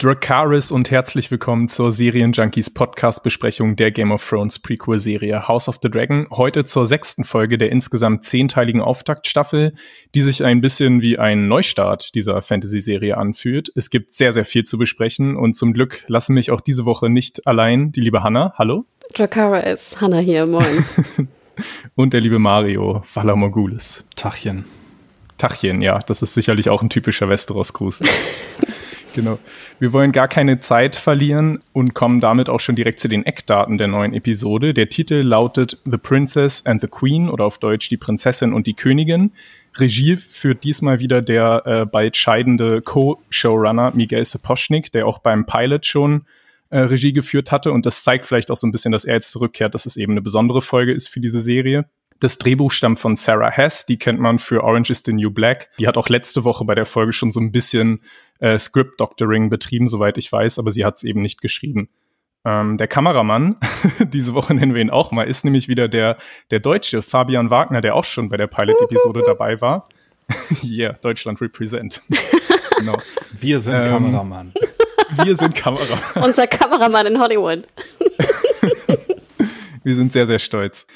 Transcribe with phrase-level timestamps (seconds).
[0.00, 5.90] Dracaris und herzlich willkommen zur Serienjunkies Podcast-Besprechung der Game of Thrones Prequel-Serie House of the
[5.90, 6.28] Dragon.
[6.30, 9.74] Heute zur sechsten Folge der insgesamt zehnteiligen Auftaktstaffel,
[10.14, 13.72] die sich ein bisschen wie ein Neustart dieser Fantasy-Serie anfühlt.
[13.74, 17.10] Es gibt sehr, sehr viel zu besprechen und zum Glück lassen mich auch diese Woche
[17.10, 18.54] nicht allein die liebe Hanna.
[18.56, 18.84] Hallo.
[19.14, 20.84] Dracaris, Hanna hier, moin.
[21.96, 24.06] und der liebe Mario Valamogulis.
[24.14, 24.64] Tachchen.
[25.38, 28.02] Tachchen, ja, das ist sicherlich auch ein typischer Westeros-Gruß.
[29.18, 29.36] Genau.
[29.80, 33.76] Wir wollen gar keine Zeit verlieren und kommen damit auch schon direkt zu den Eckdaten
[33.76, 34.72] der neuen Episode.
[34.72, 38.74] Der Titel lautet The Princess and the Queen oder auf Deutsch Die Prinzessin und die
[38.74, 39.32] Königin.
[39.76, 45.84] Regie führt diesmal wieder der äh, bald scheidende Co-Showrunner Miguel Sapochnik, der auch beim Pilot
[45.84, 46.24] schon
[46.70, 47.72] äh, Regie geführt hatte.
[47.72, 50.12] Und das zeigt vielleicht auch so ein bisschen, dass er jetzt zurückkehrt, dass es eben
[50.12, 51.86] eine besondere Folge ist für diese Serie.
[52.20, 55.68] Das Drehbuch stammt von Sarah Hess, die kennt man für Orange is the New Black.
[55.78, 58.00] Die hat auch letzte Woche bei der Folge schon so ein bisschen
[58.40, 61.88] äh, Script-Doctoring betrieben, soweit ich weiß, aber sie hat es eben nicht geschrieben.
[62.44, 63.56] Ähm, der Kameramann,
[63.98, 66.16] diese Woche nennen wir ihn auch mal, ist nämlich wieder der,
[66.50, 69.88] der Deutsche, Fabian Wagner, der auch schon bei der Pilot-Episode dabei war.
[70.62, 72.02] yeah, Deutschland represent.
[72.78, 72.96] genau.
[73.32, 74.52] Wir sind ähm, Kameramann.
[75.24, 76.22] Wir sind Kameramann.
[76.22, 77.66] Unser Kameramann in Hollywood.
[79.82, 80.86] wir sind sehr, sehr stolz.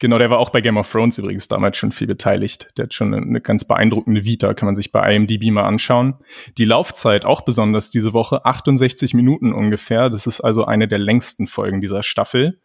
[0.00, 2.70] Genau, der war auch bei Game of Thrones übrigens damals schon viel beteiligt.
[2.78, 6.14] Der hat schon eine ganz beeindruckende Vita, kann man sich bei IMDb mal anschauen.
[6.56, 10.08] Die Laufzeit auch besonders diese Woche, 68 Minuten ungefähr.
[10.08, 12.60] Das ist also eine der längsten Folgen dieser Staffel.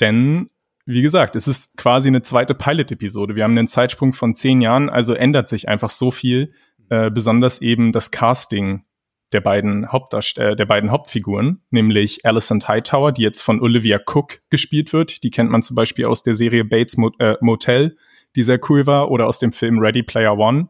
[0.00, 0.50] Denn,
[0.84, 3.36] wie gesagt, es ist quasi eine zweite Pilot-Episode.
[3.36, 6.52] Wir haben einen Zeitsprung von zehn Jahren, also ändert sich einfach so viel.
[6.90, 8.84] Äh, besonders eben das Casting
[9.32, 14.40] der beiden Hauptdarsteller, äh, der beiden Hauptfiguren, nämlich Alison Hightower, die jetzt von Olivia Cook
[14.50, 15.22] gespielt wird.
[15.22, 17.96] Die kennt man zum Beispiel aus der Serie Bates Mo äh, Motel,
[18.36, 20.68] die sehr cool war, oder aus dem Film Ready Player One.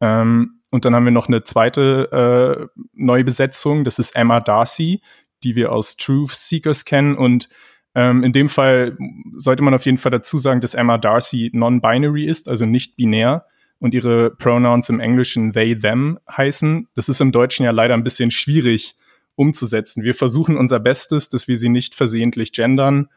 [0.00, 5.02] Ähm, und dann haben wir noch eine zweite äh, Neubesetzung, das ist Emma Darcy,
[5.44, 7.16] die wir aus Truth Seekers kennen.
[7.16, 7.48] Und
[7.94, 8.98] ähm, in dem Fall
[9.36, 13.46] sollte man auf jeden Fall dazu sagen, dass Emma Darcy non-binary ist, also nicht binär
[13.84, 16.88] und ihre Pronouns im Englischen they, them heißen.
[16.94, 18.96] Das ist im Deutschen ja leider ein bisschen schwierig
[19.34, 20.02] umzusetzen.
[20.02, 23.10] Wir versuchen unser Bestes, dass wir sie nicht versehentlich gendern.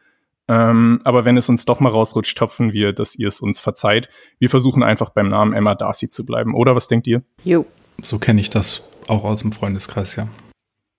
[0.46, 4.10] Ähm, aber wenn es uns doch mal rausrutscht, hoffen wir, dass ihr es uns verzeiht.
[4.38, 6.54] Wir versuchen einfach beim Namen Emma Darcy zu bleiben.
[6.54, 7.22] Oder was denkt ihr?
[7.44, 7.64] Jo.
[8.02, 10.28] So kenne ich das auch aus dem Freundeskreis, ja.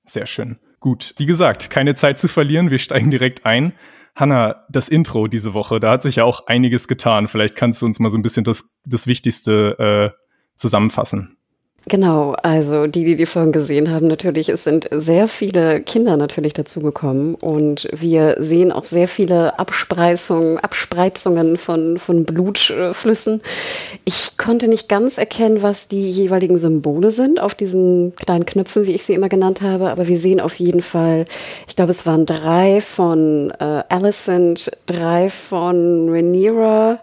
[0.06, 0.58] Sehr schön.
[0.80, 1.14] Gut.
[1.18, 2.72] Wie gesagt, keine Zeit zu verlieren.
[2.72, 3.74] Wir steigen direkt ein.
[4.20, 7.28] Hanna, das Intro diese Woche, da hat sich ja auch einiges getan.
[7.28, 10.20] Vielleicht kannst du uns mal so ein bisschen das, das Wichtigste äh,
[10.56, 11.38] zusammenfassen.
[11.88, 16.54] Genau, also die, die die Folgen gesehen haben, natürlich, es sind sehr viele Kinder natürlich
[16.54, 23.42] dazugekommen und wir sehen auch sehr viele Abspreizungen, Abspreizungen von, von Blutflüssen.
[24.06, 28.94] Ich konnte nicht ganz erkennen, was die jeweiligen Symbole sind auf diesen kleinen Knöpfen, wie
[28.94, 31.26] ich sie immer genannt habe, aber wir sehen auf jeden Fall,
[31.68, 37.00] ich glaube, es waren drei von äh, Alicent, drei von Rhaenyra,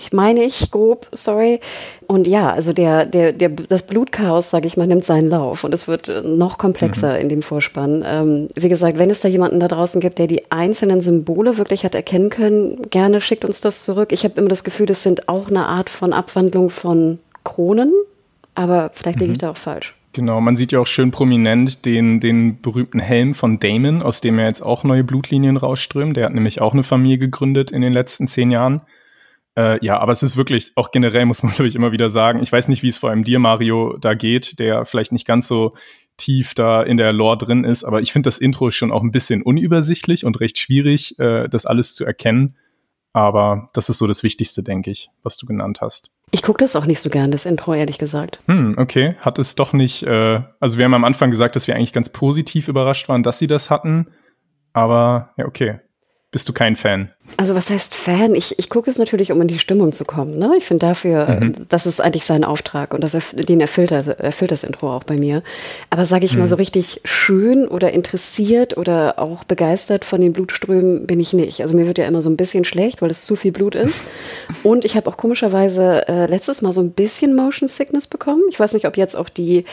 [0.00, 1.60] ich meine ich grob, sorry.
[2.06, 5.74] Und ja, also der, der, der, das Blutchaos, sage ich mal, nimmt seinen Lauf und
[5.74, 7.20] es wird noch komplexer mhm.
[7.20, 8.02] in dem Vorspann.
[8.06, 11.84] Ähm, wie gesagt, wenn es da jemanden da draußen gibt, der die einzelnen Symbole wirklich
[11.84, 14.12] hat erkennen können, gerne schickt uns das zurück.
[14.12, 17.92] Ich habe immer das Gefühl, das sind auch eine Art von Abwandlung von Kronen,
[18.54, 19.42] aber vielleicht liege ich mhm.
[19.42, 19.94] da auch falsch.
[20.12, 24.38] Genau, man sieht ja auch schön prominent den, den berühmten Helm von Damon, aus dem
[24.40, 26.14] ja jetzt auch neue Blutlinien rausströmen.
[26.14, 28.80] Der hat nämlich auch eine Familie gegründet in den letzten zehn Jahren.
[29.60, 32.42] Äh, ja, aber es ist wirklich, auch generell muss man, glaube ich, immer wieder sagen,
[32.42, 35.46] ich weiß nicht, wie es vor allem dir, Mario, da geht, der vielleicht nicht ganz
[35.46, 35.74] so
[36.16, 39.10] tief da in der Lore drin ist, aber ich finde das Intro schon auch ein
[39.10, 42.56] bisschen unübersichtlich und recht schwierig, äh, das alles zu erkennen.
[43.12, 46.12] Aber das ist so das Wichtigste, denke ich, was du genannt hast.
[46.30, 48.40] Ich gucke das auch nicht so gern, das Intro, ehrlich gesagt.
[48.46, 49.16] Hm, okay.
[49.18, 52.10] Hat es doch nicht, äh, also wir haben am Anfang gesagt, dass wir eigentlich ganz
[52.10, 54.06] positiv überrascht waren, dass sie das hatten.
[54.72, 55.80] Aber ja, okay
[56.32, 57.10] bist du kein Fan?
[57.36, 58.36] Also was heißt Fan?
[58.36, 60.38] Ich, ich gucke es natürlich, um in die Stimmung zu kommen.
[60.38, 60.52] Ne?
[60.58, 61.54] Ich finde dafür, mhm.
[61.68, 65.42] das ist eigentlich sein Auftrag und das den erfüllt, erfüllt das Intro auch bei mir.
[65.90, 66.40] Aber sage ich mhm.
[66.40, 71.62] mal so richtig schön oder interessiert oder auch begeistert von den Blutströmen bin ich nicht.
[71.62, 74.04] Also mir wird ja immer so ein bisschen schlecht, weil es zu viel Blut ist.
[74.62, 78.42] und ich habe auch komischerweise äh, letztes Mal so ein bisschen Motion Sickness bekommen.
[78.50, 79.64] Ich weiß nicht, ob jetzt auch die,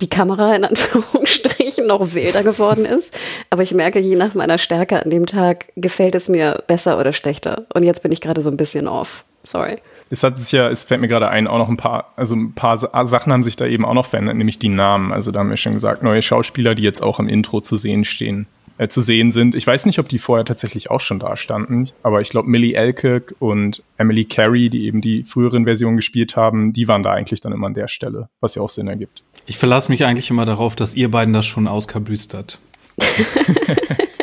[0.00, 3.14] die Kamera in Anführungsstrichen noch wilder geworden ist.
[3.50, 7.12] Aber ich merke, je nach meiner Stärke an dem Tag gefällt es mir besser oder
[7.12, 7.66] schlechter.
[7.74, 9.24] Und jetzt bin ich gerade so ein bisschen off.
[9.44, 9.76] Sorry.
[10.10, 12.54] Es hat sich ja, es fällt mir gerade ein, auch noch ein paar, also ein
[12.54, 15.12] paar Sachen haben sich da eben auch noch verändert, nämlich die Namen.
[15.12, 18.04] Also da haben wir schon gesagt, neue Schauspieler, die jetzt auch im Intro zu sehen
[18.04, 18.46] stehen.
[18.78, 19.54] Äh, zu sehen sind.
[19.54, 22.74] Ich weiß nicht, ob die vorher tatsächlich auch schon da standen, aber ich glaube, Millie
[22.74, 27.40] Elkirk und Emily Carey, die eben die früheren Versionen gespielt haben, die waren da eigentlich
[27.40, 29.22] dann immer an der Stelle, was ja auch Sinn ergibt.
[29.46, 32.58] Ich verlasse mich eigentlich immer darauf, dass ihr beiden das schon auskabüstert.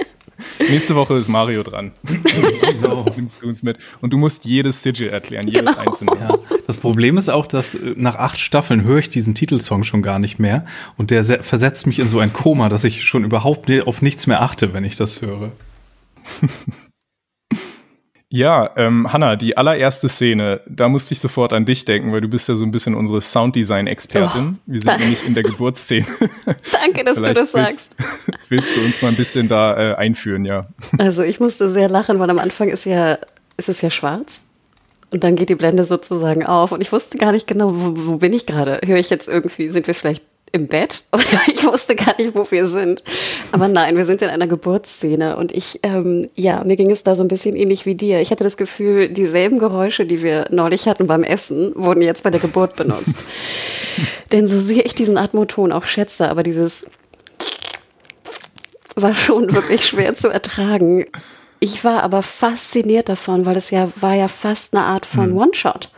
[0.71, 1.91] Nächste Woche ist Mario dran.
[2.03, 3.05] genau.
[3.05, 3.77] du uns mit.
[3.99, 5.77] Und du musst jedes Sigil erklären, jedes genau.
[5.77, 6.11] einzelne.
[6.19, 6.37] Ja.
[6.65, 10.19] Das Problem ist auch, dass äh, nach acht Staffeln höre ich diesen Titelsong schon gar
[10.19, 10.65] nicht mehr.
[10.97, 14.41] Und der versetzt mich in so ein Koma, dass ich schon überhaupt auf nichts mehr
[14.41, 15.51] achte, wenn ich das höre.
[18.33, 22.29] Ja, ähm, Hanna, die allererste Szene, da musste ich sofort an dich denken, weil du
[22.29, 24.57] bist ja so ein bisschen unsere Sounddesign-Expertin.
[24.57, 26.05] Oh, Wir sind nämlich in der Geburtsszene.
[26.71, 27.93] Danke, dass du das sagst.
[28.49, 30.65] Willst du uns mal ein bisschen da äh, einführen, ja?
[30.97, 33.17] Also ich musste sehr lachen, weil am Anfang ist ja,
[33.57, 34.45] ist es ja schwarz.
[35.11, 38.15] Und dann geht die Blende sozusagen auf und ich wusste gar nicht genau, wo, wo
[38.15, 38.79] bin ich gerade?
[38.85, 42.49] Höre ich jetzt irgendwie, sind wir vielleicht im Bett oder ich wusste gar nicht, wo
[42.49, 43.03] wir sind.
[43.51, 47.15] Aber nein, wir sind in einer Geburtsszene und ich, ähm, ja, mir ging es da
[47.15, 48.21] so ein bisschen ähnlich wie dir.
[48.21, 52.29] Ich hatte das Gefühl, dieselben Geräusche, die wir neulich hatten beim Essen, wurden jetzt bei
[52.29, 53.17] der Geburt benutzt.
[54.31, 56.85] Denn so sehr ich diesen Atmoton auch schätze, aber dieses
[58.95, 61.05] war schon wirklich schwer zu ertragen.
[61.59, 65.37] Ich war aber fasziniert davon, weil es ja war ja fast eine Art von hm.
[65.37, 65.89] One-Shot.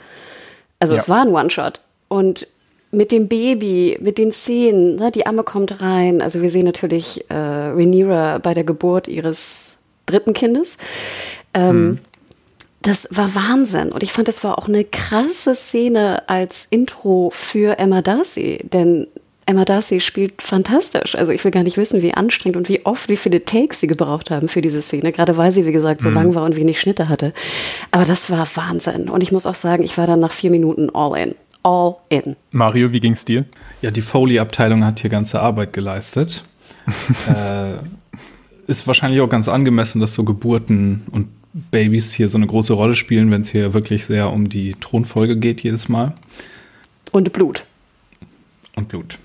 [0.80, 1.00] Also ja.
[1.00, 1.82] es war ein One-Shot.
[2.10, 2.48] Und
[2.94, 6.22] mit dem Baby, mit den Szenen, ne, die Amme kommt rein.
[6.22, 10.78] Also wir sehen natürlich äh, Rhaenyra bei der Geburt ihres dritten Kindes.
[11.54, 12.00] Ähm, mhm.
[12.84, 13.92] Das war Wahnsinn.
[13.92, 18.60] Und ich fand, das war auch eine krasse Szene als Intro für Emma Darcy.
[18.64, 19.08] Denn
[19.46, 21.16] Emma Darcy spielt fantastisch.
[21.16, 23.88] Also ich will gar nicht wissen, wie anstrengend und wie oft, wie viele Takes sie
[23.88, 25.12] gebraucht haben für diese Szene.
[25.12, 26.16] Gerade weil sie, wie gesagt, so mhm.
[26.16, 27.34] lang war und wenig Schnitte hatte.
[27.92, 29.10] Aber das war Wahnsinn.
[29.10, 32.36] Und ich muss auch sagen, ich war dann nach vier Minuten all in all in.
[32.52, 33.46] Mario, wie ging's dir?
[33.82, 36.44] Ja, die Foley-Abteilung hat hier ganze Arbeit geleistet.
[37.28, 37.74] äh,
[38.68, 42.96] ist wahrscheinlich auch ganz angemessen, dass so Geburten und Babys hier so eine große Rolle
[42.96, 46.14] spielen, wenn es hier wirklich sehr um die Thronfolge geht jedes Mal.
[47.12, 47.66] Und Blut.
[48.76, 49.20] Und Blut.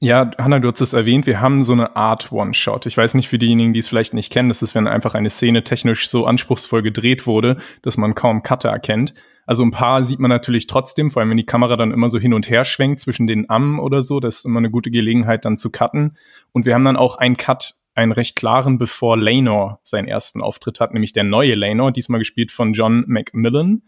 [0.00, 2.86] Ja, Hanna, du hast es erwähnt, wir haben so eine Art One-Shot.
[2.86, 5.30] Ich weiß nicht für diejenigen, die es vielleicht nicht kennen, das ist, wenn einfach eine
[5.30, 9.14] Szene technisch so anspruchsvoll gedreht wurde, dass man kaum Cutter erkennt.
[9.48, 12.18] Also ein paar sieht man natürlich trotzdem, vor allem wenn die Kamera dann immer so
[12.18, 14.20] hin und her schwenkt zwischen den Ammen oder so.
[14.20, 16.18] Das ist immer eine gute Gelegenheit dann zu cutten.
[16.52, 20.80] Und wir haben dann auch einen Cut, einen recht klaren, bevor Lanor seinen ersten Auftritt
[20.80, 23.84] hat, nämlich der neue Lanor, diesmal gespielt von John McMillan.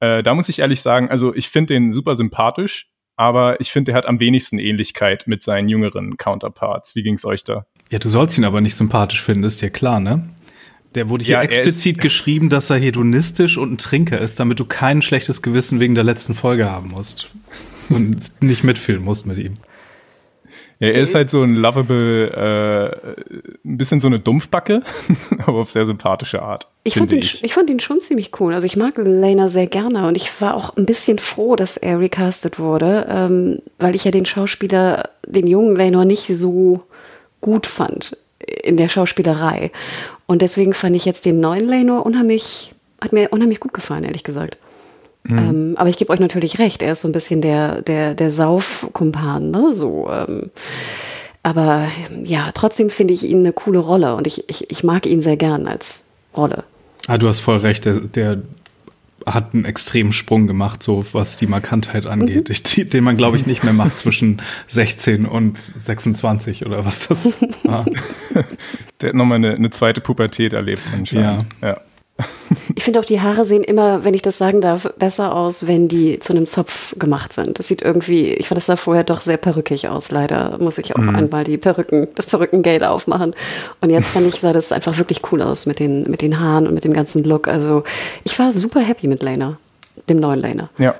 [0.00, 3.92] Äh, da muss ich ehrlich sagen, also ich finde den super sympathisch, aber ich finde,
[3.92, 6.94] er hat am wenigsten Ähnlichkeit mit seinen jüngeren Counterparts.
[6.94, 7.64] Wie ging's euch da?
[7.88, 10.28] Ja, du sollst ihn aber nicht sympathisch finden, ist dir klar, ne?
[10.94, 14.64] Der wurde hier ja, explizit geschrieben, dass er hedonistisch und ein Trinker ist, damit du
[14.64, 17.30] kein schlechtes Gewissen wegen der letzten Folge haben musst.
[17.90, 19.54] Und nicht mitfühlen musst mit ihm.
[20.80, 24.82] Ja, er ist halt so ein lovable, äh, ein bisschen so eine Dumpfbacke,
[25.38, 26.68] aber auf sehr sympathische Art.
[26.84, 27.42] Ich fand, ihn, ich.
[27.42, 28.54] ich fand ihn schon ziemlich cool.
[28.54, 31.98] Also ich mag Lena sehr gerne und ich war auch ein bisschen froh, dass er
[31.98, 36.84] recastet wurde, ähm, weil ich ja den Schauspieler, den jungen Lena nicht so
[37.40, 38.16] gut fand
[38.62, 39.70] in der Schauspielerei.
[40.26, 44.24] Und deswegen fand ich jetzt den neuen Lenor unheimlich, hat mir unheimlich gut gefallen, ehrlich
[44.24, 44.58] gesagt.
[45.24, 45.38] Mhm.
[45.38, 48.32] Ähm, aber ich gebe euch natürlich recht, er ist so ein bisschen der, der, der
[48.32, 49.74] Saufkumpan, ne?
[49.74, 50.50] So, ähm,
[51.42, 51.88] aber
[52.24, 55.36] ja, trotzdem finde ich ihn eine coole Rolle und ich, ich, ich mag ihn sehr
[55.36, 56.04] gern als
[56.36, 56.64] Rolle.
[57.06, 58.38] Ah, du hast voll recht, der, der
[59.34, 62.52] hat einen extremen Sprung gemacht, so was die Markantheit angeht, mhm.
[62.76, 67.36] ich, den man, glaube ich, nicht mehr macht zwischen 16 und 26 oder was das
[67.64, 67.86] war.
[69.00, 71.46] Der hat nochmal eine, eine zweite Pubertät erlebt anscheinend.
[71.60, 71.68] Ja.
[71.68, 71.80] ja.
[72.74, 75.88] Ich finde auch, die Haare sehen immer, wenn ich das sagen darf, besser aus, wenn
[75.88, 77.58] die zu einem Zopf gemacht sind.
[77.58, 80.10] Das sieht irgendwie, ich fand das da vorher doch sehr perückig aus.
[80.10, 81.16] Leider muss ich auch mhm.
[81.16, 83.34] einmal die Perücken, das Perückengate aufmachen.
[83.80, 86.66] Und jetzt fand ich, sah das einfach wirklich cool aus mit den, mit den Haaren
[86.66, 87.48] und mit dem ganzen Look.
[87.48, 87.84] Also
[88.24, 89.58] ich war super happy mit Lena,
[90.08, 90.70] dem neuen Lena.
[90.78, 90.94] Ja.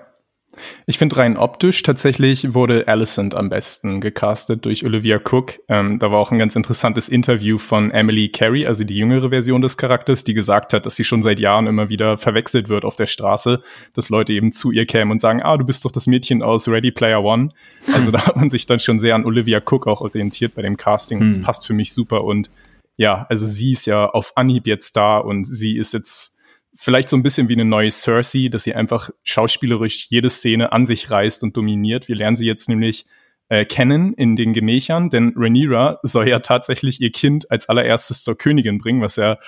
[0.87, 5.59] Ich finde rein optisch tatsächlich wurde Alicent am besten gecastet durch Olivia Cook.
[5.69, 9.63] Ähm, da war auch ein ganz interessantes Interview von Emily Carey, also die jüngere Version
[9.63, 12.97] des Charakters, die gesagt hat, dass sie schon seit Jahren immer wieder verwechselt wird auf
[12.97, 13.63] der Straße,
[13.95, 16.69] dass Leute eben zu ihr kämen und sagen, ah, du bist doch das Mädchen aus
[16.69, 17.49] Ready Player One.
[17.93, 20.77] Also da hat man sich dann schon sehr an Olivia Cook auch orientiert bei dem
[20.77, 21.21] Casting.
[21.21, 21.45] Und das hm.
[21.45, 22.25] passt für mich super.
[22.25, 22.51] Und
[22.97, 26.38] ja, also sie ist ja auf Anhieb jetzt da und sie ist jetzt
[26.81, 30.87] vielleicht so ein bisschen wie eine neue Cersei, dass sie einfach schauspielerisch jede Szene an
[30.87, 32.07] sich reißt und dominiert.
[32.07, 33.05] Wir lernen sie jetzt nämlich
[33.49, 38.39] äh, kennen in den Gemächern, denn Rhaenyra soll ja tatsächlich ihr Kind als allererstes zur
[38.39, 39.39] Königin bringen, was ja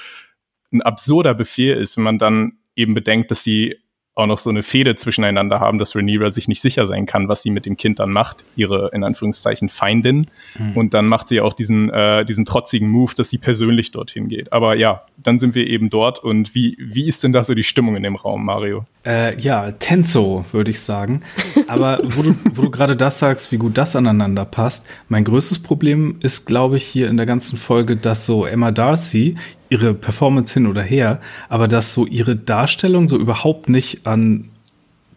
[0.73, 3.79] ein absurder Befehl ist, wenn man dann eben bedenkt, dass sie
[4.21, 7.43] auch noch so eine Fehde zwischeneinander haben, dass Rhaenyra sich nicht sicher sein kann, was
[7.43, 10.27] sie mit dem Kind dann macht, ihre in Anführungszeichen Feindin.
[10.59, 10.77] Mhm.
[10.77, 14.53] Und dann macht sie auch diesen, äh, diesen trotzigen Move, dass sie persönlich dorthin geht.
[14.53, 16.19] Aber ja, dann sind wir eben dort.
[16.19, 18.85] Und wie, wie ist denn da so die Stimmung in dem Raum, Mario?
[19.05, 21.23] Äh, ja, Tenso, würde ich sagen.
[21.69, 25.61] Aber wo du, wo du gerade das sagst, wie gut das aneinander passt, mein größtes
[25.61, 29.37] Problem ist, glaube ich, hier in der ganzen Folge, dass so Emma Darcy
[29.71, 34.51] ihre Performance hin oder her, aber dass so ihre Darstellung so überhaupt nicht an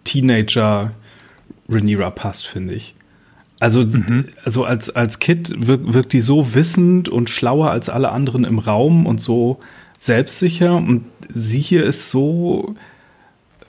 [0.06, 0.92] Teenager
[1.68, 2.96] Rhaenyra passt, finde ich.
[3.60, 4.26] Also, mhm.
[4.44, 8.60] also als, als Kid wirkt, wirkt die so wissend und schlauer als alle anderen im
[8.60, 9.60] Raum und so
[9.98, 10.76] selbstsicher.
[10.76, 12.76] Und sie hier ist so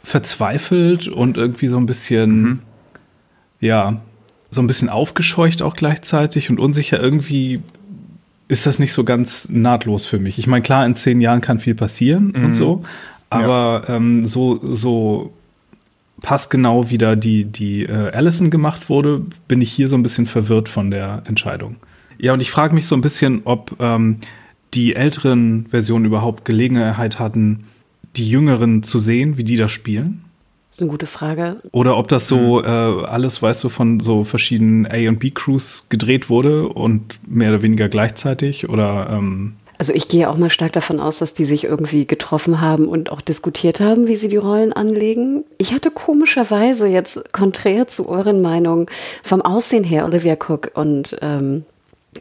[0.04, 2.58] verzweifelt und irgendwie so ein bisschen, mhm.
[3.60, 4.00] ja,
[4.50, 7.02] so ein bisschen aufgescheucht auch gleichzeitig und unsicher.
[7.02, 7.62] Irgendwie
[8.46, 10.38] ist das nicht so ganz nahtlos für mich.
[10.38, 12.44] Ich meine, klar, in zehn Jahren kann viel passieren mhm.
[12.44, 12.84] und so,
[13.30, 13.96] aber ja.
[13.96, 15.32] ähm, so, so
[16.22, 20.68] passgenau wieder die, die äh, Allison gemacht wurde, bin ich hier so ein bisschen verwirrt
[20.68, 21.76] von der Entscheidung.
[22.18, 24.18] Ja, und ich frage mich so ein bisschen, ob ähm,
[24.74, 27.64] die älteren Versionen überhaupt Gelegenheit hatten,
[28.16, 30.24] die jüngeren zu sehen, wie die da spielen.
[30.70, 31.60] Das ist eine gute Frage.
[31.70, 32.64] Oder ob das so mhm.
[32.64, 32.68] äh,
[33.06, 37.88] alles, weißt du, von so verschiedenen A- und B-Crews gedreht wurde und mehr oder weniger
[37.88, 42.06] gleichzeitig oder ähm also ich gehe auch mal stark davon aus, dass die sich irgendwie
[42.06, 45.44] getroffen haben und auch diskutiert haben, wie sie die Rollen anlegen.
[45.58, 48.86] Ich hatte komischerweise jetzt konträr zu euren Meinungen
[49.22, 51.64] vom Aussehen her Olivia Cook und ähm,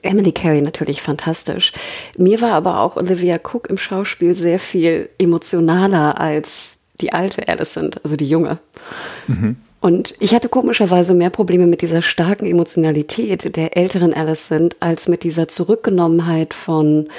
[0.01, 1.71] Emily Carey natürlich fantastisch.
[2.17, 7.99] Mir war aber auch Olivia Cook im Schauspiel sehr viel emotionaler als die alte Alicent,
[8.03, 8.59] also die junge.
[9.27, 9.57] Mhm.
[9.79, 15.23] Und ich hatte komischerweise mehr Probleme mit dieser starken Emotionalität der älteren Alicent als mit
[15.23, 17.09] dieser Zurückgenommenheit von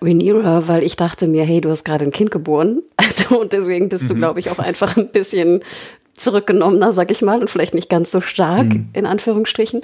[0.00, 2.82] Rhaenyra, weil ich dachte mir, hey, du hast gerade ein Kind geboren.
[2.96, 4.08] Also und deswegen bist mhm.
[4.08, 5.60] du, glaube ich, auch einfach ein bisschen
[6.16, 8.88] zurückgenommener, sag ich mal, und vielleicht nicht ganz so stark, mhm.
[8.92, 9.82] in Anführungsstrichen.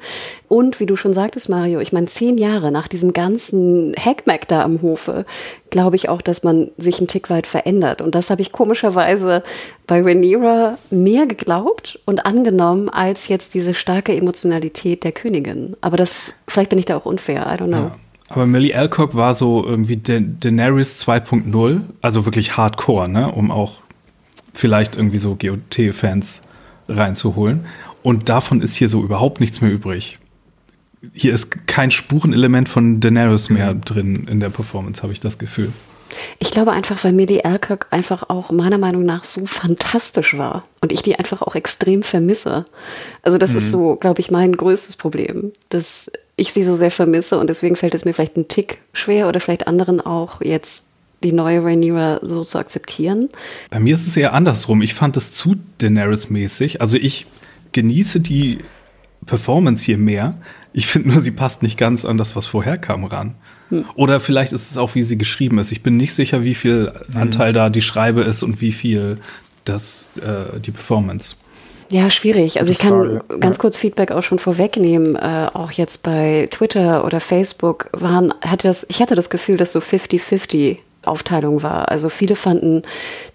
[0.49, 4.62] Und wie du schon sagtest, Mario, ich meine, zehn Jahre nach diesem ganzen Hackmack da
[4.62, 5.27] am Hofe,
[5.71, 8.01] glaube ich auch, dass man sich ein Tick weit verändert.
[8.01, 9.43] Und das habe ich komischerweise
[9.87, 15.77] bei Rhaenyra mehr geglaubt und angenommen, als jetzt diese starke Emotionalität der Königin.
[15.81, 17.77] Aber das, vielleicht bin ich da auch unfair, I don't know.
[17.77, 17.93] Ja.
[18.33, 23.82] Aber Millie Alcock war so irgendwie da Daenerys 2.0, also wirklich hardcore, ne, um auch
[24.52, 26.42] vielleicht irgendwie so GOT-Fans
[26.88, 27.66] reinzuholen.
[28.02, 30.18] Und davon ist hier so überhaupt nichts mehr übrig.
[31.12, 33.80] Hier ist kein Spurenelement von Daenerys mehr mhm.
[33.82, 35.73] drin in der Performance, habe ich das Gefühl.
[36.38, 40.62] Ich glaube einfach, weil mir die Alcock einfach auch meiner Meinung nach so fantastisch war
[40.80, 42.64] und ich die einfach auch extrem vermisse.
[43.23, 43.56] Also das mhm.
[43.56, 47.76] ist so, glaube ich, mein größtes Problem, dass ich sie so sehr vermisse und deswegen
[47.76, 50.91] fällt es mir vielleicht ein Tick schwer oder vielleicht anderen auch jetzt
[51.23, 53.29] die neue Rhaenyra so zu akzeptieren?
[53.71, 54.83] Bei mir ist es eher andersrum.
[54.83, 56.81] Ich fand es zu Daenerys-mäßig.
[56.81, 57.26] Also ich
[57.73, 58.59] genieße die
[59.26, 60.38] Performance hier mehr.
[60.73, 63.35] Ich finde nur, sie passt nicht ganz an das, was vorher kam, ran.
[63.69, 63.85] Hm.
[63.95, 65.73] Oder vielleicht ist es auch, wie sie geschrieben ist.
[65.73, 67.17] Ich bin nicht sicher, wie viel hm.
[67.17, 69.19] Anteil da die Schreibe ist und wie viel
[69.64, 71.37] das, äh, die Performance.
[71.93, 72.59] Ja, schwierig.
[72.59, 75.14] Also ich kann ganz kurz Feedback auch schon vorwegnehmen.
[75.14, 79.73] Äh, auch jetzt bei Twitter oder Facebook waren, hatte das, ich hatte das Gefühl, dass
[79.73, 81.90] so 50-50 Aufteilung war.
[81.90, 82.82] Also viele fanden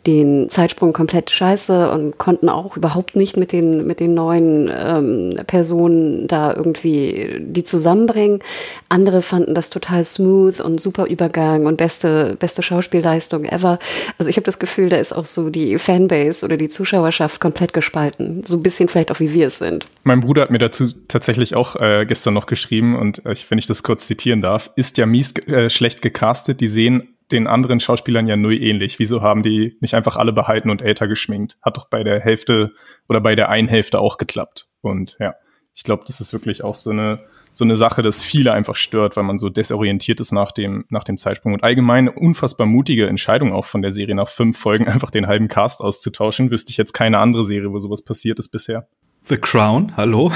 [0.06, 5.40] den Zeitsprung komplett scheiße und konnten auch überhaupt nicht mit den, mit den neuen ähm,
[5.46, 8.40] Personen da irgendwie die zusammenbringen.
[8.88, 13.80] Andere fanden das total smooth und super Übergang und beste, beste Schauspielleistung ever.
[14.18, 17.74] Also ich habe das Gefühl, da ist auch so die Fanbase oder die Zuschauerschaft komplett
[17.74, 18.44] gespalten.
[18.46, 19.88] So ein bisschen vielleicht auch wie wir es sind.
[20.04, 23.68] Mein Bruder hat mir dazu tatsächlich auch äh, gestern noch geschrieben und äh, wenn ich
[23.68, 26.62] das kurz zitieren darf, ist ja mies äh, schlecht gecastet.
[26.62, 29.00] Die sehen den anderen Schauspielern ja null ähnlich.
[29.00, 31.58] Wieso haben die nicht einfach alle behalten und älter geschminkt?
[31.62, 32.74] Hat doch bei der Hälfte
[33.10, 34.68] oder bei der einen Hälfte auch geklappt.
[34.82, 35.36] Und ja,
[35.76, 37.20] ich glaube, das ist wirklich auch so eine,
[37.52, 41.04] so eine Sache, dass viele einfach stört, weil man so desorientiert ist nach dem, nach
[41.04, 41.54] dem Zeitsprung.
[41.54, 45.28] Und allgemein eine unfassbar mutige Entscheidung auch von der Serie, nach fünf Folgen einfach den
[45.28, 46.50] halben Cast auszutauschen.
[46.52, 48.88] Wüsste ich jetzt keine andere Serie, wo sowas passiert ist bisher.
[49.24, 50.32] The Crown, hallo?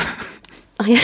[0.77, 0.97] Ach ja.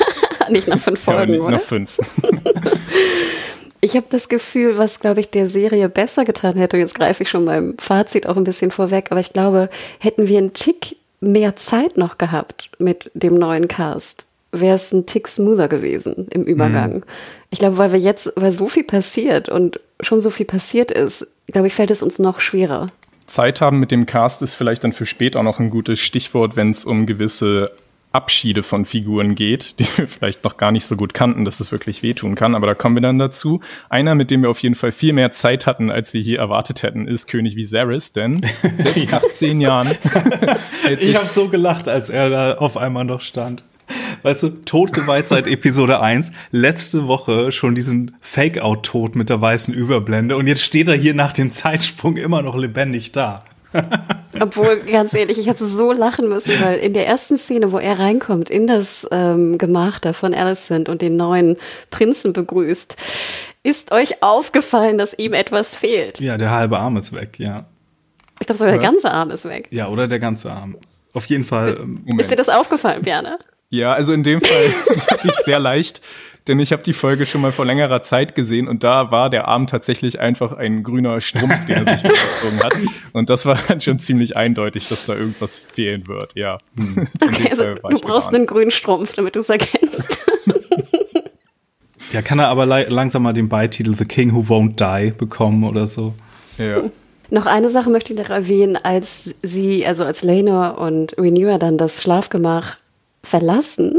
[0.50, 1.50] nicht nach fünf Folgen, ja, nicht oder?
[1.50, 1.98] nach fünf.
[3.84, 7.22] Ich habe das Gefühl, was, glaube ich, der Serie besser getan hätte, und jetzt greife
[7.22, 10.96] ich schon beim Fazit auch ein bisschen vorweg, aber ich glaube, hätten wir einen Tick
[11.20, 16.44] mehr Zeit noch gehabt mit dem neuen Cast, wäre es ein Tick smoother gewesen im
[16.44, 16.94] Übergang.
[16.94, 17.04] Mhm.
[17.50, 21.34] Ich glaube, weil wir jetzt, weil so viel passiert und schon so viel passiert ist,
[21.48, 22.88] glaube ich, fällt es uns noch schwerer.
[23.26, 26.56] Zeit haben mit dem Cast ist vielleicht dann für später auch noch ein gutes Stichwort,
[26.56, 27.70] wenn es um gewisse
[28.14, 31.72] Abschiede von Figuren geht, die wir vielleicht noch gar nicht so gut kannten, dass es
[31.72, 32.54] wirklich wehtun kann.
[32.54, 33.60] Aber da kommen wir dann dazu.
[33.88, 36.82] Einer, mit dem wir auf jeden Fall viel mehr Zeit hatten, als wir hier erwartet
[36.82, 39.90] hätten, ist König Viserys, denn selbst nach zehn Jahren.
[40.98, 43.64] ich habe so gelacht, als er da auf einmal noch stand.
[44.22, 50.38] Weißt du, totgeweiht seit Episode 1, letzte Woche schon diesen Fake-Out-Tod mit der weißen Überblende
[50.38, 53.44] und jetzt steht er hier nach dem Zeitsprung immer noch lebendig da.
[54.40, 57.98] Obwohl, ganz ehrlich, ich habe so lachen müssen, weil in der ersten Szene, wo er
[57.98, 61.56] reinkommt, in das ähm, Gemach da von Alicent und den neuen
[61.90, 62.96] Prinzen begrüßt,
[63.62, 66.20] ist euch aufgefallen, dass ihm etwas fehlt?
[66.20, 67.66] Ja, der halbe Arm ist weg, ja.
[68.40, 69.68] Ich glaube sogar der ganze Arm ist weg.
[69.70, 70.76] Ja, oder der ganze Arm.
[71.12, 71.76] Auf jeden Fall.
[71.76, 72.20] Moment.
[72.20, 73.28] Ist dir das aufgefallen, Björn?
[73.74, 74.66] Ja, also in dem Fall
[75.10, 76.00] wirklich sehr leicht,
[76.46, 79.48] denn ich habe die Folge schon mal vor längerer Zeit gesehen und da war der
[79.48, 82.76] Arm tatsächlich einfach ein grüner Strumpf, den er sich überzogen hat.
[83.12, 86.58] Und das war dann schon ziemlich eindeutig, dass da irgendwas fehlen wird, ja.
[86.76, 87.08] Hm.
[87.20, 90.18] Okay, also du brauchst einen grünen Strumpf, damit du es erkennst.
[92.12, 95.88] ja, kann er aber langsam mal den Beititel The King Who Won't Die bekommen oder
[95.88, 96.14] so.
[96.58, 96.82] Ja.
[97.30, 101.76] Noch eine Sache möchte ich noch erwähnen, als sie, also als Lena und Renewer dann
[101.76, 102.76] das Schlafgemach
[103.24, 103.94] verlassen,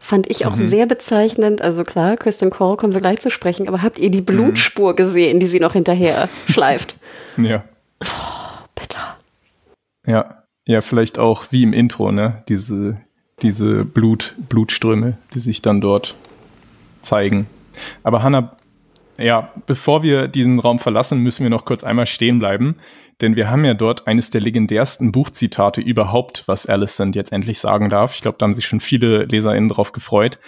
[0.00, 0.64] fand ich auch mhm.
[0.64, 1.62] sehr bezeichnend.
[1.62, 4.96] Also klar, Kristen Cole kommen wir gleich zu sprechen, aber habt ihr die Blutspur mhm.
[4.96, 6.96] gesehen, die sie noch hinterher schleift?
[7.36, 7.64] Ja.
[8.02, 9.16] Oh, bitter.
[10.06, 12.42] Ja, ja, vielleicht auch wie im Intro, ne?
[12.48, 12.98] Diese,
[13.42, 16.16] diese Blut, Blutströme, die sich dann dort
[17.02, 17.46] zeigen.
[18.02, 18.56] Aber Hannah,
[19.18, 22.76] ja, bevor wir diesen Raum verlassen, müssen wir noch kurz einmal stehen bleiben,
[23.20, 27.88] denn wir haben ja dort eines der legendärsten Buchzitate überhaupt, was Alicent jetzt endlich sagen
[27.88, 28.14] darf.
[28.14, 30.38] Ich glaube, da haben sich schon viele LeserInnen drauf gefreut.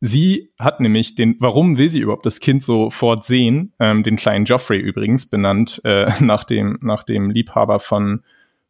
[0.00, 4.46] Sie hat nämlich den, warum will sie überhaupt das Kind sofort sehen, ähm, den kleinen
[4.46, 8.24] Joffrey übrigens, benannt äh, nach, dem, nach dem Liebhaber von,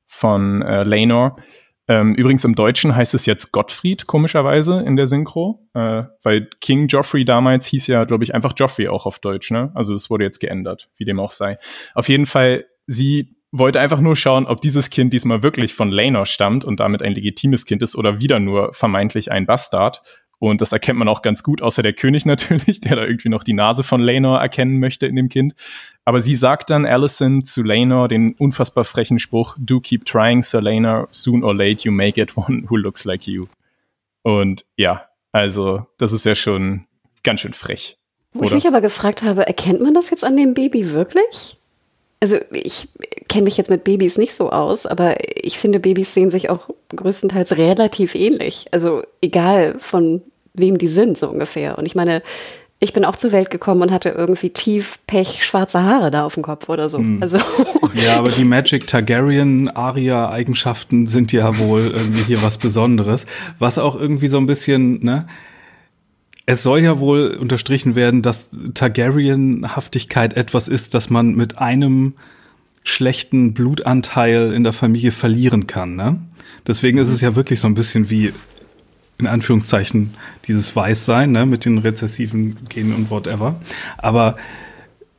[0.06, 1.36] von äh, Laenor.
[1.88, 6.86] Ähm, übrigens im Deutschen heißt es jetzt Gottfried, komischerweise, in der Synchro, äh, weil King
[6.86, 9.72] Joffrey damals hieß ja, glaube ich, einfach Joffrey auch auf Deutsch, ne?
[9.74, 11.58] Also es wurde jetzt geändert, wie dem auch sei.
[11.94, 16.26] Auf jeden Fall, sie wollte einfach nur schauen, ob dieses Kind diesmal wirklich von Laenor
[16.26, 20.02] stammt und damit ein legitimes Kind ist oder wieder nur vermeintlich ein Bastard.
[20.38, 23.44] Und das erkennt man auch ganz gut, außer der König natürlich, der da irgendwie noch
[23.44, 25.54] die Nase von Laenor erkennen möchte in dem Kind.
[26.04, 30.62] Aber sie sagt dann Alison zu Laenor den unfassbar frechen Spruch, Do keep trying, Sir
[30.62, 33.46] Laenor, soon or late you may get one who looks like you.
[34.22, 36.86] Und ja, also das ist ja schon
[37.22, 37.98] ganz schön frech.
[38.32, 38.48] Wo oder?
[38.48, 41.58] ich mich aber gefragt habe, erkennt man das jetzt an dem Baby wirklich?
[42.22, 42.88] Also ich
[43.28, 46.70] kenne mich jetzt mit Babys nicht so aus, aber ich finde, Babys sehen sich auch
[46.94, 48.66] größtenteils relativ ähnlich.
[48.70, 50.22] Also egal von
[50.54, 51.76] wem die sind, so ungefähr.
[51.78, 52.22] Und ich meine,
[52.78, 56.34] ich bin auch zur Welt gekommen und hatte irgendwie tief Pech, schwarze Haare da auf
[56.34, 56.98] dem Kopf oder so.
[56.98, 57.18] Hm.
[57.20, 57.38] Also
[57.94, 63.26] ja, aber die Magic Targaryen Aria Eigenschaften sind ja wohl irgendwie hier was Besonderes,
[63.58, 65.26] was auch irgendwie so ein bisschen, ne?
[66.44, 72.14] Es soll ja wohl unterstrichen werden, dass Targaryen-Haftigkeit etwas ist, das man mit einem
[72.84, 76.18] schlechten Blutanteil in der Familie verlieren kann, ne?
[76.66, 78.32] Deswegen ist es ja wirklich so ein bisschen wie
[79.18, 80.14] in Anführungszeichen
[80.46, 83.60] dieses Weißsein, ne, mit den rezessiven Genen und whatever.
[83.98, 84.36] Aber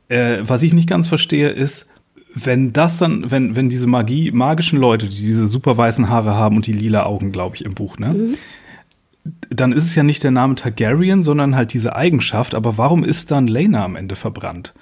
[0.08, 1.86] äh, was ich nicht ganz verstehe, ist,
[2.34, 6.56] wenn das dann, wenn, wenn diese Magie, magischen Leute, die diese super weißen Haare haben
[6.56, 8.08] und die lila Augen, glaube ich, im Buch, ne?
[8.08, 8.34] Mhm.
[9.24, 12.54] Dann ist es ja nicht der Name Targaryen, sondern halt diese Eigenschaft.
[12.54, 14.74] Aber warum ist dann Lena am Ende verbrannt?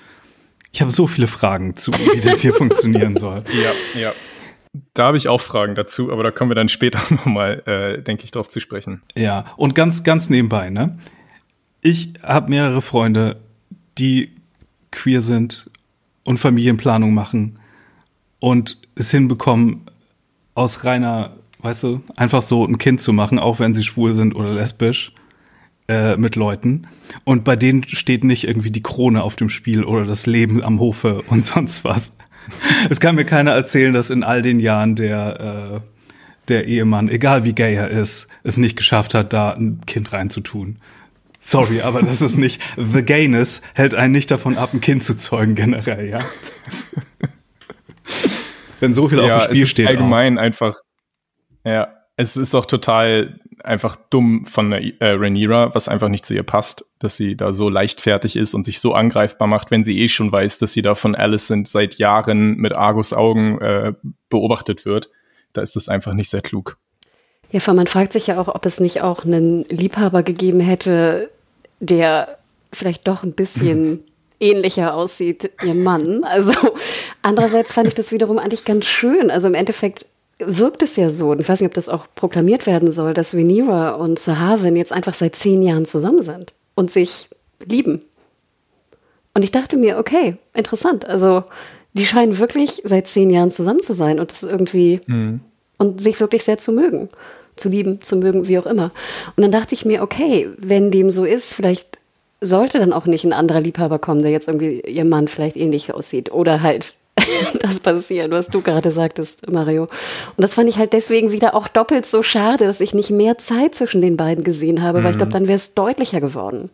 [0.72, 3.44] Ich habe so viele Fragen zu, wie das hier funktionieren soll.
[3.52, 4.12] Ja, ja.
[4.94, 8.24] Da habe ich auch Fragen dazu, aber da kommen wir dann später nochmal, äh, denke
[8.24, 9.02] ich, drauf zu sprechen.
[9.16, 10.98] Ja, und ganz, ganz nebenbei, ne?
[11.82, 13.40] Ich habe mehrere Freunde,
[13.98, 14.30] die
[14.90, 15.70] queer sind
[16.24, 17.58] und Familienplanung machen
[18.38, 19.82] und es hinbekommen,
[20.54, 24.34] aus reiner, weißt du, einfach so ein Kind zu machen, auch wenn sie schwul sind
[24.34, 25.12] oder lesbisch
[25.88, 26.86] äh, mit Leuten.
[27.24, 30.80] Und bei denen steht nicht irgendwie die Krone auf dem Spiel oder das Leben am
[30.80, 32.12] Hofe und sonst was
[32.90, 35.80] es kann mir keiner erzählen, dass in all den Jahren der, äh,
[36.48, 40.76] der Ehemann, egal wie gay er ist, es nicht geschafft hat, da ein Kind reinzutun.
[41.40, 45.16] Sorry, aber das ist nicht, the gayness hält einen nicht davon ab, ein Kind zu
[45.16, 46.20] zeugen generell, ja.
[48.80, 49.88] Wenn so viel ja, auf dem Spiel steht.
[49.88, 50.42] Allgemein auch.
[50.42, 50.80] einfach,
[51.64, 56.42] ja, es ist auch total einfach dumm von äh, Rhaenyra, was einfach nicht zu ihr
[56.42, 60.08] passt, dass sie da so leichtfertig ist und sich so angreifbar macht, wenn sie eh
[60.08, 63.92] schon weiß, dass sie da von Alicent seit Jahren mit Argus Augen äh,
[64.28, 65.10] beobachtet wird.
[65.52, 66.76] Da ist das einfach nicht sehr klug.
[67.50, 71.30] Ja, vor man fragt sich ja auch, ob es nicht auch einen Liebhaber gegeben hätte,
[71.80, 72.38] der
[72.72, 74.00] vielleicht doch ein bisschen
[74.40, 76.24] ähnlicher aussieht, ihr Mann.
[76.24, 76.52] Also
[77.22, 79.30] andererseits fand ich das wiederum eigentlich ganz schön.
[79.30, 80.06] Also im Endeffekt
[80.46, 83.92] wirkt es ja so, ich weiß nicht, ob das auch proklamiert werden soll, dass Rhaenyra
[83.92, 87.28] und Sir Harwin jetzt einfach seit zehn Jahren zusammen sind und sich
[87.64, 88.00] lieben.
[89.34, 91.06] Und ich dachte mir, okay, interessant.
[91.06, 91.44] Also
[91.94, 95.40] die scheinen wirklich seit zehn Jahren zusammen zu sein und das irgendwie mhm.
[95.78, 97.08] und sich wirklich sehr zu mögen,
[97.56, 98.92] zu lieben, zu mögen, wie auch immer.
[99.36, 101.98] Und dann dachte ich mir, okay, wenn dem so ist, vielleicht
[102.40, 105.92] sollte dann auch nicht ein anderer Liebhaber kommen, der jetzt irgendwie ihr Mann vielleicht ähnlich
[105.94, 106.94] aussieht oder halt
[107.60, 109.82] das passieren, was du gerade sagtest, Mario.
[109.82, 109.90] Und
[110.38, 113.74] das fand ich halt deswegen wieder auch doppelt so schade, dass ich nicht mehr Zeit
[113.74, 115.04] zwischen den beiden gesehen habe, mhm.
[115.04, 115.34] weil ich glaube, mhm.
[115.34, 116.70] dann wäre es deutlicher geworden.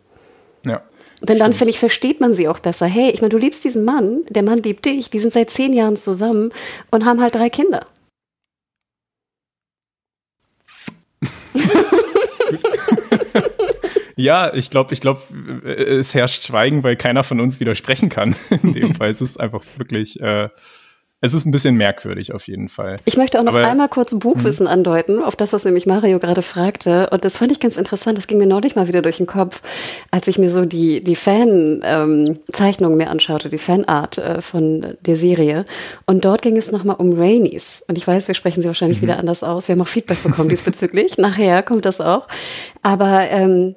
[0.65, 0.81] Ja.
[1.21, 2.85] Denn dann, finde ich, versteht man sie auch besser.
[2.85, 5.73] Hey, ich meine, du liebst diesen Mann, der Mann liebt dich, die sind seit zehn
[5.73, 6.51] Jahren zusammen
[6.91, 7.85] und haben halt drei Kinder.
[14.19, 15.21] Ja, ich glaube, ich glaube,
[15.65, 18.35] es herrscht Schweigen, weil keiner von uns widersprechen kann.
[18.63, 20.49] In dem Fall es ist einfach wirklich, äh,
[21.21, 22.97] es ist ein bisschen merkwürdig auf jeden Fall.
[23.05, 24.71] Ich möchte auch noch Aber, einmal kurz Buchwissen mh.
[24.73, 27.09] andeuten, auf das, was nämlich Mario gerade fragte.
[27.11, 28.17] Und das fand ich ganz interessant.
[28.17, 29.61] Das ging mir neulich mal wieder durch den Kopf,
[30.11, 35.15] als ich mir so die, die Fan-Zeichnungen ähm, mir anschaute, die Fanart äh, von der
[35.15, 35.63] Serie.
[36.05, 37.85] Und dort ging es nochmal um Rainies.
[37.87, 39.03] Und ich weiß, wir sprechen sie wahrscheinlich mhm.
[39.03, 39.69] wieder anders aus.
[39.69, 41.17] Wir haben auch Feedback bekommen diesbezüglich.
[41.17, 42.27] Nachher kommt das auch.
[42.81, 43.75] Aber ähm,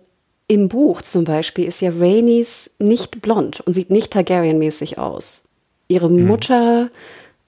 [0.49, 5.49] im Buch zum Beispiel ist ja Rhaenys nicht blond und sieht nicht Targaryen-mäßig aus.
[5.89, 6.27] Ihre mhm.
[6.27, 6.91] Mutter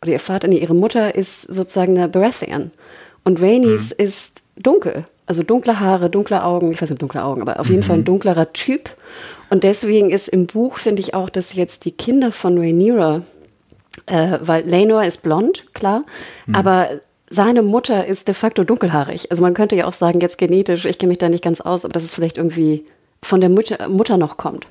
[0.03, 2.71] oder ihr Vater, nee, ihre Mutter ist sozusagen eine Baratheon.
[3.25, 4.05] Und Rhaenys mhm.
[4.05, 5.05] ist dunkel.
[5.27, 8.01] Also dunkle Haare, dunkle Augen, ich weiß nicht, dunkle Augen, aber auf jeden Fall ein
[8.01, 8.07] mhm.
[8.07, 8.91] dunklerer Typ.
[9.49, 13.23] Und deswegen ist im Buch, finde ich auch, dass jetzt die Kinder von Rhaenyra,
[14.07, 16.03] äh, weil Laenor ist blond, klar,
[16.47, 16.55] mhm.
[16.55, 16.89] aber
[17.35, 19.31] seine Mutter ist de facto dunkelhaarig.
[19.31, 21.85] Also man könnte ja auch sagen, jetzt genetisch, ich kenne mich da nicht ganz aus,
[21.85, 22.85] aber dass es vielleicht irgendwie
[23.23, 24.67] von der Mutter, Mutter noch kommt.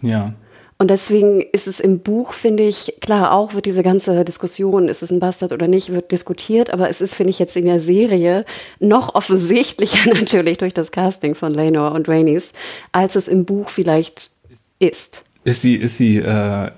[0.00, 0.32] Ja.
[0.80, 5.02] Und deswegen ist es im Buch, finde ich, klar, auch wird diese ganze Diskussion, ist
[5.02, 7.80] es ein Bastard oder nicht, wird diskutiert, aber es ist, finde ich, jetzt in der
[7.80, 8.44] Serie
[8.78, 12.52] noch offensichtlicher natürlich durch das Casting von Lenor und Rainis,
[12.92, 14.30] als es im Buch vielleicht
[14.78, 15.24] ist.
[15.42, 16.70] Ist sie, ist sie, äh,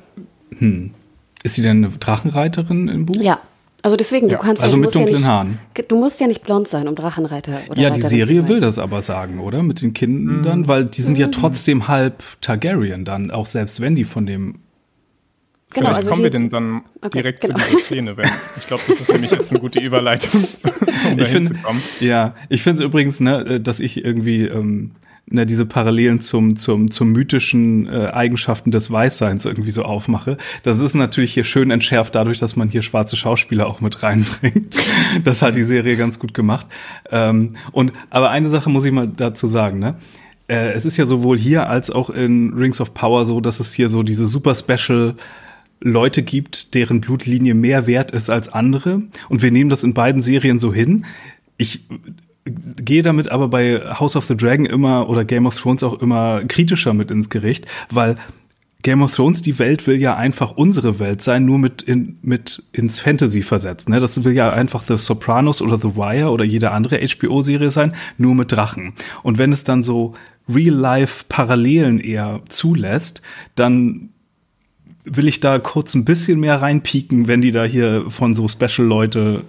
[0.59, 0.95] hm,
[1.43, 3.21] ist sie denn eine Drachenreiterin im Buch?
[3.21, 3.41] Ja.
[3.83, 4.37] Also deswegen, ja.
[4.37, 5.59] du kannst also ja, mit dunklen ja nicht, Haaren.
[5.89, 9.03] Du musst ja nicht blond sein, um Drachenreiter oder Ja, die Serie will das aber
[9.03, 9.63] sagen, oder?
[9.63, 10.69] Mit den Kindern, mhm.
[10.69, 11.21] weil die sind mhm.
[11.21, 14.61] ja trotzdem halb Targaryen dann, auch selbst wenn die von dem
[15.73, 17.57] Genau, Vielleicht also kommen wir denn dann okay, direkt genau.
[17.57, 20.43] zu dieser Szene, wenn ich glaube, das ist nämlich jetzt eine gute Überleitung,
[21.13, 21.53] um ich find,
[22.01, 24.91] Ja, ich finde es übrigens, ne, dass ich irgendwie ähm,
[25.27, 30.37] ne, diese Parallelen zum, zum, zum mythischen äh, Eigenschaften des Weißseins irgendwie so aufmache.
[30.63, 34.79] Das ist natürlich hier schön entschärft dadurch, dass man hier schwarze Schauspieler auch mit reinbringt.
[35.25, 36.67] Das hat die Serie ganz gut gemacht.
[37.11, 39.97] Ähm, und aber eine Sache muss ich mal dazu sagen, ne?
[40.49, 43.73] Äh, es ist ja sowohl hier als auch in Rings of Power so, dass es
[43.73, 45.15] hier so diese super Special
[45.81, 49.03] Leute gibt, deren Blutlinie mehr wert ist als andere.
[49.29, 51.07] Und wir nehmen das in beiden Serien so hin.
[51.57, 51.85] Ich
[52.45, 56.43] gehe damit aber bei House of the Dragon immer oder Game of Thrones auch immer
[56.45, 58.17] kritischer mit ins Gericht, weil
[58.83, 62.63] Game of Thrones, die Welt will ja einfach unsere Welt sein, nur mit, in, mit
[62.73, 63.91] ins Fantasy versetzt.
[63.91, 64.01] Ne?
[64.01, 68.35] Das will ja einfach The Sopranos oder The Wire oder jede andere HBO-Serie sein, nur
[68.35, 68.95] mit Drachen.
[69.23, 70.15] Und wenn es dann so
[70.49, 73.21] Real-Life-Parallelen eher zulässt,
[73.55, 74.11] dann
[75.05, 79.45] will ich da kurz ein bisschen mehr reinpieken, wenn die da hier von so Special-Leute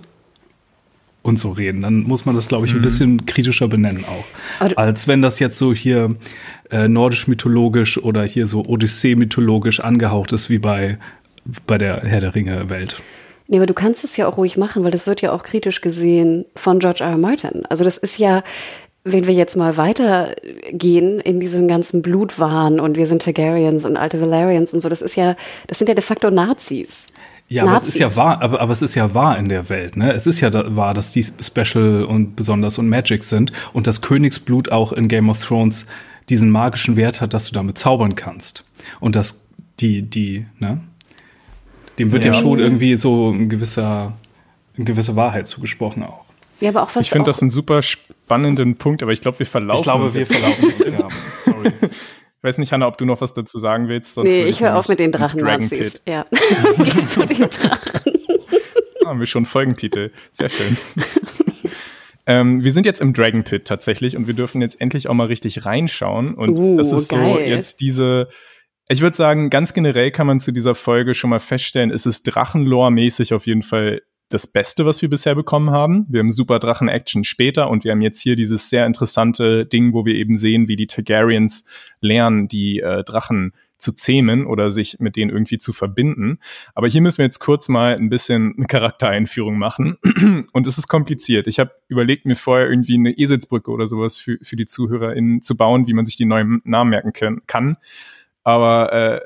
[1.23, 1.81] und so reden.
[1.81, 2.83] Dann muss man das, glaube ich, ein mhm.
[2.83, 4.75] bisschen kritischer benennen auch.
[4.77, 6.15] Als wenn das jetzt so hier
[6.71, 10.97] äh, nordisch-mythologisch oder hier so Odyssee-mythologisch angehaucht ist wie bei,
[11.67, 13.01] bei der Herr der Ringe-Welt.
[13.47, 15.81] Nee, aber du kannst es ja auch ruhig machen, weil das wird ja auch kritisch
[15.81, 17.11] gesehen von George R.
[17.11, 17.17] R.
[17.17, 17.65] Martin.
[17.65, 18.43] Also das ist ja,
[19.03, 24.21] wenn wir jetzt mal weitergehen in diesem ganzen Blutwahn und wir sind Targaryens und alte
[24.21, 25.35] Valerians und so, das ist ja,
[25.67, 27.07] das sind ja de facto Nazis.
[27.51, 29.97] Ja, aber es ist ja wahr, aber, aber es ist ja wahr in der Welt,
[29.97, 30.13] ne?
[30.13, 34.01] Es ist ja da, wahr, dass die Special und besonders und Magic sind und das
[34.01, 35.85] Königsblut auch in Game of Thrones
[36.29, 38.63] diesen magischen Wert hat, dass du damit zaubern kannst.
[39.01, 39.45] Und dass
[39.81, 40.79] die, die, ne?
[41.99, 44.13] Dem wird ja, ja schon irgendwie so ein gewisser,
[44.77, 46.23] eine gewisse Wahrheit zugesprochen auch.
[46.61, 49.45] Ja, aber auch was Ich finde das einen super spannenden Punkt, aber ich glaube, wir
[49.45, 49.79] verlaufen.
[49.79, 51.09] Ich glaube, wir verlaufen ja.
[51.43, 51.71] Sorry.
[52.41, 54.15] Ich weiß nicht, Hanna, ob du noch was dazu sagen willst.
[54.15, 56.01] Sonst nee, ich höre auf mit den Drachen-Nazis.
[56.07, 56.25] Ja.
[56.77, 58.13] Geh zu den Drachen.
[59.05, 60.09] Haben wir schon Folgentitel.
[60.31, 60.75] Sehr schön.
[62.25, 65.27] ähm, wir sind jetzt im Dragon Pit tatsächlich und wir dürfen jetzt endlich auch mal
[65.27, 66.33] richtig reinschauen.
[66.33, 67.19] Und uh, das ist geil.
[67.19, 68.27] so jetzt diese.
[68.87, 72.27] Ich würde sagen, ganz generell kann man zu dieser Folge schon mal feststellen, es ist
[72.27, 74.01] Drachenlore-mäßig auf jeden Fall
[74.33, 76.05] das Beste, was wir bisher bekommen haben.
[76.09, 80.05] Wir haben super Drachen-Action später und wir haben jetzt hier dieses sehr interessante Ding, wo
[80.05, 81.65] wir eben sehen, wie die Targaryens
[81.99, 86.39] lernen, die äh, Drachen zu zähmen oder sich mit denen irgendwie zu verbinden.
[86.75, 89.97] Aber hier müssen wir jetzt kurz mal ein bisschen eine Charaktereinführung machen.
[90.53, 91.47] Und es ist kompliziert.
[91.47, 95.57] Ich habe überlegt, mir vorher irgendwie eine Eselsbrücke oder sowas für, für die ZuhörerInnen zu
[95.57, 97.77] bauen, wie man sich die neuen Namen merken können, kann.
[98.43, 99.21] Aber äh,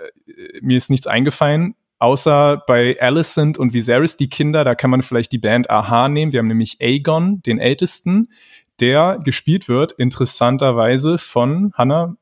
[0.61, 1.75] mir ist nichts eingefallen.
[1.99, 6.33] Außer bei Alicent und Viserys, die Kinder, da kann man vielleicht die Band Aha nehmen.
[6.33, 8.29] Wir haben nämlich Aegon, den Ältesten,
[8.79, 12.15] der gespielt wird, interessanterweise von Hannah.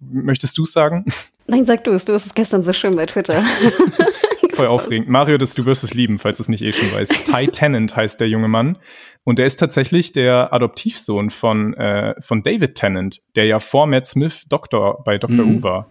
[0.00, 1.04] Möchtest du sagen?
[1.46, 2.04] Nein, sag du es.
[2.04, 3.42] Du hast es gestern so schön bei Twitter.
[4.54, 5.08] Voll aufregend.
[5.08, 7.26] Mario, das, du wirst es lieben, falls du es nicht eh schon weißt.
[7.26, 8.76] Ty Tennant heißt der junge Mann.
[9.22, 14.06] Und der ist tatsächlich der Adoptivsohn von, äh, von David Tennant, der ja vor Matt
[14.06, 15.44] Smith Doktor bei Dr.
[15.44, 15.58] Mhm.
[15.58, 15.86] Who war.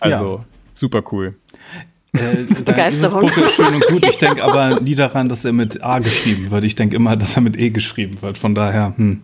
[0.00, 0.44] Also ja.
[0.72, 1.36] super cool.
[2.14, 3.22] Äh, Begeisterung.
[3.22, 4.06] Buch ist schön und gut.
[4.08, 6.64] Ich denke aber nie daran, dass er mit A geschrieben wird.
[6.64, 8.38] Ich denke immer, dass er mit E geschrieben wird.
[8.38, 9.20] Von daher, hm.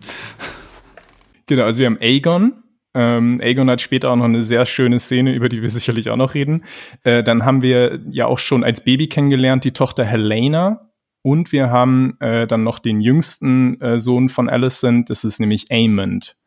[1.47, 2.53] Genau, also wir haben Aegon.
[2.93, 6.17] Ähm, Aegon hat später auch noch eine sehr schöne Szene, über die wir sicherlich auch
[6.17, 6.65] noch reden.
[7.03, 10.91] Äh, dann haben wir ja auch schon als Baby kennengelernt die Tochter Helena.
[11.23, 15.71] Und wir haben äh, dann noch den jüngsten äh, Sohn von Alicent, das ist nämlich
[15.71, 16.40] Aemond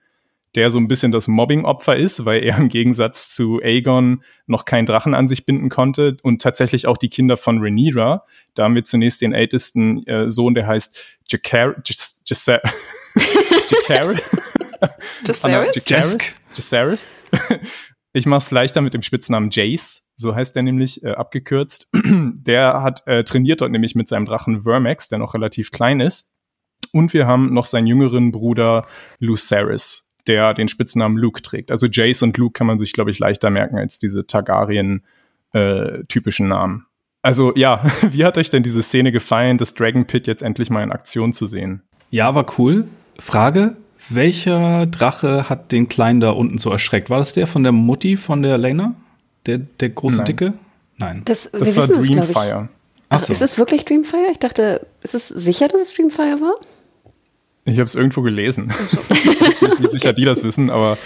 [0.55, 4.87] der so ein bisschen das Mobbing-Opfer ist, weil er im Gegensatz zu Aegon noch keinen
[4.87, 8.25] Drachen an sich binden konnte und tatsächlich auch die Kinder von Rhaenyra.
[8.55, 10.97] Da haben wir zunächst den ältesten äh, Sohn, der heißt
[11.29, 11.75] Jacar
[15.75, 16.41] Jacaris?
[16.55, 17.13] Jacaris?
[18.13, 21.89] Ich mach's leichter mit dem Spitznamen Jace, so heißt der nämlich äh, abgekürzt.
[21.93, 26.33] der hat äh, trainiert dort nämlich mit seinem Drachen Vermax, der noch relativ klein ist.
[26.93, 28.87] Und wir haben noch seinen jüngeren Bruder
[29.19, 31.71] Lucerys der den Spitznamen Luke trägt.
[31.71, 36.49] Also Jace und Luke kann man sich, glaube ich, leichter merken als diese Targaryen-typischen äh,
[36.49, 36.87] Namen.
[37.23, 40.83] Also ja, wie hat euch denn diese Szene gefallen, das Dragon Pit jetzt endlich mal
[40.83, 41.83] in Aktion zu sehen?
[42.11, 42.87] Ja, war cool.
[43.19, 43.77] Frage,
[44.09, 47.11] welcher Drache hat den Kleinen da unten so erschreckt?
[47.11, 48.95] War das der von der Mutti von der Lena?
[49.47, 50.27] Der, der große Nein.
[50.27, 50.55] Dicke?
[50.97, 51.23] Nein.
[51.25, 52.69] Das, das war Dreamfire.
[53.09, 53.33] Ach, so.
[53.33, 54.31] ist es wirklich Dreamfire?
[54.31, 56.55] Ich dachte, ist es sicher, dass es Dreamfire war?
[57.65, 58.73] Ich habe es irgendwo gelesen.
[59.55, 60.99] Ich bin nicht sicher, die das wissen, aber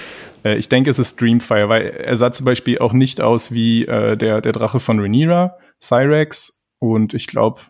[0.44, 3.84] äh, ich denke, es ist Dreamfire, weil er sah zum Beispiel auch nicht aus wie
[3.84, 6.66] äh, der, der Drache von Rhaenyra, Cyrex.
[6.78, 7.60] Und ich glaube,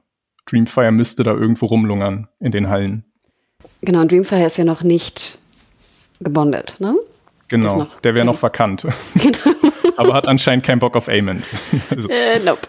[0.47, 3.05] Dreamfire müsste da irgendwo rumlungern in den Hallen.
[3.83, 5.39] Genau, und Dreamfire ist ja noch nicht
[6.21, 6.95] gebondet, ne?
[7.49, 8.87] Genau, der wäre noch vakant.
[9.15, 9.57] Genau.
[9.97, 11.49] aber hat anscheinend keinen Bock auf Aemond.
[11.91, 12.09] also.
[12.11, 12.69] äh, nope.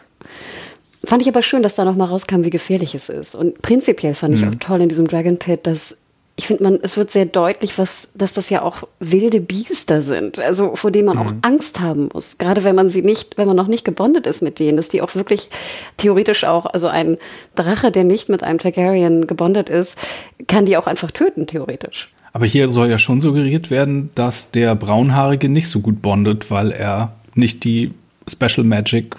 [1.03, 3.35] Fand ich aber schön, dass da noch mal rauskam, wie gefährlich es ist.
[3.35, 4.49] Und prinzipiell fand ich mhm.
[4.49, 6.01] auch toll in diesem Dragon Pit, dass
[6.39, 10.39] ich finde, man, es wird sehr deutlich, was, dass das ja auch wilde Biester sind,
[10.39, 11.21] also vor denen man mhm.
[11.21, 12.37] auch Angst haben muss.
[12.37, 15.01] Gerade wenn man sie nicht, wenn man noch nicht gebondet ist mit denen, dass die
[15.01, 15.49] auch wirklich
[15.97, 17.17] theoretisch auch, also ein
[17.55, 19.99] Drache, der nicht mit einem Targaryen gebondet ist,
[20.47, 22.09] kann die auch einfach töten, theoretisch.
[22.31, 26.71] Aber hier soll ja schon suggeriert werden, dass der Braunhaarige nicht so gut bondet, weil
[26.71, 27.91] er nicht die
[28.29, 29.17] Special Magic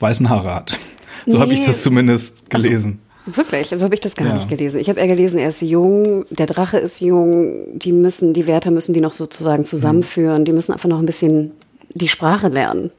[0.00, 0.78] weißen Haare hat.
[1.26, 1.42] So nee.
[1.42, 2.98] habe ich das zumindest gelesen.
[3.02, 4.34] Also Wirklich, so also habe ich das gar ja.
[4.34, 4.80] nicht gelesen.
[4.80, 8.70] Ich habe eher gelesen, er ist jung, der Drache ist jung, die müssen, die Wärter
[8.70, 10.44] müssen die noch sozusagen zusammenführen, mhm.
[10.44, 11.52] die müssen einfach noch ein bisschen
[11.94, 12.90] die Sprache lernen.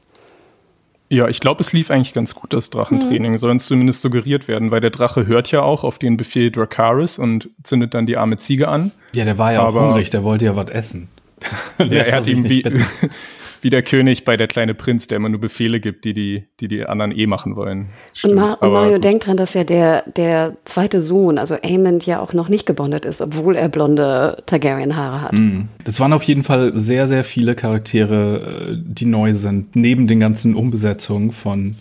[1.10, 3.38] Ja, ich glaube, es lief eigentlich ganz gut, das Drachentraining, mhm.
[3.38, 7.18] soll uns zumindest suggeriert werden, weil der Drache hört ja auch auf den Befehl Dracaris
[7.18, 8.92] und zündet dann die arme Ziege an.
[9.14, 11.08] Ja, der war ja Aber, auch hungrig, der wollte ja was essen.
[11.78, 12.62] ja, er hat ihm wie,
[13.64, 16.68] wie der König bei der kleine Prinz, der immer nur Befehle gibt, die die, die,
[16.68, 17.88] die anderen eh machen wollen.
[18.12, 18.34] Stimmt.
[18.34, 22.20] Und, Mar und Mario denkt dran, dass ja der, der zweite Sohn, also Aemond, ja
[22.20, 25.32] auch noch nicht gebondet ist, obwohl er blonde Targaryen-Haare hat.
[25.32, 25.68] Mm.
[25.82, 29.74] Das waren auf jeden Fall sehr, sehr viele Charaktere, äh, die neu sind.
[29.76, 31.74] Neben den ganzen Umbesetzungen von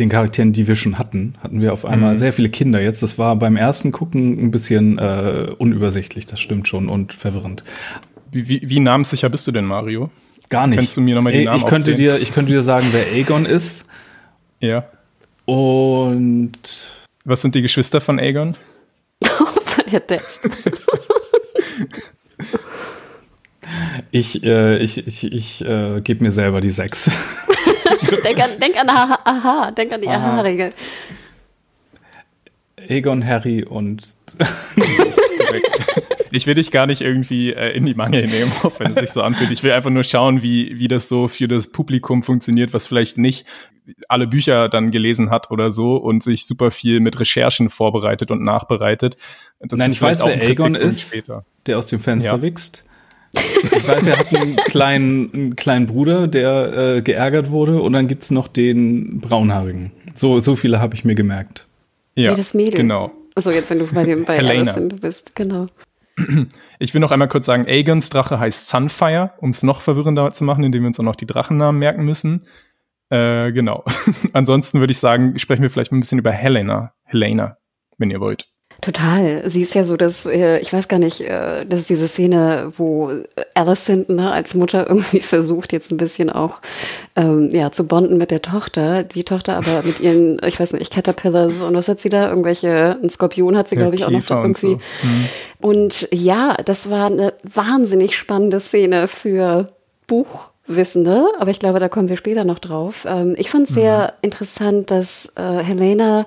[0.00, 2.18] den Charakteren, die wir schon hatten, hatten wir auf einmal mhm.
[2.18, 3.02] sehr viele Kinder jetzt.
[3.04, 7.62] Das war beim ersten Gucken ein bisschen äh, unübersichtlich, das stimmt schon, und verwirrend.
[8.32, 10.10] Wie, wie, wie namenssicher bist du denn, Mario?
[10.50, 10.78] Gar nicht.
[10.78, 13.46] Kannst du mir nochmal die Namen ich könnte dir, Ich könnte dir sagen, wer Aegon
[13.46, 13.84] ist.
[14.58, 14.84] Ja.
[15.46, 16.58] Und.
[17.24, 18.56] Was sind die Geschwister von Aegon?
[19.90, 20.48] der Text.
[24.10, 27.10] ich äh, ich, ich, ich äh, gebe mir selber die sechs.
[28.24, 30.72] denk, an, denk an Aha, aha denk an die Aha-Regel.
[32.88, 34.16] Aegon, Harry und
[36.30, 39.10] ich will dich gar nicht irgendwie äh, in die Mangel nehmen, auch wenn es sich
[39.10, 39.50] so anfühlt.
[39.50, 43.18] Ich will einfach nur schauen, wie, wie das so für das Publikum funktioniert, was vielleicht
[43.18, 43.46] nicht
[44.08, 48.42] alle Bücher dann gelesen hat oder so und sich super viel mit Recherchen vorbereitet und
[48.42, 49.16] nachbereitet.
[49.60, 51.42] Das Nein, ich weiß, wer Aegon ist, später.
[51.66, 52.42] der aus dem Fenster ja.
[52.42, 52.84] wächst.
[53.32, 58.08] Ich weiß, er hat einen kleinen, einen kleinen Bruder, der äh, geärgert wurde und dann
[58.08, 59.92] gibt's noch den Braunhaarigen.
[60.16, 61.66] So, so viele habe ich mir gemerkt.
[62.14, 62.74] Ja, nee, das Mädel.
[62.74, 63.12] Genau.
[63.34, 64.72] Also jetzt, wenn du bei dem bei Helena.
[64.72, 65.66] Allison bist, genau.
[66.78, 70.44] Ich will noch einmal kurz sagen, Aegons Drache heißt Sunfire, um es noch verwirrender zu
[70.44, 72.42] machen, indem wir uns auch noch die Drachennamen merken müssen.
[73.10, 73.84] Äh, genau.
[74.32, 76.94] Ansonsten würde ich sagen, sprechen wir vielleicht ein bisschen über Helena.
[77.04, 77.58] Helena,
[77.98, 78.49] wenn ihr wollt.
[78.80, 79.42] Total.
[79.50, 82.72] Sie ist ja so, dass, äh, ich weiß gar nicht, äh, das ist diese Szene,
[82.78, 83.10] wo
[83.54, 86.60] Alicent ne, als Mutter irgendwie versucht, jetzt ein bisschen auch
[87.14, 89.02] ähm, ja, zu bonden mit der Tochter.
[89.02, 92.30] Die Tochter aber mit ihren, ich weiß nicht, Caterpillars und was hat sie da?
[92.30, 94.72] Irgendwelche, ein Skorpion hat sie, glaube ich, auch noch da irgendwie.
[94.72, 95.08] Und, so.
[95.08, 95.28] hm.
[95.60, 99.66] und ja, das war eine wahnsinnig spannende Szene für
[100.06, 103.06] Buchwissende, aber ich glaube, da kommen wir später noch drauf.
[103.06, 104.18] Ähm, ich fand es sehr mhm.
[104.22, 106.26] interessant, dass äh, Helena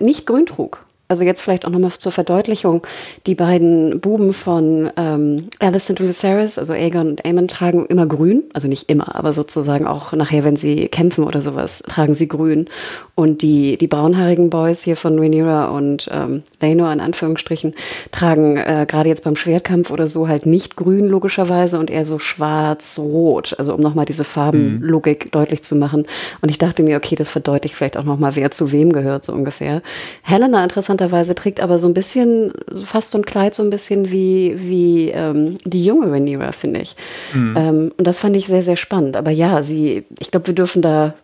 [0.00, 0.84] nicht grün trug.
[1.14, 2.84] Also jetzt vielleicht auch nochmal zur Verdeutlichung.
[3.28, 8.42] Die beiden Buben von ähm, Alicent und Viserys, also Aegon und Aemon, tragen immer grün.
[8.52, 12.66] Also nicht immer, aber sozusagen auch nachher, wenn sie kämpfen oder sowas, tragen sie grün.
[13.14, 17.74] Und die, die braunhaarigen Boys hier von Rhaenyra und ähm, Laenor in Anführungsstrichen
[18.10, 22.18] tragen äh, gerade jetzt beim Schwertkampf oder so halt nicht grün logischerweise und eher so
[22.18, 23.54] schwarz-rot.
[23.56, 25.30] Also um nochmal diese Farbenlogik mhm.
[25.30, 26.06] deutlich zu machen.
[26.40, 29.32] Und ich dachte mir, okay, das verdeutlicht vielleicht auch nochmal, wer zu wem gehört, so
[29.32, 29.80] ungefähr.
[30.22, 30.64] Helena
[31.04, 32.52] interessanterweise trägt aber so ein bisschen,
[32.84, 36.96] fast so ein Kleid so ein bisschen wie, wie ähm, die junge Rhaenyra, finde ich.
[37.32, 37.56] Mhm.
[37.56, 39.16] Ähm, und das fand ich sehr, sehr spannend.
[39.16, 41.14] Aber ja, sie, ich glaube, wir dürfen da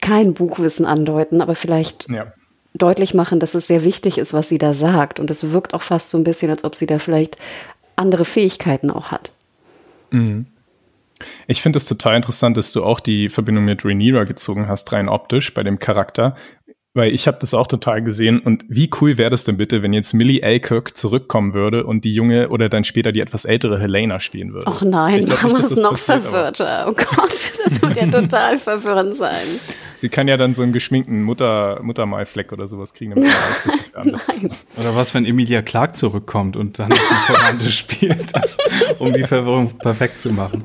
[0.00, 2.32] kein Buchwissen andeuten, aber vielleicht ja.
[2.74, 5.20] deutlich machen, dass es sehr wichtig ist, was sie da sagt.
[5.20, 7.36] Und es wirkt auch fast so ein bisschen, als ob sie da vielleicht
[7.96, 9.30] andere Fähigkeiten auch hat.
[10.10, 10.46] Mhm.
[11.46, 15.08] Ich finde es total interessant, dass du auch die Verbindung mit Rhaenyra gezogen hast, rein
[15.08, 16.36] optisch bei dem Charakter.
[16.96, 19.92] Weil ich habe das auch total gesehen und wie cool wäre das denn bitte, wenn
[19.92, 24.20] jetzt Millie Alcock zurückkommen würde und die junge oder dann später die etwas ältere Helena
[24.20, 24.66] spielen würde.
[24.68, 26.86] Ach nein, machen wir es noch verwirrter.
[26.88, 29.42] Oh Gott, das wird ja total verwirrend sein.
[29.96, 33.16] Sie kann ja dann so einen geschminkten Mutter, Muttermalfleck oder sowas kriegen.
[33.16, 38.56] Damit weiß, dass oder was, wenn Emilia Clark zurückkommt und dann die Verwandte spielt, das,
[39.00, 40.62] um die Verwirrung perfekt zu machen.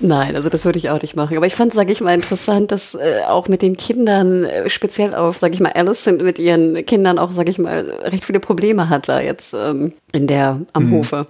[0.00, 1.36] Nein, also das würde ich auch nicht machen.
[1.36, 5.14] Aber ich fand, sage ich mal, interessant, dass äh, auch mit den Kindern, äh, speziell
[5.14, 8.88] auf, sage ich mal, Alison mit ihren Kindern auch, sage ich mal, recht viele Probleme
[8.88, 10.92] hat da jetzt ähm, in der am hm.
[10.92, 11.26] Hofe.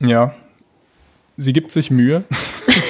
[0.00, 0.32] Ja,
[1.36, 2.22] sie gibt sich Mühe.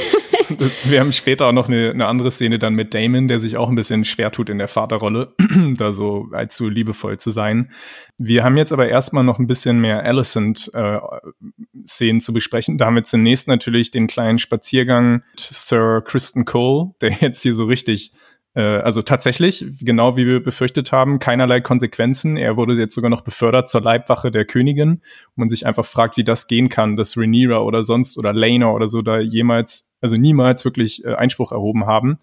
[0.85, 3.69] wir haben später auch noch eine, eine, andere Szene dann mit Damon, der sich auch
[3.69, 5.35] ein bisschen schwer tut in der Vaterrolle,
[5.77, 7.71] da so allzu liebevoll zu sein.
[8.17, 12.79] Wir haben jetzt aber erstmal noch ein bisschen mehr Alicent-Szenen äh, zu besprechen.
[12.79, 17.55] Da haben wir zunächst natürlich den kleinen Spaziergang mit Sir Kristen Cole, der jetzt hier
[17.55, 18.13] so richtig
[18.59, 22.37] äh, also tatsächlich, genau wie wir befürchtet haben, keinerlei Konsequenzen.
[22.37, 25.01] Er wurde jetzt sogar noch befördert zur Leibwache der Königin.
[25.37, 28.73] wo man sich einfach fragt, wie das gehen kann, dass Rhaenyra oder sonst oder Lena
[28.73, 32.19] oder so da jemals, also niemals wirklich äh, Einspruch erhoben haben.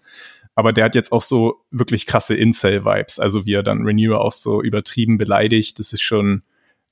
[0.54, 3.18] Aber der hat jetzt auch so wirklich krasse Incel-Vibes.
[3.18, 5.78] Also wie er dann Rhaenyra auch so übertrieben beleidigt.
[5.78, 6.42] Das ist schon,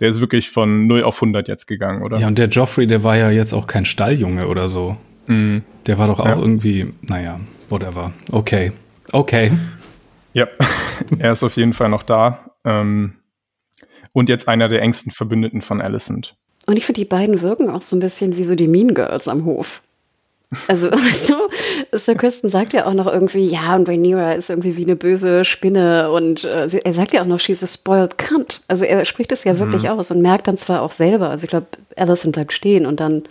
[0.01, 2.19] der ist wirklich von 0 auf 100 jetzt gegangen, oder?
[2.19, 4.97] Ja, und der Joffrey, der war ja jetzt auch kein Stalljunge oder so.
[5.29, 5.59] Mm.
[5.87, 6.37] Der war doch auch ja.
[6.37, 8.13] irgendwie, naja, whatever.
[8.31, 8.73] Okay.
[9.13, 9.53] Okay.
[10.35, 10.47] Ja,
[11.19, 12.51] er ist auf jeden Fall noch da.
[12.65, 13.15] Ähm,
[14.13, 16.37] und jetzt einer der engsten Verbündeten von Alicent.
[16.67, 19.29] Und ich finde, die beiden wirken auch so ein bisschen wie so die Mean Girls
[19.29, 19.83] am Hof.
[20.69, 21.35] Also, weißt du,
[21.99, 25.45] Sir Kristen sagt ja auch noch irgendwie, ja, und Rhaenyra ist irgendwie wie eine böse
[25.45, 28.63] Spinne und äh, er sagt ja auch noch, she's a spoiled cunt.
[28.69, 29.91] Also er spricht es ja wirklich mhm.
[29.91, 33.25] aus und merkt dann zwar auch selber, also ich glaube, Alicent bleibt stehen und dann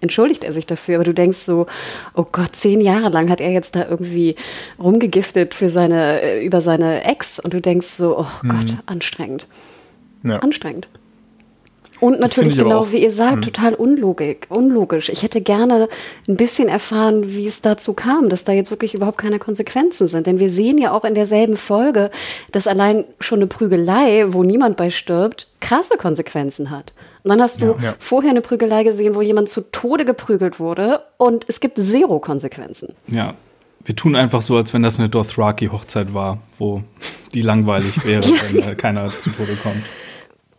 [0.00, 1.66] entschuldigt er sich dafür, aber du denkst so,
[2.14, 4.36] oh Gott, zehn Jahre lang hat er jetzt da irgendwie
[4.78, 8.48] rumgegiftet für seine, äh, über seine Ex und du denkst so, oh mhm.
[8.48, 9.46] Gott, anstrengend.
[10.22, 10.38] Ja.
[10.38, 10.88] Anstrengend.
[12.00, 13.42] Und natürlich genau, wie ihr sagt, mhm.
[13.42, 15.08] total unlogik, unlogisch.
[15.10, 15.88] Ich hätte gerne
[16.28, 20.26] ein bisschen erfahren, wie es dazu kam, dass da jetzt wirklich überhaupt keine Konsequenzen sind.
[20.26, 22.10] Denn wir sehen ja auch in derselben Folge,
[22.52, 26.92] dass allein schon eine Prügelei, wo niemand bei stirbt, krasse Konsequenzen hat.
[27.22, 27.94] Und dann hast du ja, ja.
[27.98, 32.94] vorher eine Prügelei gesehen, wo jemand zu Tode geprügelt wurde und es gibt zero Konsequenzen.
[33.06, 33.34] Ja.
[33.82, 36.82] Wir tun einfach so, als wenn das eine Dothraki-Hochzeit war, wo
[37.32, 39.82] die langweilig wäre, wenn keiner zu Tode kommt.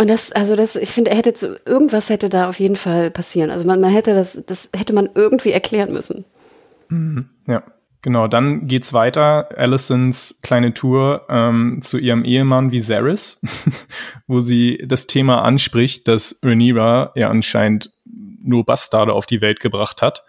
[0.01, 3.11] Und das, also das, ich finde, er hätte zu, irgendwas hätte da auf jeden Fall
[3.11, 3.51] passieren.
[3.51, 6.25] Also man, man hätte das, das hätte man irgendwie erklären müssen.
[6.89, 7.29] Mhm.
[7.47, 7.61] Ja.
[8.01, 9.49] Genau, dann geht's weiter.
[9.55, 13.43] Alicents kleine Tour ähm, zu ihrem Ehemann Viserys,
[14.27, 17.93] wo sie das Thema anspricht, dass Rhaenyra ja anscheinend
[18.41, 20.23] nur Bastarde auf die Welt gebracht hat.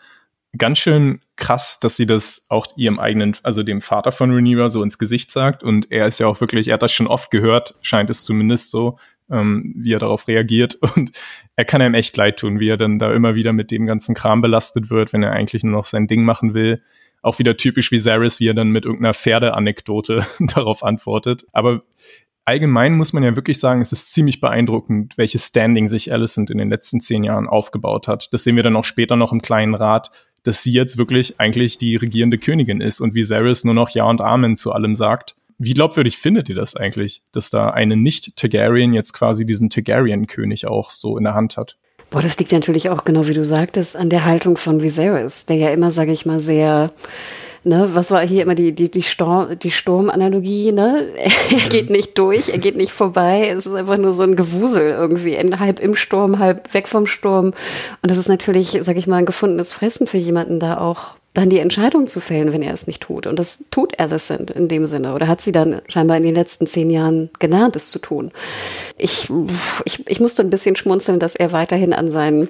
[0.59, 4.83] Ganz schön krass, dass sie das auch ihrem eigenen, also dem Vater von Rhaenyra so
[4.83, 5.63] ins Gesicht sagt.
[5.63, 8.69] Und er ist ja auch wirklich, er hat das schon oft gehört, scheint es zumindest
[8.69, 8.99] so,
[9.33, 10.75] ähm, wie er darauf reagiert.
[10.97, 11.12] Und
[11.57, 14.14] er kann einem echt leid tun, wie er dann da immer wieder mit dem ganzen
[14.14, 16.83] Kram belastet wird, wenn er eigentlich nur noch sein Ding machen will
[17.22, 21.47] auch wieder typisch wie Zaris, wie er dann mit irgendeiner Pferdeanekdote darauf antwortet.
[21.53, 21.83] Aber
[22.45, 26.59] allgemein muss man ja wirklich sagen, es ist ziemlich beeindruckend, welches Standing sich Alicent in
[26.59, 28.33] den letzten zehn Jahren aufgebaut hat.
[28.33, 30.11] Das sehen wir dann auch später noch im kleinen Rat,
[30.43, 34.05] dass sie jetzt wirklich eigentlich die regierende Königin ist und wie Varys nur noch Ja
[34.05, 35.37] und Amen zu allem sagt.
[35.65, 40.91] Wie glaubwürdig findet ihr das eigentlich, dass da eine Nicht-Targaryen jetzt quasi diesen Targaryen-König auch
[40.91, 41.77] so in der Hand hat?
[42.11, 45.57] Boah, das liegt natürlich auch, genau wie du sagtest, an der Haltung von Viserys, der
[45.57, 46.91] ja immer, sage ich mal, sehr
[47.63, 51.15] ne, was war hier immer die, die, die, Sturm, die Sturmanalogie, ne?
[51.51, 54.91] Er geht nicht durch, er geht nicht vorbei, es ist einfach nur so ein Gewusel
[54.91, 57.47] irgendwie, halb im Sturm, halb weg vom Sturm.
[58.03, 61.49] Und das ist natürlich, sag ich mal, ein gefundenes Fressen für jemanden da auch dann
[61.49, 63.26] die Entscheidung zu fällen, wenn er es nicht tut.
[63.26, 65.14] Und das tut Alicent in dem Sinne.
[65.14, 68.33] Oder hat sie dann scheinbar in den letzten zehn Jahren gelernt, es zu tun.
[68.99, 69.30] Ich,
[69.85, 72.49] ich, ich musste ein bisschen schmunzeln, dass er weiterhin an seinen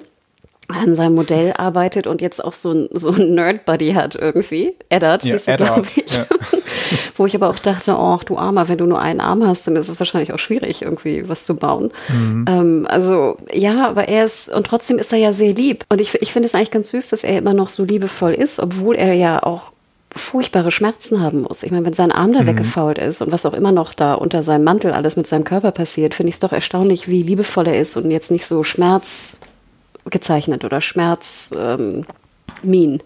[0.69, 4.73] an seinem Modell arbeitet und jetzt auch so ein, so ein Nerd-Buddy hat irgendwie.
[4.89, 6.15] Eddard ja, hieß er, glaube ich.
[6.15, 6.25] Ja.
[7.15, 9.75] Wo ich aber auch dachte, oh, du Armer, wenn du nur einen Arm hast, dann
[9.75, 11.91] ist es wahrscheinlich auch schwierig, irgendwie was zu bauen.
[12.09, 12.45] Mhm.
[12.47, 15.85] Ähm, also ja, aber er ist, und trotzdem ist er ja sehr lieb.
[15.89, 18.59] Und ich, ich finde es eigentlich ganz süß, dass er immer noch so liebevoll ist,
[18.59, 19.71] obwohl er ja auch
[20.15, 21.63] furchtbare Schmerzen haben muss.
[21.63, 22.47] Ich meine, wenn sein Arm da mhm.
[22.47, 25.71] weggefault ist und was auch immer noch da unter seinem Mantel alles mit seinem Körper
[25.71, 29.39] passiert, finde ich es doch erstaunlich, wie liebevoll er ist und jetzt nicht so Schmerz
[30.05, 32.05] gezeichnet oder Schmerzmin.
[32.63, 32.99] Ähm,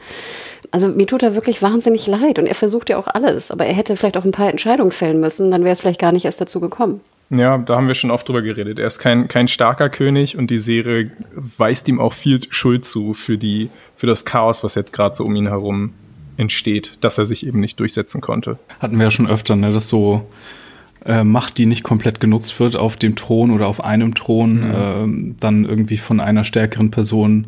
[0.72, 3.74] also mir tut er wirklich wahnsinnig leid und er versucht ja auch alles, aber er
[3.74, 6.42] hätte vielleicht auch ein paar Entscheidungen fällen müssen, dann wäre es vielleicht gar nicht erst
[6.42, 7.02] dazu gekommen.
[7.30, 8.80] Ja, da haben wir schon oft drüber geredet.
[8.80, 13.14] Er ist kein, kein starker König und die Serie weist ihm auch viel Schuld zu
[13.14, 15.94] für, die, für das Chaos, was jetzt gerade so um ihn herum
[16.38, 18.58] entsteht, dass er sich eben nicht durchsetzen konnte.
[18.80, 20.26] Hatten wir ja schon öfter, ne, dass so
[21.08, 25.32] äh, Macht, die nicht komplett genutzt wird auf dem Thron oder auf einem Thron, mhm.
[25.32, 27.48] äh, dann irgendwie von einer stärkeren Person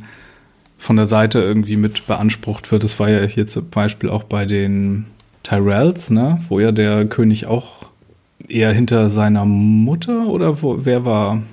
[0.77, 2.83] von der Seite irgendwie mit beansprucht wird.
[2.83, 5.05] Das war ja hier zum Beispiel auch bei den
[5.43, 6.39] Tyrells, ne?
[6.47, 7.89] wo ja der König auch
[8.47, 11.43] eher hinter seiner Mutter oder wo, wer war?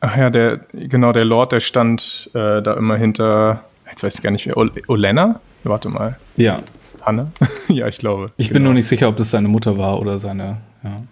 [0.00, 4.22] Ach ja, der, genau, der Lord, der stand äh, da immer hinter, jetzt weiß ich
[4.22, 5.40] gar nicht mehr, Olenna?
[5.62, 6.18] Warte mal.
[6.36, 6.60] Ja.
[7.02, 7.30] Hanne?
[7.68, 8.32] ja, ich glaube.
[8.36, 8.56] Ich genau.
[8.56, 11.02] bin nur nicht sicher, ob das seine Mutter war oder seine, ja.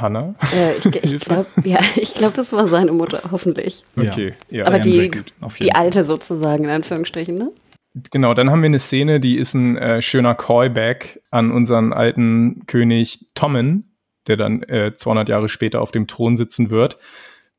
[0.00, 0.34] Hanna?
[0.54, 1.78] Äh, ich ich glaube, ja,
[2.14, 3.84] glaub, das war seine Mutter, hoffentlich.
[3.98, 4.66] Okay, ja.
[4.66, 5.10] Aber die,
[5.60, 7.52] die alte sozusagen, in Anführungsstrichen, ne?
[8.10, 12.66] Genau, dann haben wir eine Szene, die ist ein äh, schöner Callback an unseren alten
[12.66, 16.98] König Tommen, der dann äh, 200 Jahre später auf dem Thron sitzen wird.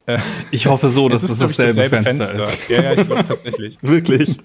[0.06, 0.20] Äh,
[0.52, 2.70] ich hoffe so, dass es das dasselbe, dasselbe Fenster, Fenster, ist.
[2.70, 3.78] Ja, ja, ich glaube tatsächlich.
[3.82, 4.38] Wirklich.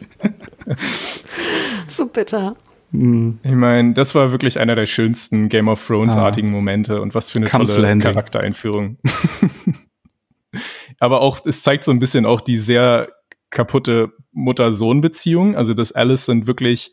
[1.88, 2.56] so bitter.
[2.92, 3.38] Mhm.
[3.42, 6.52] Ich meine, das war wirklich einer der schönsten Game of Thrones-artigen ah.
[6.52, 8.12] Momente und was für eine Comes tolle Landing.
[8.12, 8.98] Charaktereinführung.
[11.00, 13.08] Aber auch, es zeigt so ein bisschen auch die sehr
[13.50, 15.56] kaputte Mutter-Sohn-Beziehung.
[15.56, 16.92] Also, dass Alicent wirklich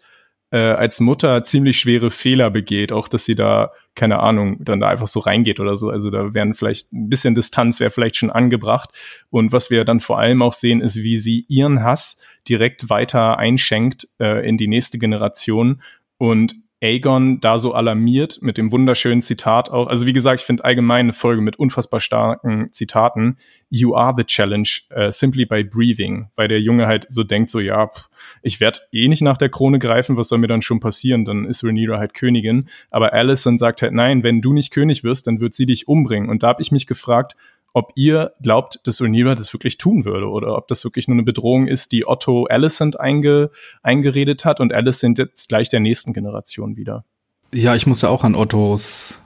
[0.51, 4.87] äh, als Mutter ziemlich schwere Fehler begeht, auch dass sie da, keine Ahnung, dann da
[4.87, 5.89] einfach so reingeht oder so.
[5.89, 8.89] Also da wären vielleicht ein bisschen Distanz wäre vielleicht schon angebracht.
[9.29, 13.37] Und was wir dann vor allem auch sehen, ist, wie sie ihren Hass direkt weiter
[13.37, 15.81] einschenkt äh, in die nächste Generation
[16.17, 19.87] und Aegon da so alarmiert mit dem wunderschönen Zitat auch.
[19.87, 23.37] Also wie gesagt, ich finde allgemein eine Folge mit unfassbar starken Zitaten.
[23.69, 27.59] You are the challenge uh, simply by breathing, weil der Junge halt so denkt so,
[27.59, 28.09] ja, pff,
[28.43, 31.25] ich werde eh nicht nach der Krone greifen, was soll mir dann schon passieren?
[31.25, 32.69] Dann ist Rhaenyra halt Königin.
[32.91, 36.29] Aber Alicent sagt halt, nein, wenn du nicht König wirst, dann wird sie dich umbringen.
[36.29, 37.35] Und da habe ich mich gefragt,
[37.73, 41.23] ob ihr glaubt, dass Rhaenyra das wirklich tun würde oder ob das wirklich nur eine
[41.23, 43.51] Bedrohung ist, die Otto Alicent einge,
[43.83, 47.05] eingeredet hat und Alicent jetzt gleich der nächsten Generation wieder.
[47.53, 49.19] Ja, ich muss ja auch an Ottos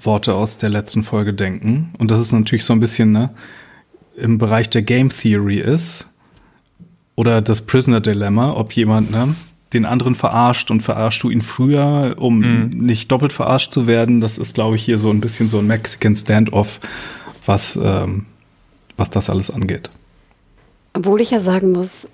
[0.00, 1.92] Worte aus der letzten Folge denken.
[1.98, 3.30] Und das ist natürlich so ein bisschen ne,
[4.16, 6.08] im Bereich der Game Theory ist
[7.16, 9.34] oder das Prisoner Dilemma, ob jemand ne,
[9.72, 12.68] den anderen verarscht und verarscht du ihn früher, um mhm.
[12.70, 14.20] nicht doppelt verarscht zu werden.
[14.20, 16.80] Das ist, glaube ich, hier so ein bisschen so ein Mexican Standoff
[17.48, 18.26] was, ähm,
[18.96, 19.90] was das alles angeht.
[20.94, 22.10] Obwohl ich ja sagen muss,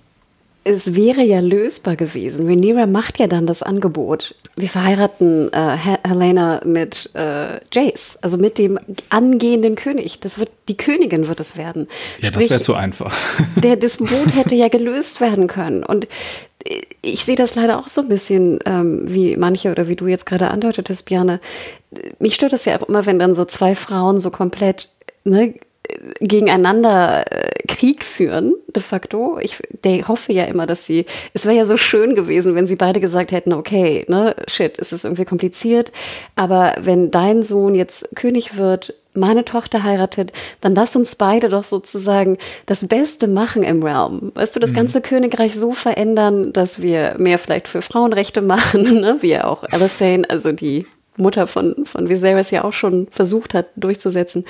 [0.65, 2.47] es wäre ja lösbar gewesen.
[2.47, 4.35] Rhaenyra macht ja dann das Angebot.
[4.57, 5.77] Wir verheiraten äh,
[6.07, 8.79] Helena mit äh, Jace, also mit dem
[9.11, 10.21] angehenden König.
[10.21, 11.87] Das wird die Königin wird es werden.
[12.21, 13.15] Ja, Sprich, das wäre zu einfach.
[13.57, 15.85] Der Disput hätte ja gelöst werden können.
[15.85, 16.09] Und
[17.03, 20.25] ich sehe das leider auch so ein bisschen, ähm, wie manche oder wie du jetzt
[20.25, 21.41] gerade andeutetest, Björne.
[22.19, 24.89] Mich stört das ja auch immer, wenn dann so zwei Frauen so komplett
[25.25, 25.55] ne,
[26.21, 29.39] gegeneinander äh, Krieg führen, de facto.
[29.41, 32.77] Ich der hoffe ja immer, dass sie, es wäre ja so schön gewesen, wenn sie
[32.77, 35.93] beide gesagt hätten, okay, ne, shit, es ist irgendwie kompliziert,
[36.37, 41.65] aber wenn dein Sohn jetzt König wird, meine Tochter heiratet, dann lass uns beide doch
[41.65, 44.33] sozusagen das Beste machen im Realm.
[44.35, 44.77] Weißt du, das mhm.
[44.77, 49.19] ganze Königreich so verändern, dass wir mehr vielleicht für Frauenrechte machen, ne?
[49.21, 54.45] wie auch Alyssane, also die Mutter von, von Viserys ja auch schon versucht hat durchzusetzen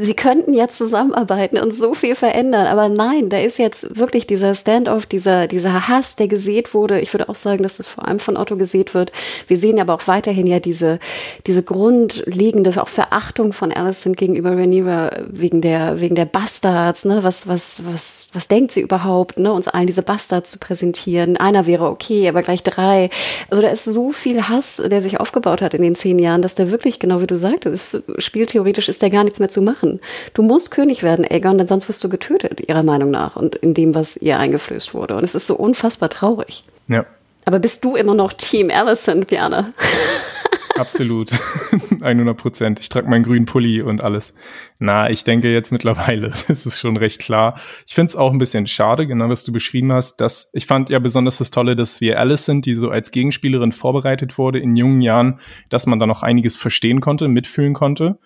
[0.00, 2.68] sie könnten jetzt zusammenarbeiten und so viel verändern.
[2.68, 7.00] Aber nein, da ist jetzt wirklich dieser Standoff, dieser, dieser Hass, der gesät wurde.
[7.00, 9.10] Ich würde auch sagen, dass das vor allem von Otto gesät wird.
[9.48, 11.00] Wir sehen aber auch weiterhin ja diese,
[11.48, 17.24] diese grundlegende auch Verachtung von Alison gegenüber Rhaenyra wegen der, wegen der Bastards, ne?
[17.24, 19.52] Was, was, was, was denkt sie überhaupt, ne?
[19.52, 21.36] Uns allen diese Bastards zu präsentieren.
[21.36, 23.10] Einer wäre okay, aber gleich drei.
[23.50, 26.54] Also da ist so viel Hass, der sich aufgebaut hat in den zehn Jahren, dass
[26.54, 30.00] da wirklich, genau wie du sagtest, spieltheoretisch ist da gar nichts mehr zu machen machen.
[30.34, 33.74] Du musst König werden, Aegon, denn sonst wirst du getötet, ihrer Meinung nach, und in
[33.74, 35.16] dem, was ihr eingeflößt wurde.
[35.16, 36.64] Und es ist so unfassbar traurig.
[36.88, 37.04] Ja.
[37.44, 39.72] Aber bist du immer noch Team Allison, Piana?
[40.76, 41.30] Absolut.
[42.00, 42.78] 100 Prozent.
[42.78, 44.32] Ich trage meinen grünen Pulli und alles.
[44.78, 47.58] Na, ich denke jetzt mittlerweile, das ist schon recht klar.
[47.84, 50.88] Ich finde es auch ein bisschen schade, genau was du beschrieben hast, dass ich fand
[50.88, 54.76] ja besonders das Tolle, dass wir Alice sind, die so als Gegenspielerin vorbereitet wurde in
[54.76, 58.18] jungen Jahren, dass man da noch einiges verstehen konnte, mitfühlen konnte.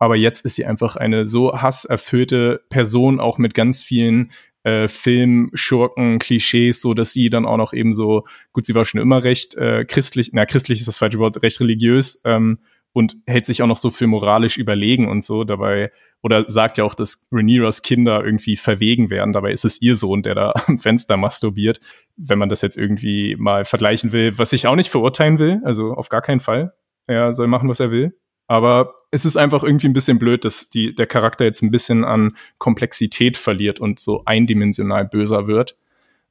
[0.00, 4.32] Aber jetzt ist sie einfach eine so hasserfüllte Person, auch mit ganz vielen
[4.64, 8.84] äh, Film, Schurken, Klischees, so dass sie dann auch noch eben so, gut, sie war
[8.84, 12.58] schon immer recht äh, christlich, na, christlich ist das falsche Wort, recht religiös ähm,
[12.92, 15.92] und hält sich auch noch so für moralisch überlegen und so dabei,
[16.22, 19.32] oder sagt ja auch, dass Rhaenyras Kinder irgendwie verwegen werden.
[19.32, 21.80] Dabei ist es ihr Sohn, der da am Fenster masturbiert,
[22.16, 25.92] wenn man das jetzt irgendwie mal vergleichen will, was ich auch nicht verurteilen will, also
[25.92, 26.72] auf gar keinen Fall.
[27.06, 28.14] Er soll machen, was er will.
[28.50, 32.02] Aber es ist einfach irgendwie ein bisschen blöd, dass die, der Charakter jetzt ein bisschen
[32.02, 35.76] an Komplexität verliert und so eindimensional böser wird.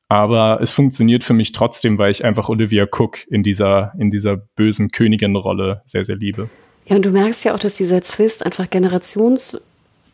[0.09, 4.35] Aber es funktioniert für mich trotzdem, weil ich einfach Olivia Cook in dieser, in dieser
[4.35, 6.49] bösen Königin-Rolle sehr, sehr liebe.
[6.87, 9.61] Ja, und du merkst ja auch, dass dieser Twist einfach generations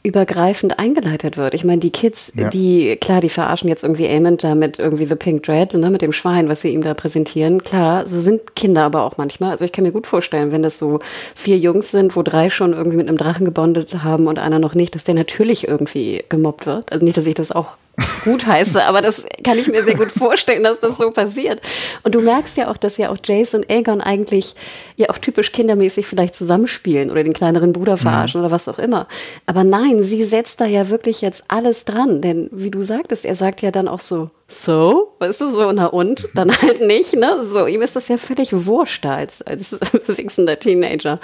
[0.05, 1.53] übergreifend eingeleitet wird.
[1.53, 2.49] Ich meine, die Kids, ja.
[2.49, 6.01] die, klar, die verarschen jetzt irgendwie Amond da mit irgendwie The Pink Dread, ne, mit
[6.01, 7.63] dem Schwein, was sie ihm da präsentieren.
[7.63, 9.51] Klar, so sind Kinder aber auch manchmal.
[9.51, 10.99] Also ich kann mir gut vorstellen, wenn das so
[11.33, 14.75] vier Jungs sind, wo drei schon irgendwie mit einem Drachen gebondet haben und einer noch
[14.75, 16.91] nicht, dass der natürlich irgendwie gemobbt wird.
[16.91, 17.77] Also nicht, dass ich das auch
[18.23, 21.61] gut heiße, aber das kann ich mir sehr gut vorstellen, dass das so passiert.
[22.03, 24.55] Und du merkst ja auch, dass ja auch Jace und Aegon eigentlich
[24.95, 28.45] ja auch typisch kindermäßig vielleicht zusammenspielen oder den kleineren Bruder verarschen mhm.
[28.45, 29.07] oder was auch immer.
[29.45, 33.35] Aber nein, sie setzt da ja wirklich jetzt alles dran, denn wie du sagtest, er
[33.35, 36.27] sagt ja dann auch so, so, weißt du, so, na und?
[36.35, 37.43] Dann halt nicht, ne?
[37.43, 41.19] So, ihm ist das ja völlig wurscht als, als wichsender Teenager.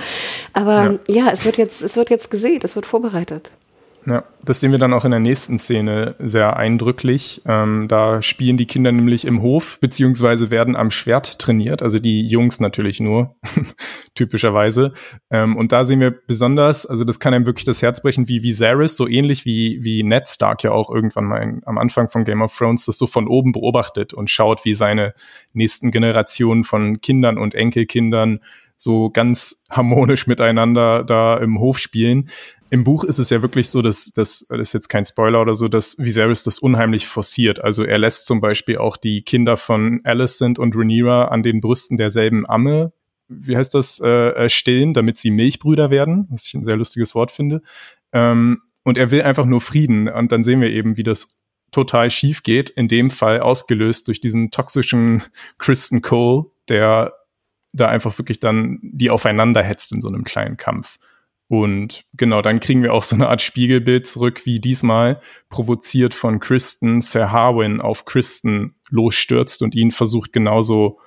[0.53, 1.25] Aber ja.
[1.25, 3.51] ja, es wird jetzt, es wird jetzt gesehen, es wird vorbereitet.
[4.07, 7.43] Ja, das sehen wir dann auch in der nächsten Szene sehr eindrücklich.
[7.45, 12.25] Ähm, da spielen die Kinder nämlich im Hof, beziehungsweise werden am Schwert trainiert, also die
[12.25, 13.35] Jungs natürlich nur,
[14.15, 14.93] typischerweise.
[15.29, 18.41] Ähm, und da sehen wir besonders, also das kann einem wirklich das Herz brechen, wie
[18.41, 22.23] Viserys, so ähnlich wie, wie Ned Stark ja auch irgendwann mal in, am Anfang von
[22.23, 25.13] Game of Thrones das so von oben beobachtet und schaut, wie seine
[25.53, 28.39] nächsten Generationen von Kindern und Enkelkindern
[28.77, 32.29] so ganz harmonisch miteinander da im Hof spielen
[32.71, 35.67] im Buch ist es ja wirklich so, dass das, ist jetzt kein Spoiler oder so,
[35.67, 37.61] dass Viserys das unheimlich forciert.
[37.61, 41.97] Also er lässt zum Beispiel auch die Kinder von Alicent und Rhaenyra an den Brüsten
[41.97, 42.93] derselben Amme,
[43.27, 47.13] wie heißt das, äh, äh, stillen, damit sie Milchbrüder werden, was ich ein sehr lustiges
[47.13, 47.61] Wort finde.
[48.13, 50.07] Ähm, und er will einfach nur Frieden.
[50.07, 51.41] Und dann sehen wir eben, wie das
[51.71, 52.69] total schief geht.
[52.69, 55.23] In dem Fall ausgelöst durch diesen toxischen
[55.57, 57.13] Kristen Cole, der
[57.73, 60.99] da einfach wirklich dann die aufeinander hetzt in so einem kleinen Kampf.
[61.51, 66.39] Und genau, dann kriegen wir auch so eine Art Spiegelbild zurück, wie diesmal provoziert von
[66.39, 70.99] Kristen Sir Harwin auf Kristen losstürzt und ihn versucht genauso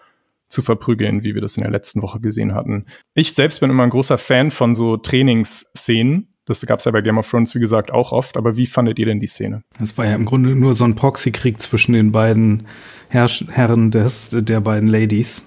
[0.51, 2.85] zu verprügeln, wie wir das in der letzten Woche gesehen hatten.
[3.15, 6.29] Ich selbst bin immer ein großer Fan von so Trainingsszenen.
[6.45, 8.37] Das gab es ja bei Game of Thrones, wie gesagt, auch oft.
[8.37, 9.63] Aber wie fandet ihr denn die Szene?
[9.81, 12.67] Das war ja im Grunde nur so ein Proxykrieg zwischen den beiden
[13.09, 15.43] Herr Herren des, der beiden Ladies.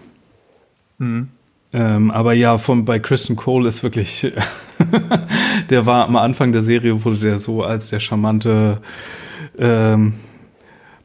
[0.97, 1.27] Mhm.
[1.73, 4.31] Ähm, aber ja, von, bei Christian Cole ist wirklich,
[5.69, 8.81] der war am Anfang der Serie, wurde der so als der charmante
[9.57, 10.13] ähm,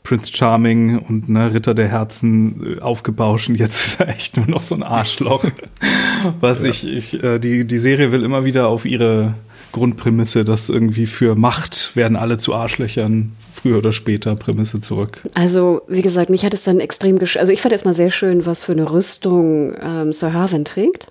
[0.05, 4.47] Prince Charming und ne, Ritter der Herzen äh, aufgebauscht und jetzt ist er echt nur
[4.47, 5.45] noch so ein Arschloch.
[6.41, 6.69] Was ja.
[6.69, 9.35] ich, ich äh, die, die Serie will immer wieder auf ihre
[9.73, 15.23] Grundprämisse, dass irgendwie für Macht werden alle zu Arschlöchern früher oder später Prämisse zurück.
[15.35, 18.47] Also, wie gesagt, mich hat es dann extrem gesch Also, ich fand erstmal sehr schön,
[18.47, 21.09] was für eine Rüstung ähm, Sir Harvin trägt.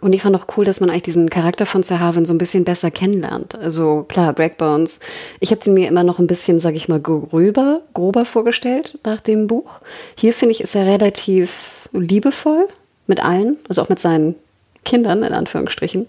[0.00, 2.38] Und ich fand auch cool, dass man eigentlich diesen Charakter von Sir Harvin so ein
[2.38, 3.54] bisschen besser kennenlernt.
[3.54, 5.00] Also klar, Breakbones.
[5.40, 9.20] Ich habe den mir immer noch ein bisschen, sag ich mal, gröber, grober vorgestellt nach
[9.20, 9.80] dem Buch.
[10.16, 12.66] Hier finde ich, ist er relativ liebevoll
[13.06, 14.34] mit allen, also auch mit seinen
[14.84, 16.06] Kindern, in Anführungsstrichen.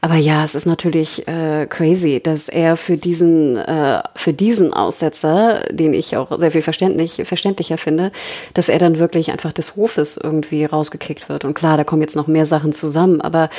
[0.00, 5.60] Aber ja, es ist natürlich äh, crazy, dass er für diesen, äh, für diesen Aussetzer,
[5.70, 8.12] den ich auch sehr viel verständlich, verständlicher finde,
[8.54, 11.44] dass er dann wirklich einfach des Hofes irgendwie rausgekickt wird.
[11.44, 13.50] Und klar, da kommen jetzt noch mehr Sachen zusammen, aber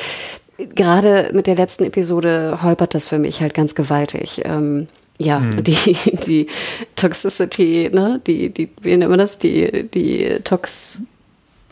[0.58, 4.41] gerade mit der letzten Episode holpert das für mich halt ganz gewaltig.
[4.45, 4.88] Ähm,
[5.18, 5.64] ja, hm.
[5.64, 5.93] die,
[6.28, 6.47] die
[6.95, 9.38] Toxicity, ne, die, die, wie nennt man das?
[9.39, 11.01] Die, die Tox,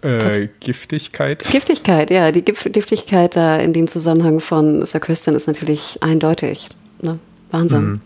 [0.04, 1.44] äh, Giftigkeit.
[1.50, 2.32] Giftigkeit, ja.
[2.32, 6.70] Die Giftigkeit da in dem Zusammenhang von Sir Kristen ist natürlich eindeutig.
[7.02, 7.20] Ne?
[7.52, 7.84] Wahnsinn.
[7.84, 8.02] Mhm.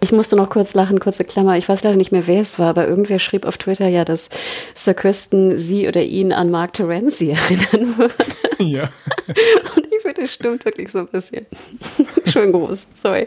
[0.00, 1.56] Ich musste noch kurz lachen, kurze Klammer.
[1.56, 4.28] Ich weiß leider nicht mehr, wer es war, aber irgendwer schrieb auf Twitter ja, dass
[4.74, 8.14] Sir Kristen sie oder ihn an Mark Terenzi erinnern würde.
[8.58, 8.90] Ja.
[9.76, 11.46] Und ich finde, das stimmt wirklich so ein bisschen.
[12.26, 13.26] Schön groß, sorry.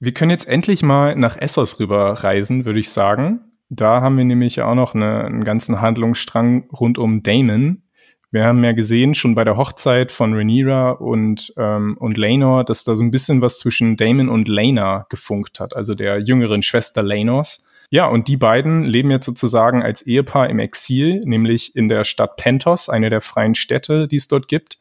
[0.00, 3.40] Wir können jetzt endlich mal nach Essos rüber reisen, würde ich sagen.
[3.76, 7.82] Da haben wir nämlich auch noch eine, einen ganzen Handlungsstrang rund um Damon.
[8.30, 12.84] Wir haben ja gesehen, schon bei der Hochzeit von Rhaenyra und, ähm, und Laenor, dass
[12.84, 17.02] da so ein bisschen was zwischen Damon und Laena gefunkt hat, also der jüngeren Schwester
[17.02, 17.68] Laenors.
[17.90, 22.36] Ja, und die beiden leben jetzt sozusagen als Ehepaar im Exil, nämlich in der Stadt
[22.36, 24.78] Pentos, eine der freien Städte, die es dort gibt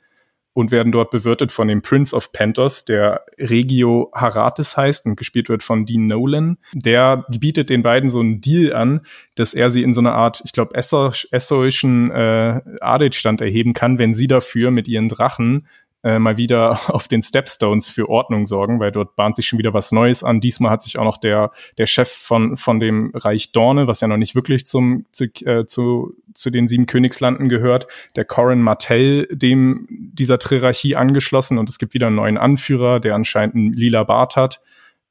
[0.53, 5.49] und werden dort bewirtet von dem Prince of Pentos, der Regio Haratis heißt und gespielt
[5.49, 6.57] wird von Dean Nolan.
[6.73, 9.01] Der bietet den beiden so einen Deal an,
[9.35, 14.13] dass er sie in so eine Art, ich glaube, essoischen äh, Adelsstand erheben kann, wenn
[14.13, 15.67] sie dafür mit ihren Drachen
[16.03, 19.73] äh, mal wieder auf den Stepstones für Ordnung sorgen, weil dort bahnt sich schon wieder
[19.73, 20.41] was Neues an.
[20.41, 24.07] Diesmal hat sich auch noch der, der Chef von, von dem Reich Dorne, was ja
[24.07, 29.27] noch nicht wirklich zum, zu, äh, zu, zu den sieben Königslanden gehört, der Corin Martell,
[29.31, 34.03] dem dieser Trierarchie angeschlossen und es gibt wieder einen neuen Anführer, der anscheinend einen lila
[34.03, 34.61] Bart hat.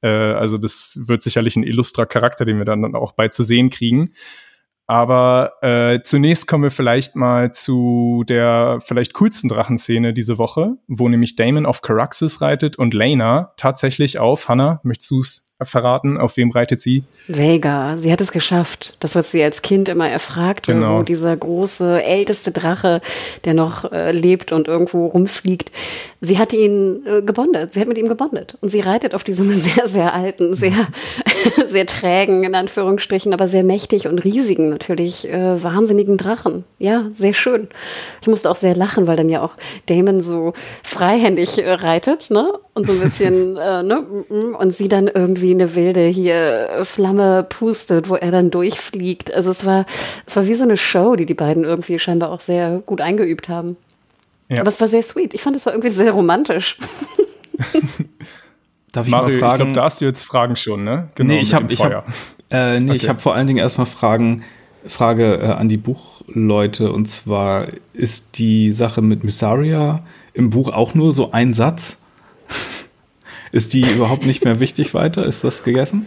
[0.02, 3.70] Äh, also das wird sicherlich ein illustrer Charakter, den wir dann auch bald zu sehen
[3.70, 4.12] kriegen.
[4.92, 11.08] Aber äh, zunächst kommen wir vielleicht mal zu der vielleicht coolsten Drachenszene diese Woche, wo
[11.08, 16.36] nämlich Damon auf Caraxes reitet und Lena tatsächlich auf, Hannah, möchtest du es verraten, auf
[16.36, 17.04] wem reitet sie?
[17.26, 18.96] Vega, sie hat es geschafft.
[19.00, 20.98] Das, was sie als Kind immer erfragt, genau.
[20.98, 23.00] wo dieser große, älteste Drache,
[23.44, 25.70] der noch äh, lebt und irgendwo rumfliegt,
[26.20, 27.74] sie hat ihn äh, gebondet.
[27.74, 28.58] Sie hat mit ihm gebondet.
[28.60, 30.86] Und sie reitet auf diesem sehr, sehr alten, sehr,
[31.68, 36.64] sehr trägen, in Anführungsstrichen, aber sehr mächtig und riesigen, natürlich äh, wahnsinnigen Drachen.
[36.78, 37.68] Ja, sehr schön.
[38.20, 42.52] Ich musste auch sehr lachen, weil dann ja auch Damon so freihändig äh, reitet, ne?
[42.74, 44.02] Und so ein bisschen, äh, ne?
[44.58, 49.32] Und sie dann irgendwie eine wilde hier äh, Flamme pustet, wo er dann durchfliegt.
[49.32, 49.86] Also es war,
[50.26, 53.48] es war wie so eine Show, die die beiden irgendwie scheinbar auch sehr gut eingeübt
[53.48, 53.76] haben.
[54.48, 54.60] Ja.
[54.60, 55.34] Aber es war sehr sweet.
[55.34, 56.76] Ich fand, es war irgendwie sehr romantisch.
[58.92, 59.52] Darf ich Mario, mal fragen?
[59.52, 61.08] Ich glaube, da hast du jetzt Fragen schon, ne?
[61.14, 62.06] Genau, nee, ich habe hab,
[62.50, 62.96] äh, nee, okay.
[62.96, 64.44] ich hab vor allen Dingen erstmal Fragen,
[64.86, 66.92] Frage äh, an die Buchleute.
[66.92, 71.98] Und zwar, ist die Sache mit Mysaria im Buch auch nur so ein Satz?
[73.52, 75.24] ist die überhaupt nicht mehr wichtig weiter?
[75.24, 76.06] Ist das gegessen?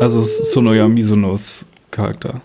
[0.00, 2.40] Also Sonoya Misonos Charakter.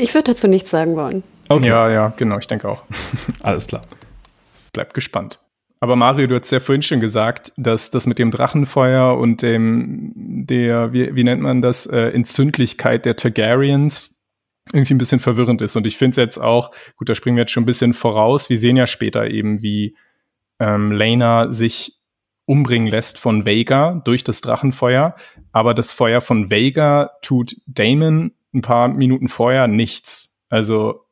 [0.00, 1.22] Ich würde dazu nichts sagen wollen.
[1.48, 1.68] Okay.
[1.68, 2.84] Ja, ja, genau, ich denke auch.
[3.40, 3.82] Alles klar.
[4.72, 5.40] Bleibt gespannt.
[5.82, 10.12] Aber Mario, du hast ja vorhin schon gesagt, dass das mit dem Drachenfeuer und dem,
[10.14, 14.22] der, wie, wie nennt man das, äh, Entzündlichkeit der Targaryens
[14.72, 15.76] irgendwie ein bisschen verwirrend ist.
[15.76, 18.50] Und ich finde es jetzt auch, gut, da springen wir jetzt schon ein bisschen voraus.
[18.50, 19.96] Wir sehen ja später eben, wie
[20.58, 21.98] ähm, Lena sich
[22.44, 25.16] umbringen lässt von Vega durch das Drachenfeuer.
[25.50, 30.42] Aber das Feuer von Vega tut Damon ein paar Minuten vorher nichts.
[30.50, 31.06] Also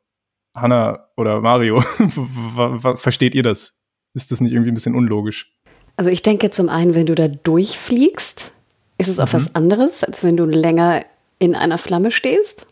[0.53, 1.81] Hanna oder Mario,
[2.95, 3.78] versteht ihr das?
[4.13, 5.53] Ist das nicht irgendwie ein bisschen unlogisch?
[5.97, 8.51] Also ich denke zum einen, wenn du da durchfliegst,
[8.97, 9.33] ist es auch mhm.
[9.33, 11.03] was anderes, als wenn du länger
[11.39, 12.65] in einer Flamme stehst.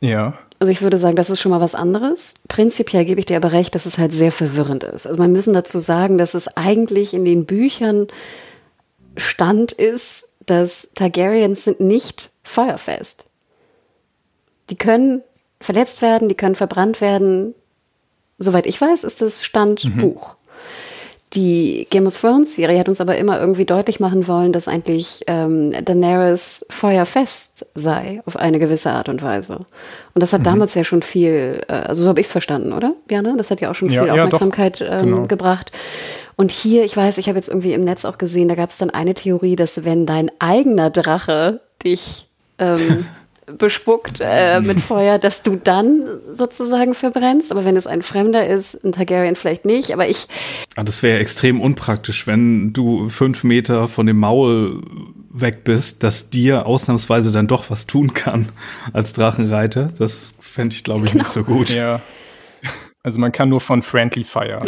[0.00, 0.38] Ja.
[0.58, 2.34] Also ich würde sagen, das ist schon mal was anderes.
[2.48, 5.06] Prinzipiell gebe ich dir aber recht, dass es halt sehr verwirrend ist.
[5.06, 8.08] Also man müssen dazu sagen, dass es eigentlich in den Büchern
[9.16, 13.26] Stand ist, dass Targaryens sind nicht feuerfest.
[14.70, 15.22] Die können
[15.60, 17.54] verletzt werden, die können verbrannt werden.
[18.38, 20.30] Soweit ich weiß, ist das Standbuch.
[20.30, 20.43] Mhm.
[21.34, 25.22] Die Game of Thrones Serie hat uns aber immer irgendwie deutlich machen wollen, dass eigentlich
[25.26, 29.56] ähm, Daenerys feuerfest sei auf eine gewisse Art und Weise.
[30.14, 30.44] Und das hat mhm.
[30.44, 33.36] damals ja schon viel, äh, also so habe ich es verstanden, oder, Björn?
[33.36, 35.26] Das hat ja auch schon viel ja, Aufmerksamkeit ja, ähm, genau.
[35.26, 35.72] gebracht.
[36.36, 38.78] Und hier, ich weiß, ich habe jetzt irgendwie im Netz auch gesehen, da gab es
[38.78, 42.28] dann eine Theorie, dass wenn dein eigener Drache dich
[42.58, 43.06] ähm,
[43.46, 47.50] bespuckt äh, mit Feuer, dass du dann sozusagen verbrennst.
[47.50, 49.92] Aber wenn es ein Fremder ist, ein Targaryen vielleicht nicht.
[49.92, 50.26] Aber ich.
[50.76, 54.82] Ah, das wäre extrem unpraktisch, wenn du fünf Meter von dem Maul
[55.30, 58.48] weg bist, dass dir ausnahmsweise dann doch was tun kann
[58.92, 59.88] als Drachenreiter.
[59.98, 61.24] Das fände ich, glaube ich, genau.
[61.24, 61.70] nicht so gut.
[61.70, 62.00] Ja.
[63.02, 64.62] Also man kann nur von Friendly Fire.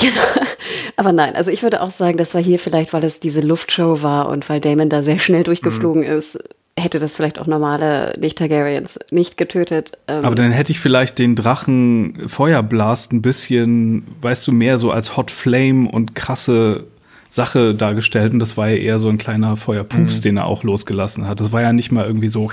[0.97, 4.03] Aber nein, also ich würde auch sagen, das war hier vielleicht, weil es diese Luftshow
[4.03, 6.19] war und weil Damon da sehr schnell durchgeflogen mhm.
[6.19, 6.39] ist,
[6.79, 9.93] hätte das vielleicht auch normale Nicht-Targaryens nicht getötet.
[10.09, 14.91] Ähm Aber dann hätte ich vielleicht den Drachen Feuerblast ein bisschen, weißt du, mehr so
[14.91, 16.85] als Hot Flame und krasse
[17.31, 18.33] Sache dargestellt.
[18.33, 20.23] Und das war ja eher so ein kleiner Feuerpups, mhm.
[20.23, 21.41] den er auch losgelassen hat.
[21.41, 22.51] Das war ja nicht mal irgendwie so.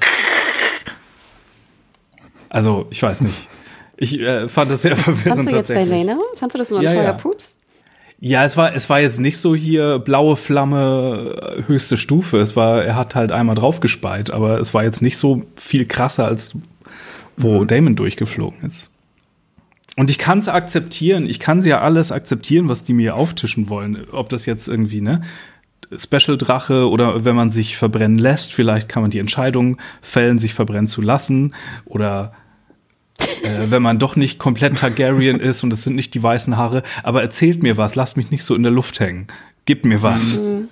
[2.50, 3.50] Also, ich weiß nicht.
[3.98, 5.44] Ich äh, fand das sehr verwirrend.
[5.44, 6.18] Fandst du jetzt bei Lena?
[6.36, 7.58] Fandst du das nur ein ja, Feuerpups?
[7.58, 7.63] Ja,
[8.32, 12.38] es war, es war jetzt nicht so hier blaue Flamme, äh, höchste Stufe.
[12.38, 16.26] Es war, er hat halt einmal draufgespeit, aber es war jetzt nicht so viel krasser,
[16.26, 16.56] als
[17.36, 17.68] wo mhm.
[17.68, 18.90] Damon durchgeflogen ist.
[19.98, 21.26] Und ich kann es akzeptieren.
[21.30, 24.08] Ich kann sie ja alles akzeptieren, was die mir auftischen wollen.
[24.14, 25.22] Ob das jetzt irgendwie, ne?
[25.94, 30.54] Special Drache oder wenn man sich verbrennen lässt, vielleicht kann man die Entscheidung fällen, sich
[30.54, 31.54] verbrennen zu lassen
[31.86, 32.32] oder
[33.20, 36.84] äh, wenn man doch nicht komplett Targaryen ist und es sind nicht die weißen Haare.
[37.04, 39.28] Aber erzählt mir was, lasst mich nicht so in der Luft hängen.
[39.66, 40.38] Gib mir was.
[40.38, 40.70] Mhm.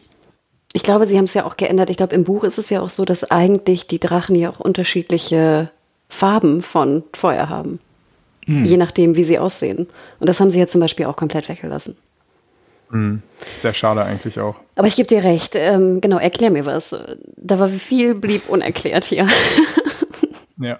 [0.74, 1.90] Ich glaube, sie haben es ja auch geändert.
[1.90, 4.60] Ich glaube, im Buch ist es ja auch so, dass eigentlich die Drachen ja auch
[4.60, 5.70] unterschiedliche
[6.08, 7.80] Farben von Feuer haben.
[8.48, 8.66] Mhm.
[8.66, 9.88] Je nachdem, wie sie aussehen.
[10.20, 11.98] Und das haben sie ja zum Beispiel auch komplett weggelassen.
[12.90, 13.22] Mhm.
[13.58, 14.56] Sehr schade eigentlich auch.
[14.76, 15.56] Aber ich gebe dir recht.
[15.56, 16.96] Ähm, genau, erklär mir was.
[17.38, 19.28] Da war viel blieb unerklärt hier.
[20.58, 20.80] ja.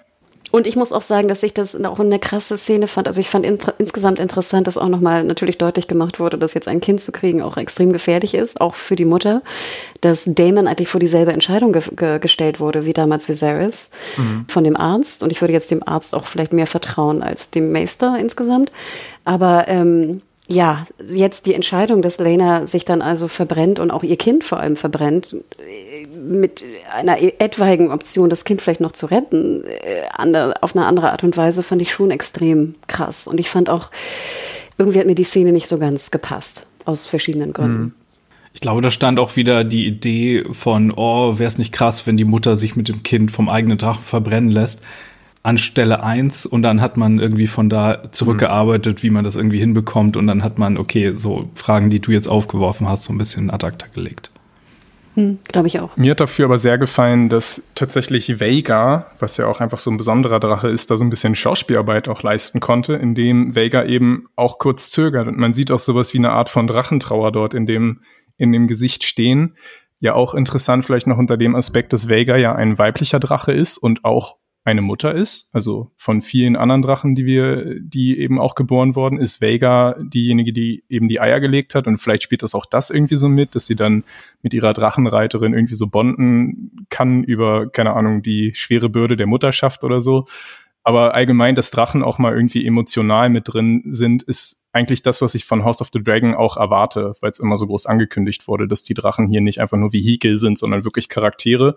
[0.52, 3.08] Und ich muss auch sagen, dass ich das auch eine krasse Szene fand.
[3.08, 6.68] Also ich fand in, insgesamt interessant, dass auch nochmal natürlich deutlich gemacht wurde, dass jetzt
[6.68, 9.40] ein Kind zu kriegen auch extrem gefährlich ist, auch für die Mutter.
[10.02, 14.44] Dass Damon eigentlich vor dieselbe Entscheidung ge ge gestellt wurde wie damals Viserys mhm.
[14.46, 15.22] von dem Arzt.
[15.22, 18.70] Und ich würde jetzt dem Arzt auch vielleicht mehr vertrauen als dem Meister insgesamt.
[19.24, 20.20] Aber ähm,
[20.52, 24.60] ja, jetzt die Entscheidung, dass Lena sich dann also verbrennt und auch ihr Kind vor
[24.60, 25.34] allem verbrennt,
[26.14, 26.62] mit
[26.94, 31.36] einer etwaigen Option, das Kind vielleicht noch zu retten, äh, auf eine andere Art und
[31.36, 33.26] Weise, fand ich schon extrem krass.
[33.26, 33.90] Und ich fand auch,
[34.78, 37.82] irgendwie hat mir die Szene nicht so ganz gepasst, aus verschiedenen Gründen.
[37.82, 37.92] Mhm.
[38.54, 42.18] Ich glaube, da stand auch wieder die Idee von, oh, wäre es nicht krass, wenn
[42.18, 44.82] die Mutter sich mit dem Kind vom eigenen Drachen verbrennen lässt
[45.42, 49.02] an Stelle eins und dann hat man irgendwie von da zurückgearbeitet, mhm.
[49.02, 52.28] wie man das irgendwie hinbekommt und dann hat man, okay, so Fragen, die du jetzt
[52.28, 54.30] aufgeworfen hast, so ein bisschen ad acta gelegt.
[55.14, 55.94] Hm, Glaube ich auch.
[55.96, 59.98] Mir hat dafür aber sehr gefallen, dass tatsächlich Vega, was ja auch einfach so ein
[59.98, 64.58] besonderer Drache ist, da so ein bisschen Schauspielarbeit auch leisten konnte, indem Vega eben auch
[64.58, 65.26] kurz zögert.
[65.26, 68.00] Und man sieht auch sowas wie eine Art von Drachentrauer dort in dem,
[68.38, 69.56] in dem Gesicht stehen.
[70.00, 73.76] Ja, auch interessant vielleicht noch unter dem Aspekt, dass Vega ja ein weiblicher Drache ist
[73.76, 75.52] und auch eine Mutter ist.
[75.52, 80.52] Also von vielen anderen Drachen, die wir, die eben auch geboren worden ist, Vega diejenige,
[80.52, 81.86] die eben die Eier gelegt hat.
[81.86, 84.04] Und vielleicht spielt das auch das irgendwie so mit, dass sie dann
[84.42, 89.82] mit ihrer Drachenreiterin irgendwie so bonden kann über, keine Ahnung, die schwere Bürde der Mutterschaft
[89.82, 90.26] oder so.
[90.84, 95.34] Aber allgemein, dass Drachen auch mal irgendwie emotional mit drin sind, ist eigentlich das, was
[95.34, 98.66] ich von House of the Dragon auch erwarte, weil es immer so groß angekündigt wurde,
[98.66, 101.76] dass die Drachen hier nicht einfach nur Vehikel sind, sondern wirklich Charaktere.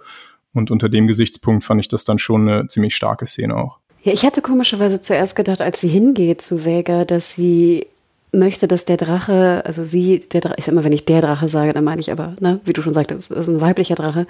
[0.55, 3.77] Und unter dem Gesichtspunkt fand ich das dann schon eine ziemlich starke Szene auch.
[4.01, 7.85] Ja, ich hatte komischerweise zuerst gedacht, als sie hingeht zu Vega, dass sie
[8.31, 11.49] möchte, dass der Drache, also sie, der Drache, ich sag mal, wenn ich der Drache
[11.49, 14.27] sage, dann meine ich aber, ne, wie du schon sagtest, das ist ein weiblicher Drache,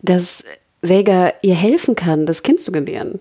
[0.00, 0.44] dass
[0.80, 3.20] Vega ihr helfen kann, das Kind zu gebären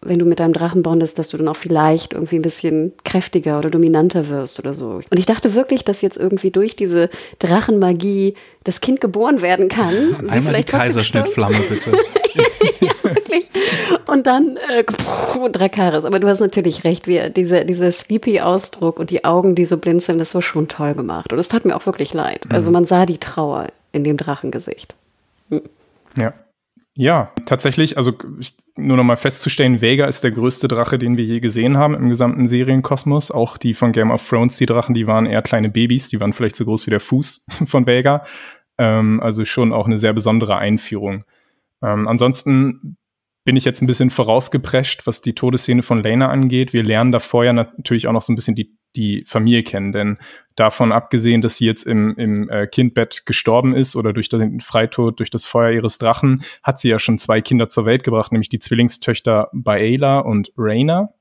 [0.00, 3.58] wenn du mit deinem Drachen bondest, dass du dann auch vielleicht irgendwie ein bisschen kräftiger
[3.58, 5.00] oder dominanter wirst oder so.
[5.10, 8.34] Und ich dachte wirklich, dass jetzt irgendwie durch diese Drachenmagie
[8.64, 10.14] das Kind geboren werden kann.
[10.18, 11.90] Einmal vielleicht die Kaiserschnittflamme, bitte.
[12.80, 13.50] ja, wirklich.
[14.06, 14.84] Und dann äh,
[15.50, 16.04] Drakaris.
[16.04, 20.18] Aber du hast natürlich recht, wie dieser, dieser Sleepy-Ausdruck und die Augen, die so blinzeln,
[20.18, 21.32] das war schon toll gemacht.
[21.32, 22.44] Und es tat mir auch wirklich leid.
[22.50, 22.74] Also mhm.
[22.74, 24.94] man sah die Trauer in dem Drachengesicht.
[25.50, 25.62] Hm.
[26.16, 26.34] Ja.
[27.00, 28.12] Ja, tatsächlich, also
[28.74, 32.08] nur noch mal festzustellen, Vega ist der größte Drache, den wir je gesehen haben im
[32.08, 33.30] gesamten Serienkosmos.
[33.30, 36.32] Auch die von Game of Thrones, die Drachen, die waren eher kleine Babys, die waren
[36.32, 38.24] vielleicht so groß wie der Fuß von Vega.
[38.78, 41.22] Ähm, also schon auch eine sehr besondere Einführung.
[41.84, 42.96] Ähm, ansonsten
[43.48, 46.74] bin ich jetzt ein bisschen vorausgeprescht, was die Todesszene von Lena angeht.
[46.74, 49.90] Wir lernen da vorher natürlich auch noch so ein bisschen die die Familie kennen.
[49.92, 50.18] Denn
[50.54, 55.18] davon abgesehen, dass sie jetzt im, im äh, Kindbett gestorben ist oder durch den Freitod,
[55.18, 58.50] durch das Feuer ihres Drachen, hat sie ja schon zwei Kinder zur Welt gebracht, nämlich
[58.50, 61.14] die Zwillingstöchter Baela und Raina.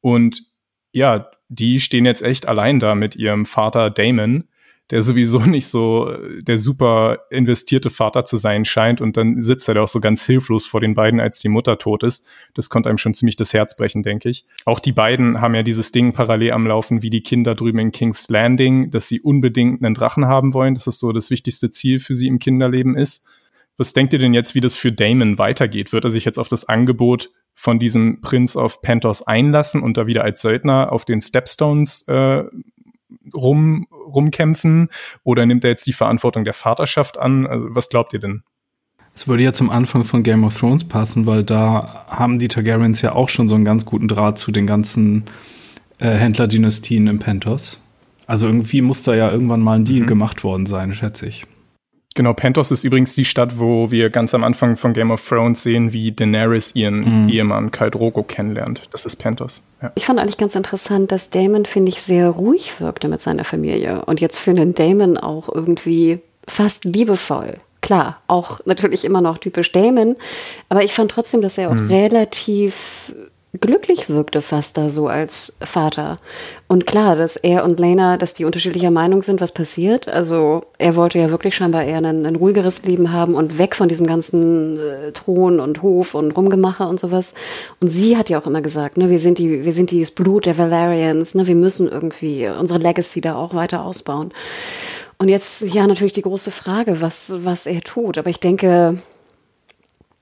[0.00, 0.44] Und
[0.92, 4.44] ja, die stehen jetzt echt allein da mit ihrem Vater Damon
[4.90, 9.74] der sowieso nicht so der super investierte Vater zu sein scheint und dann sitzt er
[9.74, 12.26] da auch so ganz hilflos vor den beiden, als die Mutter tot ist.
[12.54, 14.46] Das konnte einem schon ziemlich das Herz brechen, denke ich.
[14.64, 17.92] Auch die beiden haben ja dieses Ding parallel am Laufen wie die Kinder drüben in
[17.92, 22.00] King's Landing, dass sie unbedingt einen Drachen haben wollen, dass das so das wichtigste Ziel
[22.00, 23.28] für sie im Kinderleben ist.
[23.76, 25.92] Was denkt ihr denn jetzt, wie das für Damon weitergeht?
[25.92, 30.06] Wird er sich jetzt auf das Angebot von diesem Prinz of Pentos einlassen und da
[30.06, 32.44] wieder als Söldner auf den Stepstones äh,
[33.34, 34.88] rum, rumkämpfen?
[35.22, 37.46] Oder nimmt er jetzt die Verantwortung der Vaterschaft an?
[37.46, 38.42] Also, was glaubt ihr denn?
[39.14, 43.00] Es würde ja zum Anfang von Game of Thrones passen, weil da haben die Targaryens
[43.00, 45.24] ja auch schon so einen ganz guten Draht zu den ganzen
[45.98, 47.80] äh, Händlerdynastien im Pentos.
[48.26, 50.06] Also irgendwie muss da ja irgendwann mal ein Deal mhm.
[50.06, 51.44] gemacht worden sein, schätze ich.
[52.16, 55.64] Genau, Pentos ist übrigens die Stadt, wo wir ganz am Anfang von Game of Thrones
[55.64, 57.28] sehen, wie Daenerys ihren mhm.
[57.28, 58.82] Ehemann Khal Drogo kennenlernt.
[58.92, 59.66] Das ist Pentos.
[59.82, 59.90] Ja.
[59.96, 64.04] Ich fand eigentlich ganz interessant, dass Damon, finde ich, sehr ruhig wirkte mit seiner Familie.
[64.04, 67.54] Und jetzt für einen Damon auch irgendwie fast liebevoll.
[67.80, 70.14] Klar, auch natürlich immer noch typisch Damon.
[70.68, 71.88] Aber ich fand trotzdem, dass er auch mhm.
[71.88, 73.12] relativ
[73.60, 76.16] glücklich wirkte fast da so als Vater.
[76.66, 80.08] Und klar, dass er und Lena, dass die unterschiedlicher Meinung sind, was passiert.
[80.08, 83.88] Also er wollte ja wirklich scheinbar eher ein, ein ruhigeres Leben haben und weg von
[83.88, 87.34] diesem ganzen äh, Thron und Hof und Rumgemache und sowas.
[87.80, 90.46] Und sie hat ja auch immer gesagt, ne, wir sind die, wir sind dieses Blut
[90.46, 94.30] der Valerians, ne, wir müssen irgendwie unsere Legacy da auch weiter ausbauen.
[95.18, 98.18] Und jetzt ja natürlich die große Frage, was, was er tut.
[98.18, 98.98] Aber ich denke,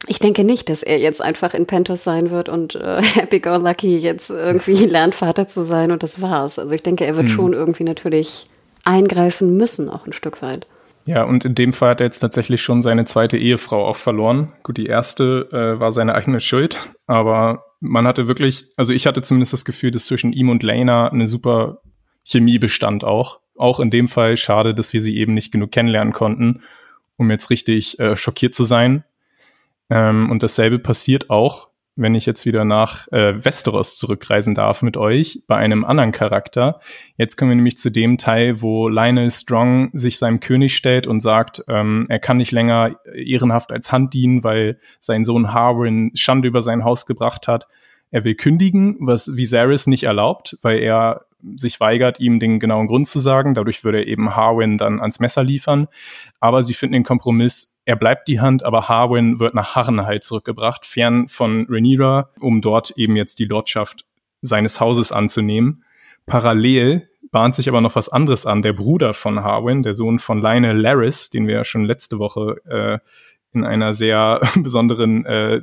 [0.07, 3.57] ich denke nicht, dass er jetzt einfach in Pentos sein wird und äh, Happy Go
[3.57, 6.59] Lucky jetzt irgendwie lernt, Vater zu sein und das war's.
[6.59, 7.34] Also ich denke, er wird hm.
[7.34, 8.46] schon irgendwie natürlich
[8.84, 10.66] eingreifen müssen, auch ein Stück weit.
[11.05, 14.53] Ja, und in dem Fall hat er jetzt tatsächlich schon seine zweite Ehefrau auch verloren.
[14.62, 19.22] Gut, die erste äh, war seine eigene Schuld, aber man hatte wirklich, also ich hatte
[19.22, 21.80] zumindest das Gefühl, dass zwischen ihm und Lena eine super
[22.24, 23.40] Chemie bestand auch.
[23.57, 26.62] Auch in dem Fall schade, dass wir sie eben nicht genug kennenlernen konnten,
[27.16, 29.05] um jetzt richtig äh, schockiert zu sein.
[29.93, 34.97] Ähm, und dasselbe passiert auch, wenn ich jetzt wieder nach äh, Westeros zurückreisen darf mit
[34.97, 36.80] euch, bei einem anderen Charakter.
[37.18, 41.20] Jetzt kommen wir nämlich zu dem Teil, wo Lionel Strong sich seinem König stellt und
[41.20, 46.49] sagt, ähm, er kann nicht länger ehrenhaft als Hand dienen, weil sein Sohn Harwin Schande
[46.49, 47.66] über sein Haus gebracht hat.
[48.11, 51.26] Er will kündigen, was Viserys nicht erlaubt, weil er
[51.57, 53.55] sich weigert, ihm den genauen Grund zu sagen.
[53.55, 55.88] Dadurch würde er eben Harwin dann ans Messer liefern.
[56.40, 60.86] Aber sie finden den Kompromiss, er bleibt die Hand, aber Harwin wird nach Harrenhal zurückgebracht,
[60.86, 64.04] fern von Rhaenyra, um dort eben jetzt die Lordschaft
[64.40, 65.84] seines Hauses anzunehmen.
[66.26, 68.62] Parallel bahnt sich aber noch was anderes an.
[68.62, 72.56] Der Bruder von Harwin, der Sohn von Lionel Laris, den wir ja schon letzte Woche
[72.66, 72.98] äh,
[73.54, 75.62] in einer sehr besonderen äh,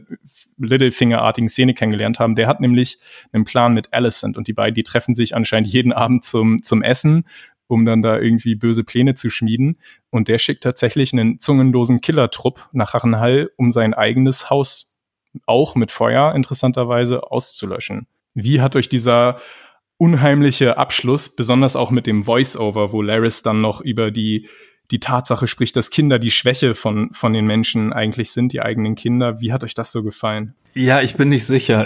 [0.57, 2.35] Littlefinger-artigen Szene kennengelernt haben.
[2.35, 2.99] Der hat nämlich
[3.31, 6.81] einen Plan mit Alicent und die beiden, die treffen sich anscheinend jeden Abend zum, zum
[6.81, 7.25] Essen
[7.69, 9.77] um dann da irgendwie böse Pläne zu schmieden.
[10.09, 14.99] Und der schickt tatsächlich einen zungenlosen Killertrupp nach Harrenhall, um sein eigenes Haus
[15.45, 18.07] auch mit Feuer interessanterweise auszulöschen.
[18.33, 19.37] Wie hat euch dieser
[19.97, 24.49] unheimliche Abschluss, besonders auch mit dem Voice-Over, wo Laris dann noch über die,
[24.89, 28.95] die Tatsache spricht, dass Kinder die Schwäche von, von den Menschen eigentlich sind, die eigenen
[28.95, 29.41] Kinder.
[29.41, 30.55] Wie hat euch das so gefallen?
[30.73, 31.85] Ja, ich bin nicht sicher.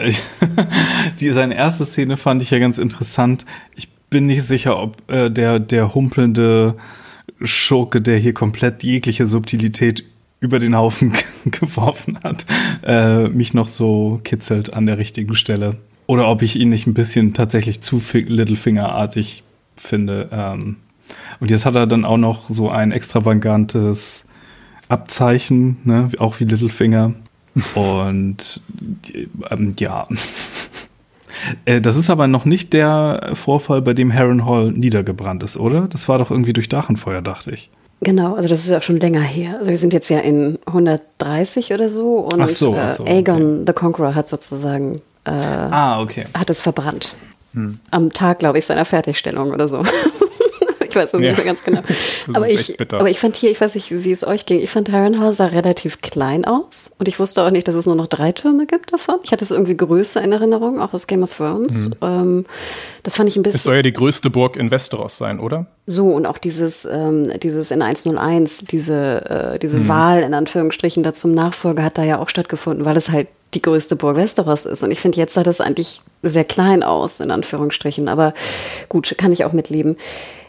[1.19, 3.45] die, seine erste Szene fand ich ja ganz interessant.
[3.75, 6.75] Ich bin nicht sicher, ob äh, der, der humpelnde
[7.41, 10.05] Schurke, der hier komplett jegliche Subtilität
[10.39, 11.13] über den Haufen
[11.45, 12.45] geworfen hat,
[12.83, 15.77] äh, mich noch so kitzelt an der richtigen Stelle.
[16.05, 19.43] Oder ob ich ihn nicht ein bisschen tatsächlich zu Littlefinger-artig
[19.75, 20.29] finde.
[20.31, 20.77] Ähm,
[21.39, 24.25] und jetzt hat er dann auch noch so ein extravagantes
[24.89, 26.11] Abzeichen, ne?
[26.19, 27.15] auch wie Littlefinger.
[27.73, 28.61] Und
[29.49, 30.07] ähm, ja,
[31.81, 35.87] das ist aber noch nicht der Vorfall, bei dem Heron Hall niedergebrannt ist, oder?
[35.89, 37.69] Das war doch irgendwie durch Dachenfeuer, dachte ich.
[38.01, 39.57] Genau, also das ist auch schon länger her.
[39.59, 43.17] Also wir sind jetzt ja in 130 oder so und ach so, ach so, äh,
[43.17, 43.63] Aegon okay.
[43.67, 46.25] the Conqueror hat sozusagen äh, ah, okay.
[46.33, 47.15] hat es verbrannt.
[47.53, 47.79] Hm.
[47.91, 49.83] Am Tag, glaube ich, seiner Fertigstellung oder so.
[50.93, 51.19] Ich weiß es ja.
[51.19, 51.81] nicht mehr ganz genau.
[52.33, 54.91] aber ich, aber ich fand hier, ich weiß nicht, wie es euch ging, ich fand
[54.91, 58.31] Harrenhal sah relativ klein aus und ich wusste auch nicht, dass es nur noch drei
[58.31, 59.15] Türme gibt davon.
[59.23, 61.89] Ich hatte es irgendwie größer in Erinnerung, auch aus Game of Thrones.
[61.89, 61.95] Mhm.
[62.01, 62.45] Ähm,
[63.01, 63.57] das fand ich ein bisschen.
[63.57, 65.65] Es soll ja die größte Burg in Westeros sein, oder?
[65.87, 69.87] So, und auch dieses, ähm, dieses in 101, diese, äh, diese mhm.
[69.87, 73.61] Wahl in Anführungsstrichen da zum Nachfolger hat da ja auch stattgefunden, weil es halt die
[73.61, 74.83] größte Burg Westeros ist.
[74.83, 78.07] Und ich finde, jetzt sah das eigentlich sehr klein aus, in Anführungsstrichen.
[78.07, 78.33] Aber
[78.89, 79.97] gut, kann ich auch mitleben.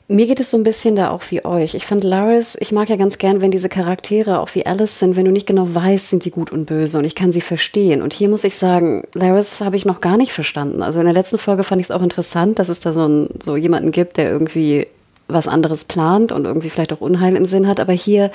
[0.06, 1.74] Mir geht es so ein bisschen da auch wie euch.
[1.74, 5.16] Ich fand Laris, ich mag ja ganz gern, wenn diese Charaktere auch wie Alice sind,
[5.16, 8.02] wenn du nicht genau weißt, sind die gut und böse und ich kann sie verstehen.
[8.02, 10.82] Und hier muss ich sagen, Laris habe ich noch gar nicht verstanden.
[10.82, 13.28] Also in der letzten Folge fand ich es auch interessant, dass es da so, ein,
[13.40, 14.88] so jemanden gibt, der irgendwie
[15.26, 17.80] was anderes plant und irgendwie vielleicht auch Unheil im Sinn hat.
[17.80, 18.30] Aber hier,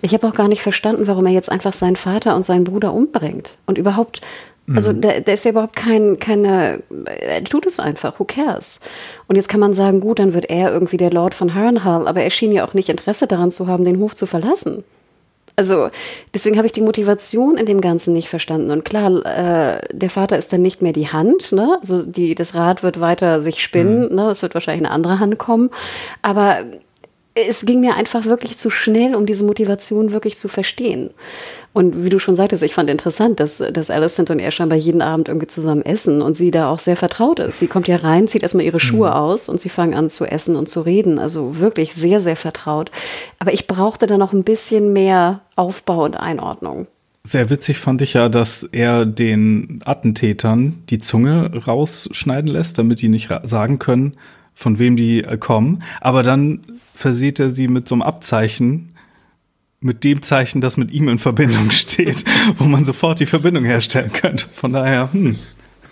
[0.00, 2.92] ich habe auch gar nicht verstanden, warum er jetzt einfach seinen Vater und seinen Bruder
[2.92, 3.52] umbringt.
[3.66, 4.22] Und überhaupt
[4.68, 5.00] also mhm.
[5.00, 8.80] der, der ist ja überhaupt kein, keine, er tut es einfach, who cares?
[9.26, 12.22] Und jetzt kann man sagen, gut, dann wird er irgendwie der Lord von Harrenhal, aber
[12.22, 14.84] er schien ja auch nicht Interesse daran zu haben, den Hof zu verlassen.
[15.56, 15.88] Also
[16.32, 18.70] deswegen habe ich die Motivation in dem Ganzen nicht verstanden.
[18.70, 21.76] Und klar, äh, der Vater ist dann nicht mehr die Hand, ne?
[21.80, 24.14] Also die, das Rad wird weiter sich spinnen, mhm.
[24.14, 24.30] ne?
[24.30, 25.68] Es wird wahrscheinlich eine andere Hand kommen.
[26.22, 26.64] Aber
[27.34, 31.10] es ging mir einfach wirklich zu schnell, um diese Motivation wirklich zu verstehen.
[31.72, 35.00] Und wie du schon sagtest, ich fand interessant, dass, dass Alicent und er scheinbar jeden
[35.00, 37.58] Abend irgendwie zusammen essen und sie da auch sehr vertraut ist.
[37.58, 39.14] Sie kommt ja rein, zieht erstmal ihre Schuhe mhm.
[39.14, 41.18] aus und sie fangen an zu essen und zu reden.
[41.18, 42.90] Also wirklich sehr, sehr vertraut.
[43.38, 46.88] Aber ich brauchte da noch ein bisschen mehr Aufbau und Einordnung.
[47.24, 53.08] Sehr witzig fand ich ja, dass er den Attentätern die Zunge rausschneiden lässt, damit die
[53.08, 54.16] nicht sagen können,
[54.54, 55.82] von wem die äh, kommen.
[56.00, 56.60] Aber dann
[56.94, 58.91] versieht er sie mit so einem Abzeichen,
[59.82, 62.24] mit dem Zeichen, das mit ihm in Verbindung steht,
[62.56, 64.46] wo man sofort die Verbindung herstellen könnte.
[64.52, 65.38] Von daher, hm.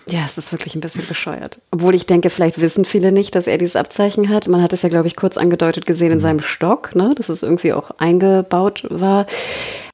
[0.08, 1.60] Ja, es ist wirklich ein bisschen bescheuert.
[1.70, 4.48] Obwohl ich denke, vielleicht wissen viele nicht, dass er dieses Abzeichen hat.
[4.48, 6.22] Man hat es ja, glaube ich, kurz angedeutet gesehen in mhm.
[6.22, 7.12] seinem Stock, ne?
[7.16, 9.26] dass es irgendwie auch eingebaut war.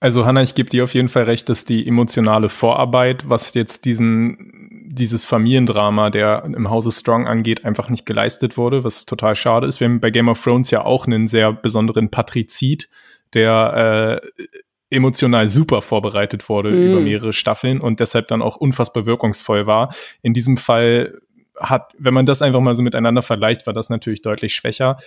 [0.01, 3.84] Also Hanna, ich gebe dir auf jeden Fall recht, dass die emotionale Vorarbeit, was jetzt
[3.84, 9.66] diesen, dieses Familiendrama, der im Hause Strong angeht, einfach nicht geleistet wurde, was total schade
[9.66, 9.80] ist.
[9.80, 12.88] Wir haben bei Game of Thrones ja auch einen sehr besonderen Patrizid,
[13.35, 14.47] der äh,
[14.91, 16.91] emotional super vorbereitet wurde mm.
[16.91, 19.95] über mehrere Staffeln und deshalb dann auch unfassbar wirkungsvoll war.
[20.22, 21.20] In diesem Fall
[21.59, 24.99] hat, wenn man das einfach mal so miteinander vergleicht, war das natürlich deutlich schwächer.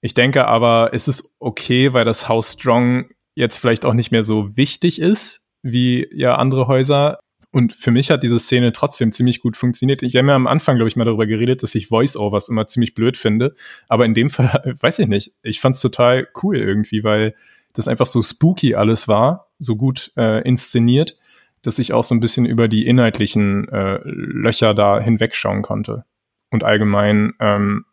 [0.00, 4.22] Ich denke aber, es ist okay, weil das Haus Strong jetzt vielleicht auch nicht mehr
[4.22, 7.18] so wichtig ist wie ja andere Häuser.
[7.50, 10.02] Und für mich hat diese Szene trotzdem ziemlich gut funktioniert.
[10.02, 12.94] Ich habe ja am Anfang, glaube ich, mal darüber geredet, dass ich Voice-Overs immer ziemlich
[12.94, 13.54] blöd finde.
[13.88, 17.34] Aber in dem Fall, weiß ich nicht, ich fand es total cool irgendwie, weil
[17.74, 21.18] das einfach so spooky alles war, so gut äh, inszeniert,
[21.62, 26.04] dass ich auch so ein bisschen über die inhaltlichen äh, Löcher da hinwegschauen konnte.
[26.50, 27.84] Und allgemein ähm,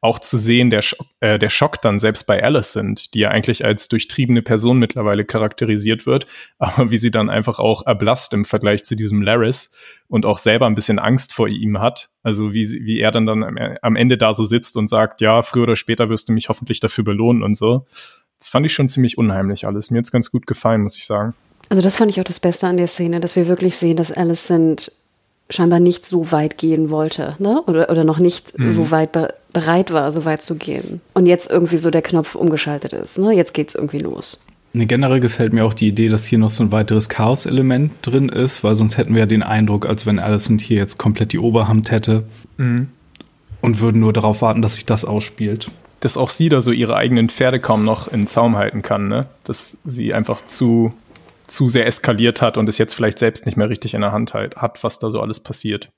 [0.00, 3.30] auch zu sehen, der, Schock, äh, der Schock dann selbst bei Alice sind, die ja
[3.30, 6.26] eigentlich als durchtriebene Person mittlerweile charakterisiert wird,
[6.58, 9.74] aber wie sie dann einfach auch erblasst im Vergleich zu diesem Laris
[10.06, 12.10] und auch selber ein bisschen Angst vor ihm hat.
[12.22, 15.42] Also wie, wie er dann, dann am, am Ende da so sitzt und sagt, ja,
[15.42, 17.86] früher oder später wirst du mich hoffentlich dafür belohnen und so.
[18.38, 19.90] Das fand ich schon ziemlich unheimlich alles.
[19.90, 21.34] Mir hat's ganz gut gefallen, muss ich sagen.
[21.68, 24.12] Also das fand ich auch das Beste an der Szene, dass wir wirklich sehen, dass
[24.12, 24.92] Alicent
[25.50, 27.62] scheinbar nicht so weit gehen wollte, ne?
[27.66, 28.70] Oder, oder noch nicht mhm.
[28.70, 31.00] so weit be bereit war, so weit zu gehen.
[31.14, 33.32] Und jetzt irgendwie so der Knopf umgeschaltet ist, ne?
[33.32, 34.38] Jetzt geht's irgendwie los.
[34.74, 38.28] Ne, generell gefällt mir auch die Idee, dass hier noch so ein weiteres Chaos-Element drin
[38.28, 41.38] ist, weil sonst hätten wir ja den Eindruck, als wenn Alicent hier jetzt komplett die
[41.38, 42.24] Oberhand hätte
[42.58, 42.88] mhm.
[43.62, 45.70] und würden nur darauf warten, dass sich das ausspielt
[46.00, 49.26] dass auch sie da so ihre eigenen Pferde kaum noch in Zaum halten kann, ne?
[49.44, 50.92] Dass sie einfach zu,
[51.46, 54.34] zu sehr eskaliert hat und es jetzt vielleicht selbst nicht mehr richtig in der Hand
[54.34, 55.90] halt, hat, was da so alles passiert.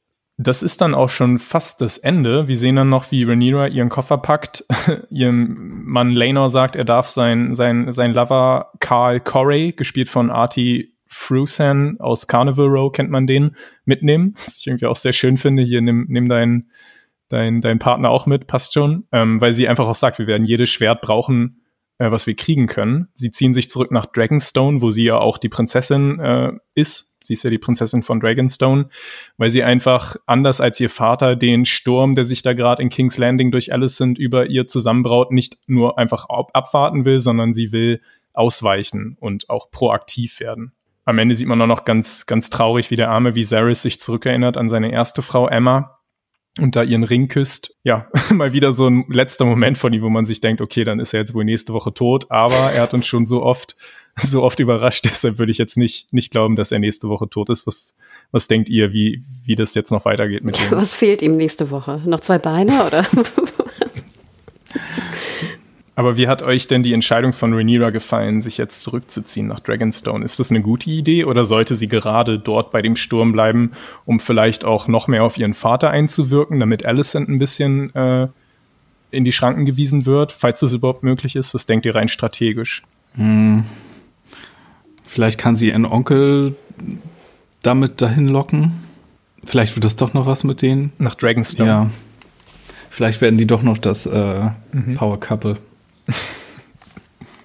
[0.42, 2.48] Das ist dann auch schon fast das Ende.
[2.48, 4.64] Wir sehen dann noch, wie Rhaenyra ihren Koffer packt.
[5.10, 10.94] Ihrem Mann Laenor sagt, er darf sein, sein, sein Lover Carl Corey, gespielt von Artie
[11.08, 14.32] Frusan aus Carnival Row, kennt man den, mitnehmen.
[14.46, 15.62] Was ich irgendwie auch sehr schön finde.
[15.62, 16.70] Hier, nimm, nimm deinen
[17.30, 20.44] dein, dein Partner auch mit, passt schon, ähm, weil sie einfach auch sagt, wir werden
[20.44, 21.62] jedes Schwert brauchen,
[21.98, 23.08] äh, was wir kriegen können.
[23.14, 27.16] Sie ziehen sich zurück nach Dragonstone, wo sie ja auch die Prinzessin äh, ist.
[27.22, 28.88] Sie ist ja die Prinzessin von Dragonstone,
[29.36, 33.18] weil sie einfach anders als ihr Vater den Sturm, der sich da gerade in King's
[33.18, 38.00] Landing durch Alicent über ihr zusammenbraut, nicht nur einfach abwarten will, sondern sie will
[38.32, 40.72] ausweichen und auch proaktiv werden.
[41.04, 44.56] Am Ende sieht man auch noch ganz, ganz traurig, wie der arme Viserys sich zurückerinnert
[44.56, 45.99] an seine erste Frau Emma,
[46.58, 47.76] und da ihren Ring küsst.
[47.84, 51.00] Ja, mal wieder so ein letzter Moment von ihm, wo man sich denkt, okay, dann
[51.00, 53.76] ist er jetzt wohl nächste Woche tot, aber er hat uns schon so oft,
[54.22, 57.50] so oft überrascht, deshalb würde ich jetzt nicht, nicht glauben, dass er nächste Woche tot
[57.50, 57.66] ist.
[57.66, 57.96] Was,
[58.32, 60.70] was denkt ihr, wie, wie das jetzt noch weitergeht mit ihm?
[60.70, 62.02] Was fehlt ihm nächste Woche?
[62.04, 63.06] Noch zwei Beine oder?
[66.00, 70.24] Aber wie hat euch denn die Entscheidung von Rhaenyra gefallen, sich jetzt zurückzuziehen nach Dragonstone?
[70.24, 73.72] Ist das eine gute Idee oder sollte sie gerade dort bei dem Sturm bleiben,
[74.06, 78.28] um vielleicht auch noch mehr auf ihren Vater einzuwirken, damit Alicent ein bisschen äh,
[79.10, 81.52] in die Schranken gewiesen wird, falls das überhaupt möglich ist?
[81.52, 82.82] Was denkt ihr rein strategisch?
[83.16, 83.64] Hm.
[85.04, 86.56] Vielleicht kann sie ihren Onkel
[87.60, 88.72] damit dahin locken.
[89.44, 90.94] Vielleicht wird das doch noch was mit denen.
[90.96, 91.68] Nach Dragonstone.
[91.68, 91.90] Ja.
[92.88, 94.94] Vielleicht werden die doch noch das äh, mhm.
[94.94, 95.56] Power Couple.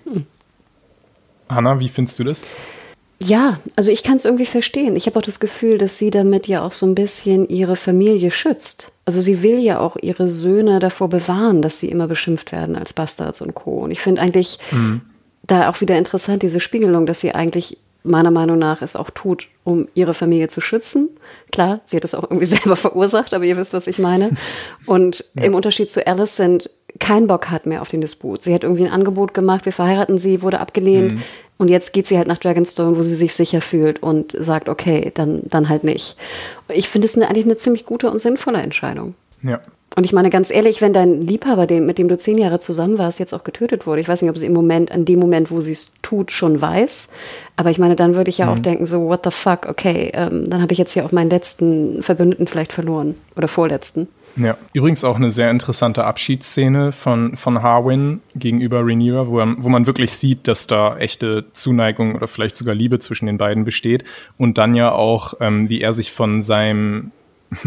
[1.50, 2.44] Hanna, wie findest du das?
[3.24, 4.96] Ja, also ich kann es irgendwie verstehen.
[4.96, 8.30] Ich habe auch das Gefühl, dass sie damit ja auch so ein bisschen ihre Familie
[8.30, 8.92] schützt.
[9.06, 12.94] Also sie will ja auch ihre Söhne davor bewahren, dass sie immer beschimpft werden als
[12.94, 13.84] Bastards und Co.
[13.84, 15.02] Und ich finde eigentlich mhm.
[15.44, 19.48] da auch wieder interessant diese Spiegelung, dass sie eigentlich meiner Meinung nach es auch tut,
[19.64, 21.10] um ihre Familie zu schützen.
[21.52, 24.32] Klar, sie hat es auch irgendwie selber verursacht, aber ihr wisst, was ich meine.
[24.86, 25.44] Und ja.
[25.44, 28.44] im Unterschied zu Alicent keinen Bock hat mehr auf den Disput.
[28.44, 31.14] Sie hat irgendwie ein Angebot gemacht, wir verheiraten sie, wurde abgelehnt.
[31.14, 31.22] Mhm.
[31.58, 35.12] Und jetzt geht sie halt nach Dragonstone, wo sie sich sicher fühlt und sagt, okay,
[35.14, 36.18] dann, dann halt nicht.
[36.68, 39.16] Ich finde es eigentlich eine ziemlich gute und sinnvolle Entscheidung.
[39.42, 39.62] Ja.
[39.96, 42.98] Und ich meine ganz ehrlich, wenn dein Liebhaber, den, mit dem du zehn Jahre zusammen
[42.98, 45.52] warst, jetzt auch getötet wurde, ich weiß nicht, ob sie im Moment, an dem Moment,
[45.52, 47.10] wo sie es tut, schon weiß.
[47.56, 48.52] Aber ich meine, dann würde ich ja mhm.
[48.52, 51.30] auch denken, so, what the fuck, okay, ähm, dann habe ich jetzt hier auch meinen
[51.30, 54.10] letzten Verbündeten vielleicht verloren oder vorletzten.
[54.38, 59.88] Ja, übrigens auch eine sehr interessante Abschiedsszene von, von Harwin gegenüber Rhaenyra, wo, wo man
[59.88, 64.04] wirklich sieht, dass da echte Zuneigung oder vielleicht sogar Liebe zwischen den beiden besteht.
[64.38, 67.12] Und dann ja auch, ähm, wie er sich von seinem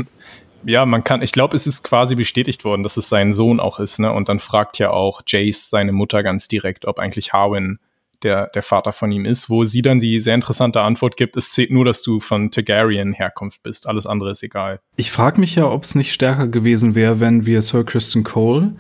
[0.64, 3.78] ja, man kann, ich glaube, es ist quasi bestätigt worden, dass es sein Sohn auch
[3.78, 4.12] ist, ne?
[4.12, 7.78] Und dann fragt ja auch Jace seine Mutter ganz direkt, ob eigentlich Harwin
[8.22, 11.52] der, der Vater von ihm ist, wo sie dann die sehr interessante Antwort gibt, es
[11.52, 14.80] zählt nur, dass du von Targaryen Herkunft bist, alles andere ist egal.
[14.96, 18.74] Ich frage mich ja, ob es nicht stärker gewesen wäre, wenn wir Sir Kristen Cole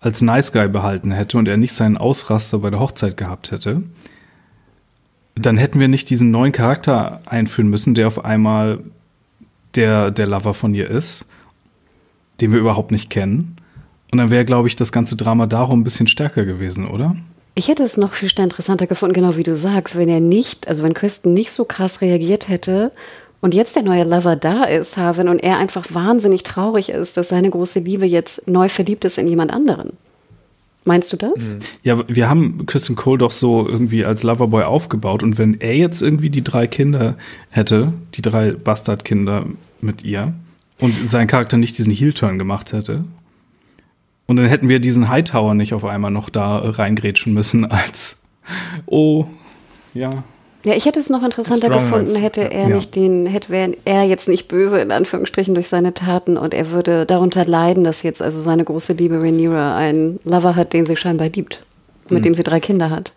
[0.00, 3.82] als Nice Guy behalten hätte und er nicht seinen Ausraster bei der Hochzeit gehabt hätte.
[5.34, 8.80] Dann hätten wir nicht diesen neuen Charakter einführen müssen, der auf einmal
[9.74, 11.26] der, der Lover von ihr ist,
[12.40, 13.56] den wir überhaupt nicht kennen.
[14.10, 17.16] Und dann wäre, glaube ich, das ganze Drama darum ein bisschen stärker gewesen, oder?
[17.58, 20.84] Ich hätte es noch viel interessanter gefunden, genau wie du sagst, wenn er nicht, also
[20.84, 22.92] wenn Kristen nicht so krass reagiert hätte
[23.40, 27.30] und jetzt der neue Lover da ist, Harvin, und er einfach wahnsinnig traurig ist, dass
[27.30, 29.94] seine große Liebe jetzt neu verliebt ist in jemand anderen.
[30.84, 31.54] Meinst du das?
[31.54, 31.60] Mhm.
[31.82, 36.00] Ja, wir haben Kristen Cole doch so irgendwie als Loverboy aufgebaut und wenn er jetzt
[36.00, 37.16] irgendwie die drei Kinder
[37.50, 39.46] hätte, die drei Bastardkinder
[39.80, 40.32] mit ihr
[40.78, 43.02] und sein Charakter nicht diesen Heel-Turn gemacht hätte,
[44.28, 48.18] und dann hätten wir diesen Hightower nicht auf einmal noch da reingrätschen müssen als,
[48.86, 49.24] oh,
[49.94, 50.22] ja,
[50.64, 52.74] ja, ich hätte es noch interessanter gefunden, hätte er ja.
[52.74, 56.72] nicht den, hätte wäre er jetzt nicht böse in Anführungsstrichen durch seine Taten und er
[56.72, 60.96] würde darunter leiden, dass jetzt also seine große Liebe Rhaenyra einen Lover hat, den sie
[60.96, 61.64] scheinbar liebt,
[62.08, 62.24] mit mhm.
[62.24, 63.12] dem sie drei Kinder hat.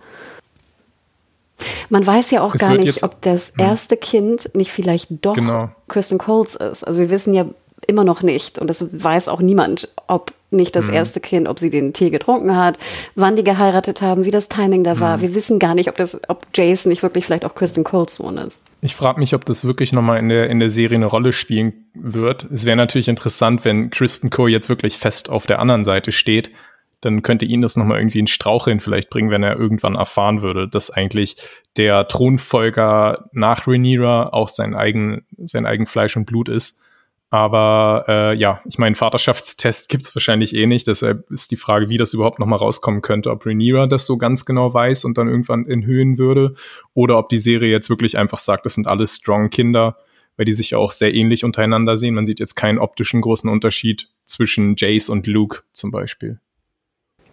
[1.89, 3.63] Man weiß ja auch es gar nicht, ob das mhm.
[3.63, 5.69] erste Kind nicht vielleicht doch genau.
[5.87, 6.83] Kristen Coles ist.
[6.83, 7.45] Also wir wissen ja
[7.87, 10.93] immer noch nicht und das weiß auch niemand, ob nicht das mhm.
[10.93, 12.77] erste Kind, ob sie den Tee getrunken hat,
[13.15, 15.17] wann die geheiratet haben, wie das Timing da war.
[15.17, 15.21] Mhm.
[15.21, 18.37] Wir wissen gar nicht, ob das, ob Jason nicht wirklich vielleicht auch Kristen Coles Sohn
[18.37, 18.65] ist.
[18.81, 21.85] Ich frage mich, ob das wirklich nochmal in der, in der Serie eine Rolle spielen
[21.93, 22.47] wird.
[22.51, 26.51] Es wäre natürlich interessant, wenn Kristen Cole jetzt wirklich fest auf der anderen Seite steht.
[26.99, 30.67] Dann könnte ihn das nochmal irgendwie in Straucheln vielleicht bringen, wenn er irgendwann erfahren würde,
[30.67, 31.37] dass eigentlich
[31.77, 36.81] der Thronfolger nach Rhaenyra auch sein eigen, sein eigen Fleisch und Blut ist
[37.33, 40.85] aber äh, ja, ich meine, Vaterschaftstest gibt's wahrscheinlich eh nicht.
[40.87, 43.31] Deshalb ist die Frage, wie das überhaupt nochmal rauskommen könnte.
[43.31, 46.55] Ob Rhaenyra das so ganz genau weiß und dann irgendwann enthüllen würde.
[46.93, 49.97] Oder ob die Serie jetzt wirklich einfach sagt, das sind alles strong Kinder,
[50.35, 52.15] weil die sich ja auch sehr ähnlich untereinander sehen.
[52.15, 56.41] Man sieht jetzt keinen optischen großen Unterschied zwischen Jace und Luke zum Beispiel.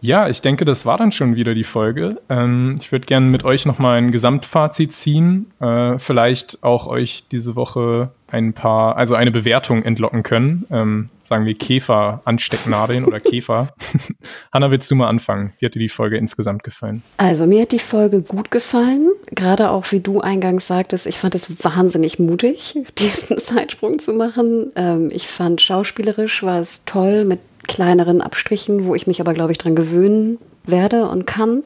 [0.00, 2.20] Ja, ich denke, das war dann schon wieder die Folge.
[2.28, 5.46] Ähm, ich würde gerne mit euch nochmal ein Gesamtfazit ziehen.
[5.60, 10.66] Äh, vielleicht auch euch diese Woche ein paar, also eine Bewertung entlocken können.
[10.70, 13.68] Ähm, sagen wir Käfer-Anstecknadeln oder Käfer.
[14.52, 15.52] Hanna, willst du mal anfangen?
[15.58, 17.02] Wie hat dir die Folge insgesamt gefallen?
[17.16, 19.08] Also mir hat die Folge gut gefallen.
[19.30, 24.72] Gerade auch, wie du eingangs sagtest, ich fand es wahnsinnig mutig, diesen Zeitsprung zu machen.
[24.76, 29.52] Ähm, ich fand schauspielerisch war es toll mit kleineren Abstrichen, wo ich mich aber, glaube
[29.52, 31.62] ich, dran gewöhnen werde und kann.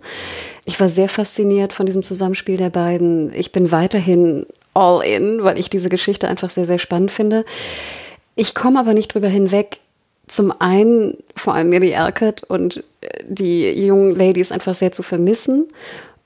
[0.65, 3.33] Ich war sehr fasziniert von diesem Zusammenspiel der beiden.
[3.35, 7.45] Ich bin weiterhin all in, weil ich diese Geschichte einfach sehr, sehr spannend finde.
[8.35, 9.79] Ich komme aber nicht drüber hinweg,
[10.29, 12.85] zum einen vor allem Millie Alcott und
[13.27, 15.69] die jungen Ladies einfach sehr zu vermissen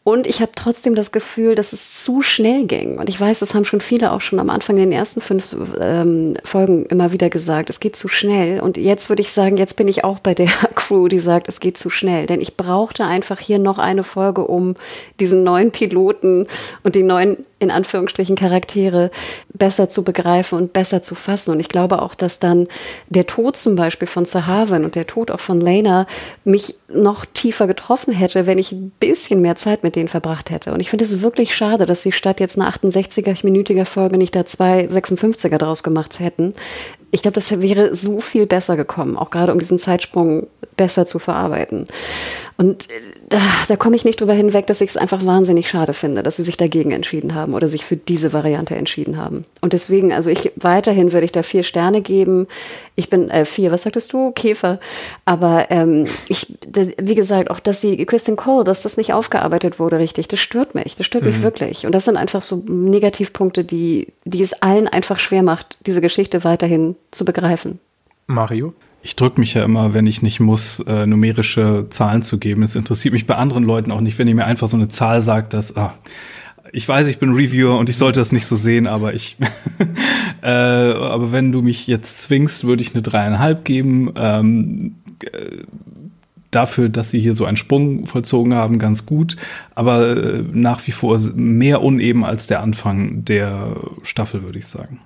[0.07, 2.97] und ich habe trotzdem das Gefühl, dass es zu schnell ging.
[3.01, 5.57] Und ich weiß, das haben schon viele auch schon am Anfang in den ersten fünf
[5.81, 8.61] ähm, Folgen immer wieder gesagt, es geht zu schnell.
[8.61, 10.47] Und jetzt würde ich sagen, jetzt bin ich auch bei der
[10.77, 12.27] Crew, die sagt, es geht zu schnell.
[12.27, 14.77] Denn ich brauchte einfach hier noch eine Folge, um
[15.19, 16.47] diesen neuen Piloten
[16.85, 19.11] und die neuen in Anführungsstrichen Charaktere
[19.55, 21.53] besser zu begreifen und besser zu fassen.
[21.53, 22.69] Und ich glaube auch, dass dann
[23.09, 26.07] der Tod zum Beispiel von Sahavan und der Tod auch von Lena
[26.45, 30.73] mich noch tiefer getroffen hätte, wenn ich ein bisschen mehr Zeit mit denen verbracht hätte.
[30.73, 34.45] Und ich finde es wirklich schade, dass sie statt jetzt einer 68er-minütiger Folge nicht da
[34.45, 36.53] zwei 56er draus gemacht hätten.
[37.11, 41.19] Ich glaube, das wäre so viel besser gekommen, auch gerade um diesen Zeitsprung besser zu
[41.19, 41.87] verarbeiten.
[42.57, 42.95] Und äh,
[43.29, 43.39] da,
[43.69, 46.43] da komme ich nicht drüber hinweg, dass ich es einfach wahnsinnig schade finde, dass sie
[46.43, 49.43] sich dagegen entschieden haben oder sich für diese Variante entschieden haben.
[49.61, 52.47] Und deswegen, also ich weiterhin würde ich da vier Sterne geben.
[52.95, 54.31] Ich bin äh, vier, was sagtest du?
[54.33, 54.81] Käfer.
[55.27, 56.55] Aber ähm, ich,
[56.99, 60.75] wie gesagt, auch dass sie Kristen Cole, dass das nicht aufgearbeitet wurde richtig, das stört
[60.75, 60.95] mich.
[60.95, 61.31] Das stört mhm.
[61.31, 61.85] mich wirklich.
[61.85, 66.45] Und das sind einfach so Negativpunkte, die, die es allen einfach schwer macht, diese Geschichte
[66.45, 67.79] weiterhin zu begreifen.
[68.27, 68.73] Mario?
[69.07, 72.65] Ich drücke mich ja immer, wenn ich nicht muss, äh, numerische Zahlen zu geben.
[72.65, 75.23] Es interessiert mich bei anderen Leuten auch nicht, wenn ihr mir einfach so eine Zahl
[75.23, 75.95] sagt, dass, ah,
[76.73, 79.37] ich weiß, ich bin Reviewer und ich sollte das nicht so sehen, aber ich,
[80.43, 84.11] äh, aber wenn du mich jetzt zwingst, würde ich eine dreieinhalb geben.
[84.17, 85.63] Ähm, äh,
[86.51, 89.37] dafür, dass sie hier so einen Sprung vollzogen haben, ganz gut,
[89.77, 94.99] aber äh, nach wie vor mehr uneben als der Anfang der Staffel, würde ich sagen.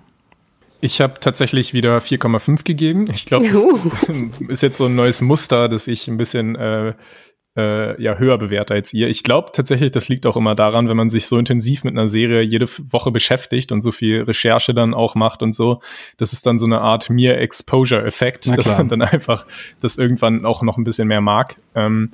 [0.80, 3.06] Ich habe tatsächlich wieder 4,5 gegeben.
[3.12, 4.08] Ich glaube, das
[4.48, 6.94] ist jetzt so ein neues Muster, dass ich ein bisschen äh,
[7.56, 9.08] äh, ja höher bewerte als ihr.
[9.08, 12.08] Ich glaube tatsächlich, das liegt auch immer daran, wenn man sich so intensiv mit einer
[12.08, 15.80] Serie jede Woche beschäftigt und so viel Recherche dann auch macht und so,
[16.16, 19.46] das ist dann so eine Art mir Exposure-Effekt, dass man dann einfach
[19.80, 21.56] das irgendwann auch noch ein bisschen mehr mag.
[21.74, 22.10] Ähm,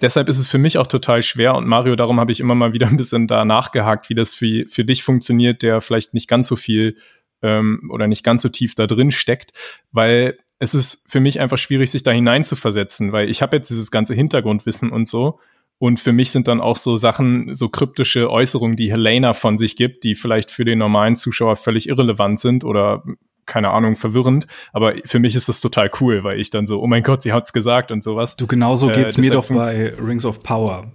[0.00, 2.72] deshalb ist es für mich auch total schwer und Mario, darum habe ich immer mal
[2.72, 6.48] wieder ein bisschen da nachgehakt, wie das für, für dich funktioniert, der vielleicht nicht ganz
[6.48, 6.96] so viel
[7.42, 9.52] ähm, oder nicht ganz so tief da drin steckt,
[9.90, 13.90] weil es ist für mich einfach schwierig, sich da hineinzuversetzen, weil ich habe jetzt dieses
[13.90, 15.40] ganze Hintergrundwissen und so.
[15.78, 19.74] Und für mich sind dann auch so Sachen, so kryptische Äußerungen, die Helena von sich
[19.74, 23.02] gibt, die vielleicht für den normalen Zuschauer völlig irrelevant sind oder
[23.46, 24.46] keine Ahnung, verwirrend.
[24.72, 27.32] Aber für mich ist das total cool, weil ich dann so, oh mein Gott, sie
[27.32, 28.36] hat's gesagt und sowas.
[28.36, 30.92] Du, genauso geht's äh, mir doch bei Rings of Power.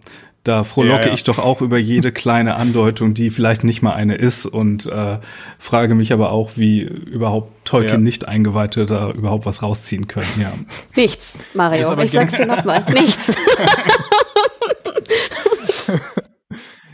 [0.47, 1.13] Da frohlocke ja, ja.
[1.13, 5.17] ich doch auch über jede kleine Andeutung, die vielleicht nicht mal eine ist und äh,
[5.59, 10.29] frage mich aber auch, wie überhaupt Tolkien-Nicht-Eingeweihte da überhaupt was rausziehen können.
[10.39, 10.53] Ja.
[10.95, 12.01] Nichts, Mario.
[12.01, 12.85] Ich sag's dir nochmal.
[12.93, 13.33] Nichts.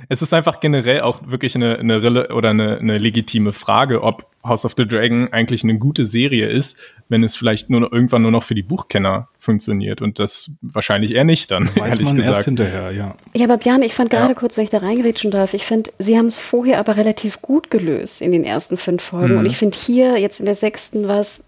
[0.10, 4.26] es ist einfach generell auch wirklich eine, eine Rille oder eine, eine legitime Frage, ob
[4.44, 8.24] House of the Dragon eigentlich eine gute Serie ist, wenn es vielleicht nur noch, irgendwann
[8.24, 12.16] nur noch für die Buchkenner funktioniert und das wahrscheinlich eher nicht dann, Weiß ehrlich man
[12.16, 12.36] gesagt.
[12.38, 13.16] Erst hinterher, ja.
[13.34, 14.34] Ja, aber Björn, ich fand gerade ja.
[14.34, 17.70] kurz, wenn ich da reingerätschen darf, ich finde, sie haben es vorher aber relativ gut
[17.70, 19.40] gelöst in den ersten fünf Folgen mhm.
[19.40, 21.44] und ich finde hier jetzt in der sechsten war es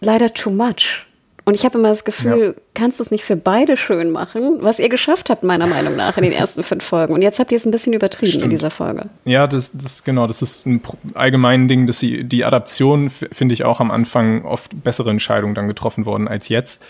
[0.00, 1.06] leider too much.
[1.44, 2.62] Und ich habe immer das Gefühl, ja.
[2.74, 6.16] kannst du es nicht für beide schön machen, was ihr geschafft habt, meiner Meinung nach,
[6.16, 7.12] in den ersten fünf Folgen.
[7.14, 8.44] Und jetzt habt ihr es ein bisschen übertrieben Stimmt.
[8.44, 9.06] in dieser Folge.
[9.24, 10.80] Ja, das, das genau, das ist ein
[11.14, 15.66] allgemeines Ding, dass sie die Adaption, finde ich, auch am Anfang oft bessere Entscheidungen dann
[15.66, 16.82] getroffen worden als jetzt.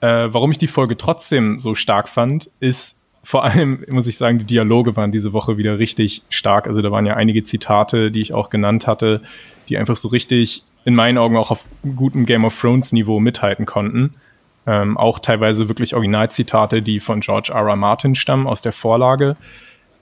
[0.00, 4.38] Äh, warum ich die Folge trotzdem so stark fand, ist vor allem, muss ich sagen,
[4.38, 6.66] die Dialoge waren diese Woche wieder richtig stark.
[6.66, 9.22] Also da waren ja einige Zitate, die ich auch genannt hatte,
[9.68, 11.64] die einfach so richtig in meinen Augen auch auf
[11.96, 14.14] gutem Game of Thrones Niveau mithalten konnten.
[14.66, 17.66] Ähm, auch teilweise wirklich Originalzitate, die von George R.
[17.66, 17.76] R.
[17.76, 19.36] Martin stammen aus der Vorlage.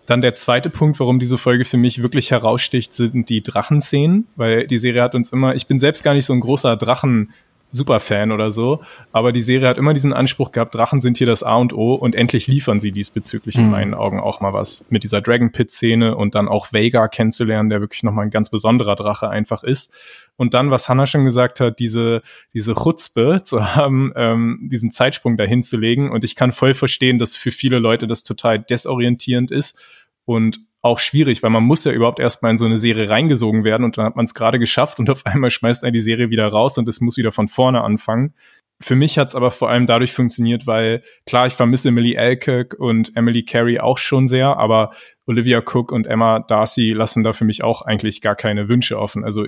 [0.06, 4.66] Dann der zweite Punkt, warum diese Folge für mich wirklich heraussticht, sind die Drachenszenen, weil
[4.66, 7.30] die Serie hat uns immer, ich bin selbst gar nicht so ein großer Drachen
[7.70, 8.80] Superfan oder so.
[9.12, 11.94] Aber die Serie hat immer diesen Anspruch gehabt, Drachen sind hier das A und O
[11.94, 13.64] und endlich liefern sie diesbezüglich mhm.
[13.64, 14.86] in meinen Augen auch mal was.
[14.90, 18.50] Mit dieser Dragon Pit Szene und dann auch Vega kennenzulernen, der wirklich nochmal ein ganz
[18.50, 19.94] besonderer Drache einfach ist.
[20.36, 22.22] Und dann, was Hannah schon gesagt hat, diese,
[22.54, 26.10] diese Chutzpe zu haben, ähm, diesen Zeitsprung dahin zu legen.
[26.10, 29.78] Und ich kann voll verstehen, dass für viele Leute das total desorientierend ist
[30.24, 33.84] und auch schwierig, weil man muss ja überhaupt erstmal in so eine Serie reingesogen werden
[33.84, 36.48] und dann hat man es gerade geschafft und auf einmal schmeißt er die Serie wieder
[36.48, 38.34] raus und es muss wieder von vorne anfangen.
[38.80, 42.74] Für mich hat es aber vor allem dadurch funktioniert, weil klar, ich vermisse Millie Alcock
[42.78, 44.92] und Emily Carey auch schon sehr, aber
[45.26, 49.24] Olivia Cook und Emma Darcy lassen da für mich auch eigentlich gar keine Wünsche offen.
[49.24, 49.46] Also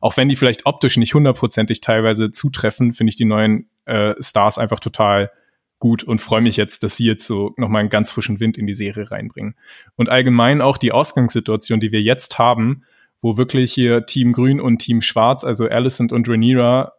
[0.00, 4.56] auch wenn die vielleicht optisch nicht hundertprozentig teilweise zutreffen, finde ich die neuen äh, Stars
[4.56, 5.30] einfach total
[5.80, 8.68] gut und freue mich jetzt, dass sie jetzt so nochmal einen ganz frischen Wind in
[8.68, 9.56] die Serie reinbringen.
[9.96, 12.84] Und allgemein auch die Ausgangssituation, die wir jetzt haben,
[13.20, 16.92] wo wirklich hier Team Grün und Team Schwarz, also Alicent und Rhaenyra,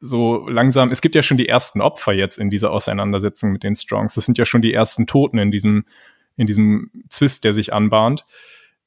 [0.00, 3.74] so langsam, es gibt ja schon die ersten Opfer jetzt in dieser Auseinandersetzung mit den
[3.74, 4.14] Strongs.
[4.14, 5.84] Das sind ja schon die ersten Toten in diesem,
[6.36, 8.24] in diesem Zwist, der sich anbahnt.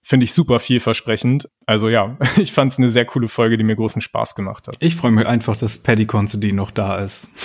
[0.01, 1.49] Finde ich super vielversprechend.
[1.65, 4.77] Also ja, ich fand es eine sehr coole Folge, die mir großen Spaß gemacht hat.
[4.79, 7.29] Ich freue mich einfach, dass Paddy Considine noch da ist.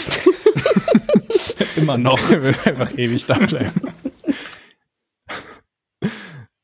[1.76, 2.30] Immer noch.
[2.30, 3.80] Er wird einfach ewig da bleiben.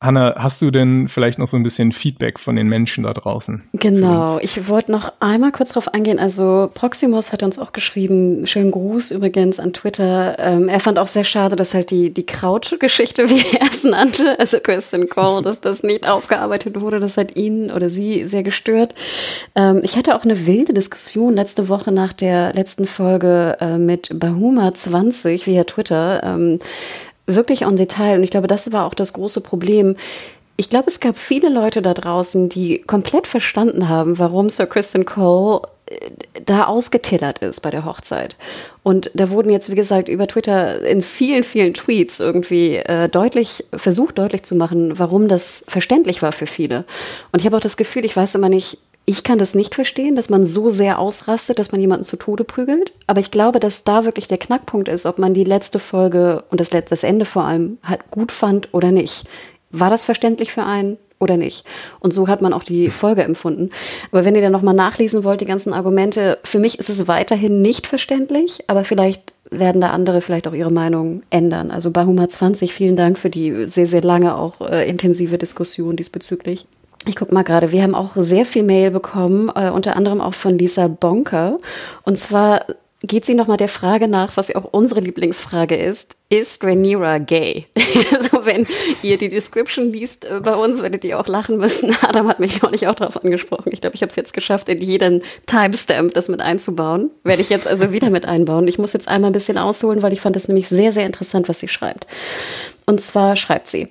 [0.04, 3.62] Hanna, hast du denn vielleicht noch so ein bisschen Feedback von den Menschen da draußen?
[3.72, 6.18] Genau, ich wollte noch einmal kurz darauf eingehen.
[6.18, 10.38] Also Proximus hat uns auch geschrieben, schönen Gruß übrigens an Twitter.
[10.38, 14.38] Ähm, er fand auch sehr schade, dass halt die, die Kraut-Geschichte, wie er es nannte,
[14.38, 17.00] also Kristen Cole, dass das nicht aufgearbeitet wurde.
[17.00, 18.94] Das hat ihn oder sie sehr gestört.
[19.54, 24.10] Ähm, ich hatte auch eine wilde Diskussion letzte Woche nach der letzten Folge äh, mit
[24.18, 26.22] Bahuma 20 via Twitter.
[26.22, 26.58] Ähm,
[27.26, 28.18] wirklich en Detail.
[28.18, 29.96] Und ich glaube, das war auch das große Problem.
[30.56, 35.04] Ich glaube, es gab viele Leute da draußen, die komplett verstanden haben, warum Sir Kristen
[35.04, 35.96] Cole äh,
[36.44, 38.36] da ausgetillert ist bei der Hochzeit.
[38.82, 43.64] Und da wurden jetzt, wie gesagt, über Twitter in vielen, vielen Tweets irgendwie äh, deutlich,
[43.74, 46.84] versucht deutlich zu machen, warum das verständlich war für viele.
[47.32, 50.16] Und ich habe auch das Gefühl, ich weiß immer nicht, ich kann das nicht verstehen,
[50.16, 52.92] dass man so sehr ausrastet, dass man jemanden zu Tode prügelt.
[53.06, 56.58] Aber ich glaube, dass da wirklich der Knackpunkt ist, ob man die letzte Folge und
[56.58, 59.24] das, das Ende vor allem halt gut fand oder nicht.
[59.70, 60.98] War das verständlich für einen?
[61.20, 61.64] oder nicht.
[62.00, 63.70] Und so hat man auch die Folge empfunden.
[64.12, 67.62] Aber wenn ihr dann nochmal nachlesen wollt, die ganzen Argumente, für mich ist es weiterhin
[67.62, 71.70] nicht verständlich, aber vielleicht werden da andere vielleicht auch ihre Meinung ändern.
[71.70, 75.96] Also bei Hummer 20, vielen Dank für die sehr, sehr lange auch äh, intensive Diskussion
[75.96, 76.66] diesbezüglich.
[77.06, 80.34] Ich guck mal gerade, wir haben auch sehr viel Mail bekommen, äh, unter anderem auch
[80.34, 81.58] von Lisa Bonker.
[82.04, 82.64] Und zwar
[83.06, 86.16] geht sie nochmal der Frage nach, was ja auch unsere Lieblingsfrage ist.
[86.30, 87.66] Ist Rhaenyra gay?
[88.14, 88.66] also wenn
[89.02, 91.94] ihr die Description liest äh, bei uns, werdet ihr auch lachen müssen.
[92.02, 93.70] Adam hat mich neulich auch darauf angesprochen.
[93.72, 97.10] Ich glaube, ich habe es jetzt geschafft, in jeden Timestamp das mit einzubauen.
[97.22, 98.66] Werde ich jetzt also wieder mit einbauen.
[98.66, 101.48] Ich muss jetzt einmal ein bisschen ausholen, weil ich fand das nämlich sehr, sehr interessant,
[101.50, 102.06] was sie schreibt.
[102.86, 103.88] Und zwar schreibt sie,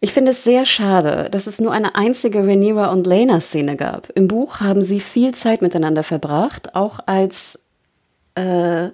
[0.00, 4.08] ich finde es sehr schade, dass es nur eine einzige Rhaenyra und Lena-Szene gab.
[4.14, 7.66] Im Buch haben sie viel Zeit miteinander verbracht, auch als
[8.34, 8.88] äh,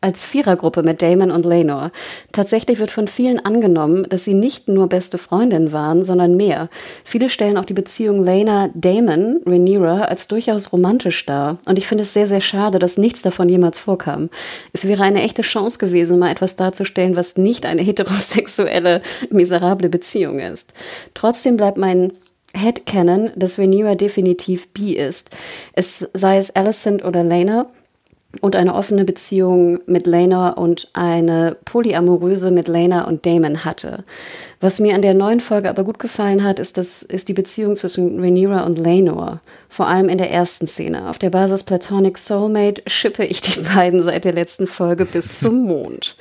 [0.00, 1.90] als Vierergruppe mit Damon und Lenor.
[2.32, 6.68] Tatsächlich wird von vielen angenommen, dass sie nicht nur beste Freundinnen waren, sondern mehr.
[7.04, 11.58] Viele stellen auch die Beziehung Lena-Damon, Rhaenyra, als durchaus romantisch dar.
[11.66, 14.30] Und ich finde es sehr, sehr schade, dass nichts davon jemals vorkam.
[14.72, 20.38] Es wäre eine echte Chance gewesen, mal etwas darzustellen, was nicht eine heterosexuelle, miserable Beziehung
[20.38, 20.72] ist.
[21.14, 22.12] Trotzdem bleibt mein
[22.54, 25.30] Headcanon, dass Rhaenyra definitiv bi ist.
[25.72, 27.66] Es sei es Alicent oder Lena,
[28.40, 34.04] und eine offene Beziehung mit Lena und eine polyamoröse mit Lena und Damon hatte.
[34.60, 37.76] Was mir an der neuen Folge aber gut gefallen hat, ist, das, ist die Beziehung
[37.76, 39.40] zwischen Rhaenyra und Lenor.
[39.68, 41.08] Vor allem in der ersten Szene.
[41.08, 45.62] Auf der Basis Platonic Soulmate schippe ich die beiden seit der letzten Folge bis zum
[45.66, 46.14] Mond.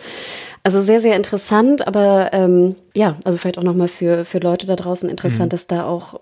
[0.63, 4.75] Also sehr, sehr interessant, aber ähm, ja, also vielleicht auch nochmal für, für Leute da
[4.75, 5.49] draußen interessant, mhm.
[5.49, 6.19] dass da auch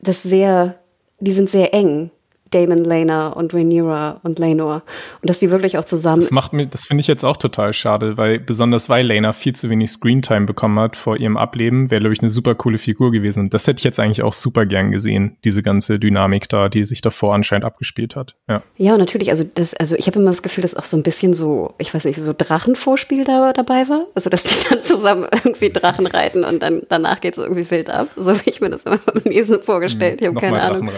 [0.00, 0.76] das sehr,
[1.18, 2.10] die sind sehr eng,
[2.50, 4.82] Damon Lena und Rhaenyra und Lenor.
[5.22, 6.20] Und dass die wirklich auch zusammen.
[6.20, 9.54] Das macht mir, das finde ich jetzt auch total schade, weil besonders weil Lena viel
[9.54, 13.12] zu wenig Screentime bekommen hat vor ihrem Ableben, wäre, glaube ich, eine super coole Figur
[13.12, 13.40] gewesen.
[13.40, 16.84] Und das hätte ich jetzt eigentlich auch super gern gesehen, diese ganze Dynamik da, die
[16.84, 18.34] sich davor anscheinend abgespielt hat.
[18.48, 21.02] Ja, ja natürlich, also das, also ich habe immer das Gefühl, dass auch so ein
[21.02, 24.06] bisschen so, ich weiß nicht, so Drachenvorspiel da dabei war.
[24.14, 27.90] Also dass die dann zusammen irgendwie Drachen reiten und dann danach geht es irgendwie wild
[27.90, 28.08] ab.
[28.16, 30.20] So wie ich mir das immer beim Lesen vorgestellt.
[30.20, 30.90] Ich habe keine Ahnung.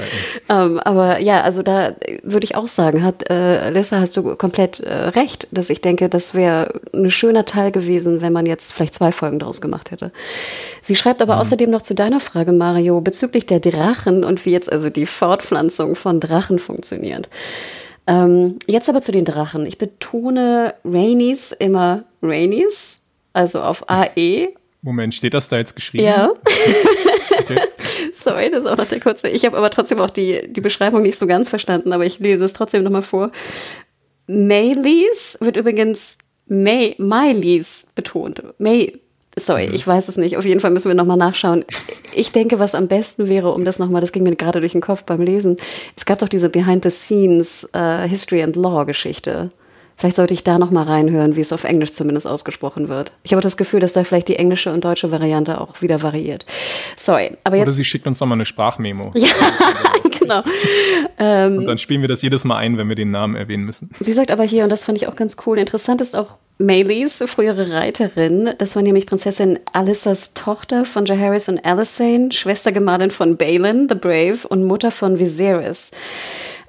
[0.48, 4.80] Ähm, aber ja, also da würde ich auch sagen, hat äh, Lissa, hast du komplett
[4.80, 8.94] äh, recht, dass ich denke, das wäre ein schöner Teil gewesen, wenn man jetzt vielleicht
[8.94, 10.12] zwei Folgen daraus gemacht hätte.
[10.80, 11.40] Sie schreibt aber mhm.
[11.40, 15.96] außerdem noch zu deiner Frage, Mario, bezüglich der Drachen und wie jetzt also die Fortpflanzung
[15.96, 17.28] von Drachen funktioniert.
[18.06, 19.66] Ähm, jetzt aber zu den Drachen.
[19.66, 23.02] Ich betone Rainies immer Rainies,
[23.32, 24.48] also auf AE.
[24.82, 26.04] Moment, steht das da jetzt geschrieben?
[26.04, 26.30] Ja.
[27.38, 27.60] okay.
[28.12, 29.28] Sorry, das ist auch noch der kurze.
[29.28, 32.44] Ich habe aber trotzdem auch die, die Beschreibung nicht so ganz verstanden, aber ich lese
[32.44, 33.32] es trotzdem nochmal vor.
[34.26, 38.42] Maylees wird übrigens May, Mylees betont.
[38.58, 39.00] May,
[39.36, 39.74] sorry, mhm.
[39.74, 40.36] ich weiß es nicht.
[40.36, 41.64] Auf jeden Fall müssen wir nochmal nachschauen.
[42.14, 44.80] Ich denke, was am besten wäre, um das nochmal, das ging mir gerade durch den
[44.80, 45.56] Kopf beim Lesen.
[45.96, 49.48] Es gab doch diese Behind-the-Scenes uh, History and Law-Geschichte.
[50.02, 53.12] Vielleicht sollte ich da noch mal reinhören, wie es auf Englisch zumindest ausgesprochen wird.
[53.22, 56.44] Ich habe das Gefühl, dass da vielleicht die englische und deutsche Variante auch wieder variiert.
[56.96, 57.66] Sorry, aber jetzt.
[57.66, 59.12] Oder sie schickt uns noch mal eine Sprachmemo.
[59.14, 59.28] Ja,
[60.18, 60.42] genau.
[61.20, 63.90] Ähm, und dann spielen wir das jedes Mal ein, wenn wir den Namen erwähnen müssen.
[64.00, 67.22] Sie sagt aber hier, und das fand ich auch ganz cool, interessant ist auch Maylis,
[67.28, 68.50] frühere Reiterin.
[68.58, 74.48] Das war nämlich Prinzessin Alissas Tochter von Jaehaerys und Alysanne, Schwestergemahlin von Balin the Brave
[74.48, 75.92] und Mutter von Viserys.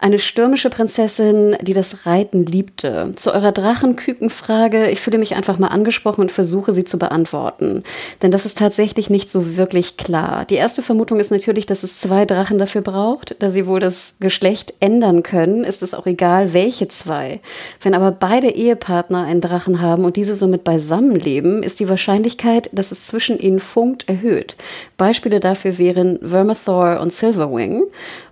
[0.04, 3.14] Eine stürmische Prinzessin, die das Reiten liebte.
[3.16, 7.84] Zu eurer Drachenkükenfrage, ich fühle mich einfach mal angesprochen und versuche sie zu beantworten.
[8.22, 10.44] Denn das ist tatsächlich nicht so wirklich klar.
[10.44, 13.38] Die erste Vermutung ist natürlich, dass es zwei Drachen dafür braucht.
[13.40, 17.40] Da sie wohl das Geschlecht ändern können, ist es auch egal, welche zwei.
[17.82, 22.70] Wenn aber beide Ehepartner einen Drachen haben und diese somit beisammen leben, ist die Wahrscheinlichkeit,
[22.74, 24.58] dass es zwischen ihnen funkt, erhöht.
[24.98, 27.84] Beispiele dafür wären Vermithor und Silverwing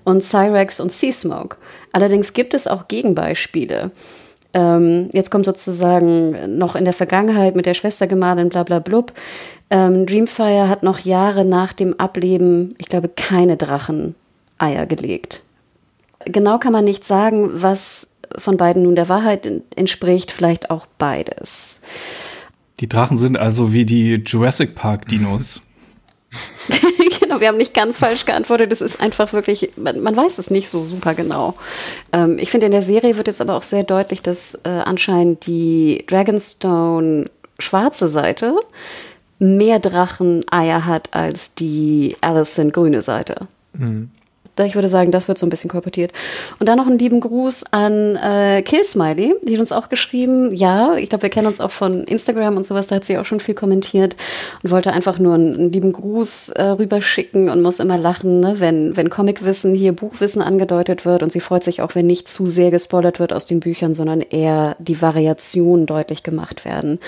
[0.04, 1.58] und Cyrex und Seasmoke.
[1.92, 3.92] Allerdings gibt es auch Gegenbeispiele.
[4.54, 9.14] Ähm, jetzt kommt sozusagen noch in der Vergangenheit mit der Schwestergemahlin bla bla blub.
[9.70, 15.44] Ähm, Dreamfire hat noch Jahre nach dem Ableben, ich glaube, keine Dracheneier gelegt.
[16.26, 21.82] Genau kann man nicht sagen, was von beiden nun der Wahrheit entspricht, vielleicht auch beides.
[22.80, 25.62] Die Drachen sind also wie die Jurassic Park Dinos.
[27.20, 28.72] genau, wir haben nicht ganz falsch geantwortet.
[28.72, 31.56] Es ist einfach wirklich, man, man, weiß es nicht so super genau.
[32.12, 35.46] Ähm, ich finde, in der Serie wird jetzt aber auch sehr deutlich, dass äh, anscheinend
[35.46, 37.26] die Dragonstone
[37.60, 38.56] schwarze Seite
[39.40, 43.48] mehr Dracheneier hat als die Allison grüne Seite.
[43.74, 44.12] Mhm.
[44.60, 46.12] Ich würde sagen, das wird so ein bisschen kolportiert.
[46.60, 50.96] Und dann noch einen lieben Gruß an äh, Killsmiley, die hat uns auch geschrieben, ja,
[50.96, 53.40] ich glaube, wir kennen uns auch von Instagram und sowas, da hat sie auch schon
[53.40, 54.16] viel kommentiert
[54.64, 58.56] und wollte einfach nur einen, einen lieben Gruß äh, rüberschicken und muss immer lachen, ne,
[58.60, 62.48] wenn, wenn Comicwissen hier Buchwissen angedeutet wird und sie freut sich auch, wenn nicht zu
[62.48, 67.00] sehr gespoilert wird aus den Büchern, sondern eher die Variationen deutlich gemacht werden.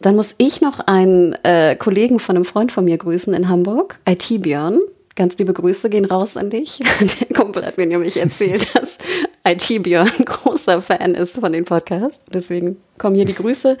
[0.00, 3.98] Dann muss ich noch einen äh, Kollegen von einem Freund von mir grüßen in Hamburg,
[4.06, 4.80] IT Björn.
[5.16, 6.80] Ganz liebe Grüße gehen raus an dich.
[7.20, 8.98] Der Kumpel hat mir nämlich erzählt, dass
[9.46, 12.20] IT Björn großer Fan ist von den Podcasts.
[12.32, 13.78] Deswegen kommen hier die Grüße.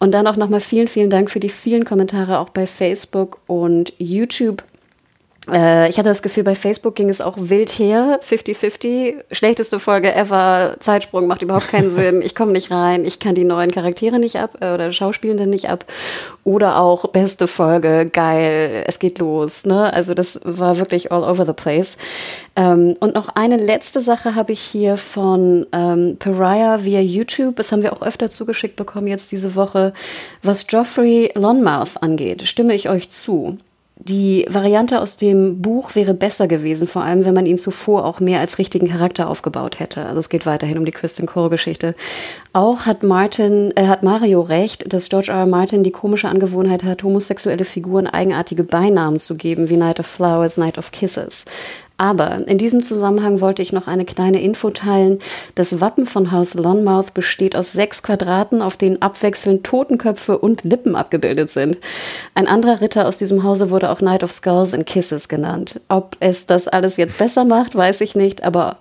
[0.00, 3.92] Und dann auch nochmal vielen, vielen Dank für die vielen Kommentare auch bei Facebook und
[3.98, 4.64] YouTube
[5.46, 9.24] ich hatte das Gefühl, bei Facebook ging es auch wild her, 50-50.
[9.30, 13.44] Schlechteste Folge ever, Zeitsprung macht überhaupt keinen Sinn, ich komme nicht rein, ich kann die
[13.44, 15.84] neuen Charaktere nicht ab äh, oder Schauspielenden nicht ab.
[16.44, 19.66] Oder auch beste Folge, geil, es geht los.
[19.66, 19.92] Ne?
[19.92, 21.98] Also das war wirklich all over the place.
[22.56, 27.56] Ähm, und noch eine letzte Sache habe ich hier von ähm, Pariah via YouTube.
[27.56, 29.92] Das haben wir auch öfter zugeschickt bekommen jetzt diese Woche.
[30.42, 33.58] Was Geoffrey Lonmouth angeht, stimme ich euch zu.
[33.96, 38.18] Die Variante aus dem Buch wäre besser gewesen, vor allem wenn man ihn zuvor auch
[38.18, 40.04] mehr als richtigen Charakter aufgebaut hätte.
[40.04, 41.94] Also es geht weiterhin um die Kristen Cole-Geschichte.
[42.52, 45.38] Auch hat Martin, äh, hat Mario recht, dass George R.
[45.38, 45.46] R.
[45.46, 50.56] Martin die komische Angewohnheit hat, homosexuelle Figuren eigenartige Beinamen zu geben, wie Night of Flowers,
[50.56, 51.44] Night of Kisses.
[51.96, 55.20] Aber in diesem Zusammenhang wollte ich noch eine kleine Info teilen.
[55.54, 60.96] Das Wappen von Haus Lonmouth besteht aus sechs Quadraten, auf denen abwechselnd Totenköpfe und Lippen
[60.96, 61.78] abgebildet sind.
[62.34, 65.80] Ein anderer Ritter aus diesem Hause wurde auch Knight of Skulls and Kisses genannt.
[65.88, 68.78] Ob es das alles jetzt besser macht, weiß ich nicht, aber,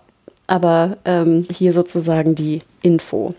[0.48, 3.36] aber ähm, hier sozusagen die Info.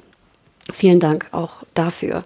[0.72, 2.22] Vielen Dank auch dafür.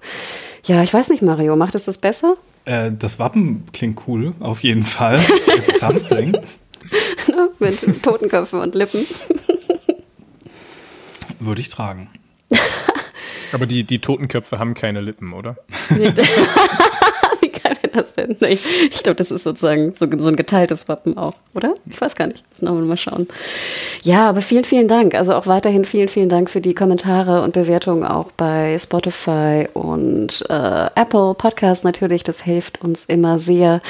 [0.64, 2.34] Ja, ich weiß nicht, Mario, macht es das besser?
[2.66, 5.18] Äh, das Wappen klingt cool, auf jeden Fall.
[5.66, 6.36] It's something.
[7.28, 9.04] Ne, mit Totenköpfen und Lippen.
[11.40, 12.08] Würde ich tragen.
[13.52, 15.56] Aber die, die Totenköpfe haben keine Lippen, oder?
[15.88, 18.36] Wie geil wäre das denn?
[18.40, 18.58] Nee,
[18.90, 21.74] ich glaube, das ist sozusagen so, so, ein geteiltes Wappen auch, oder?
[21.86, 22.44] Ich weiß gar nicht.
[22.50, 23.28] Müssen wir mal schauen.
[24.02, 25.14] Ja, aber vielen, vielen Dank.
[25.14, 30.44] Also auch weiterhin vielen, vielen Dank für die Kommentare und Bewertungen auch bei Spotify und
[30.48, 32.24] äh, Apple Podcast natürlich.
[32.24, 33.80] Das hilft uns immer sehr.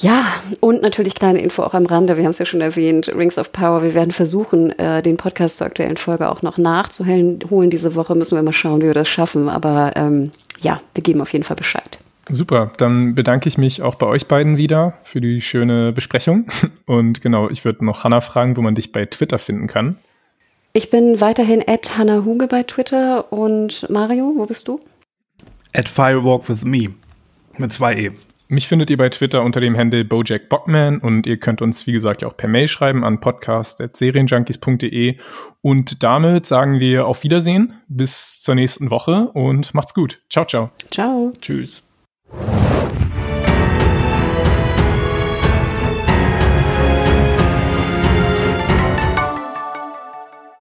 [0.00, 0.24] Ja,
[0.60, 2.16] und natürlich kleine Info auch am Rande.
[2.16, 3.82] Wir haben es ja schon erwähnt, Rings of Power.
[3.82, 7.68] Wir werden versuchen, äh, den Podcast zur aktuellen Folge auch noch nachzuholen.
[7.68, 9.50] Diese Woche müssen wir mal schauen, wie wir das schaffen.
[9.50, 11.98] Aber ähm, ja, wir geben auf jeden Fall Bescheid.
[12.30, 16.46] Super, dann bedanke ich mich auch bei euch beiden wieder für die schöne Besprechung.
[16.86, 19.98] Und genau, ich würde noch Hanna fragen, wo man dich bei Twitter finden kann.
[20.72, 23.30] Ich bin weiterhin at Hanna Huge bei Twitter.
[23.30, 24.80] Und Mario, wo bist du?
[25.74, 26.94] At Firewalk with me.
[27.58, 28.10] Mit zwei E.
[28.50, 31.92] Mich findet ihr bei Twitter unter dem Handle Bojack Bockman und ihr könnt uns, wie
[31.92, 35.18] gesagt, ja auch per Mail schreiben an podcast.serienjunkies.de.
[35.62, 40.20] Und damit sagen wir auf Wiedersehen, bis zur nächsten Woche und macht's gut.
[40.28, 40.70] Ciao, ciao.
[40.90, 41.32] Ciao.
[41.40, 41.88] Tschüss.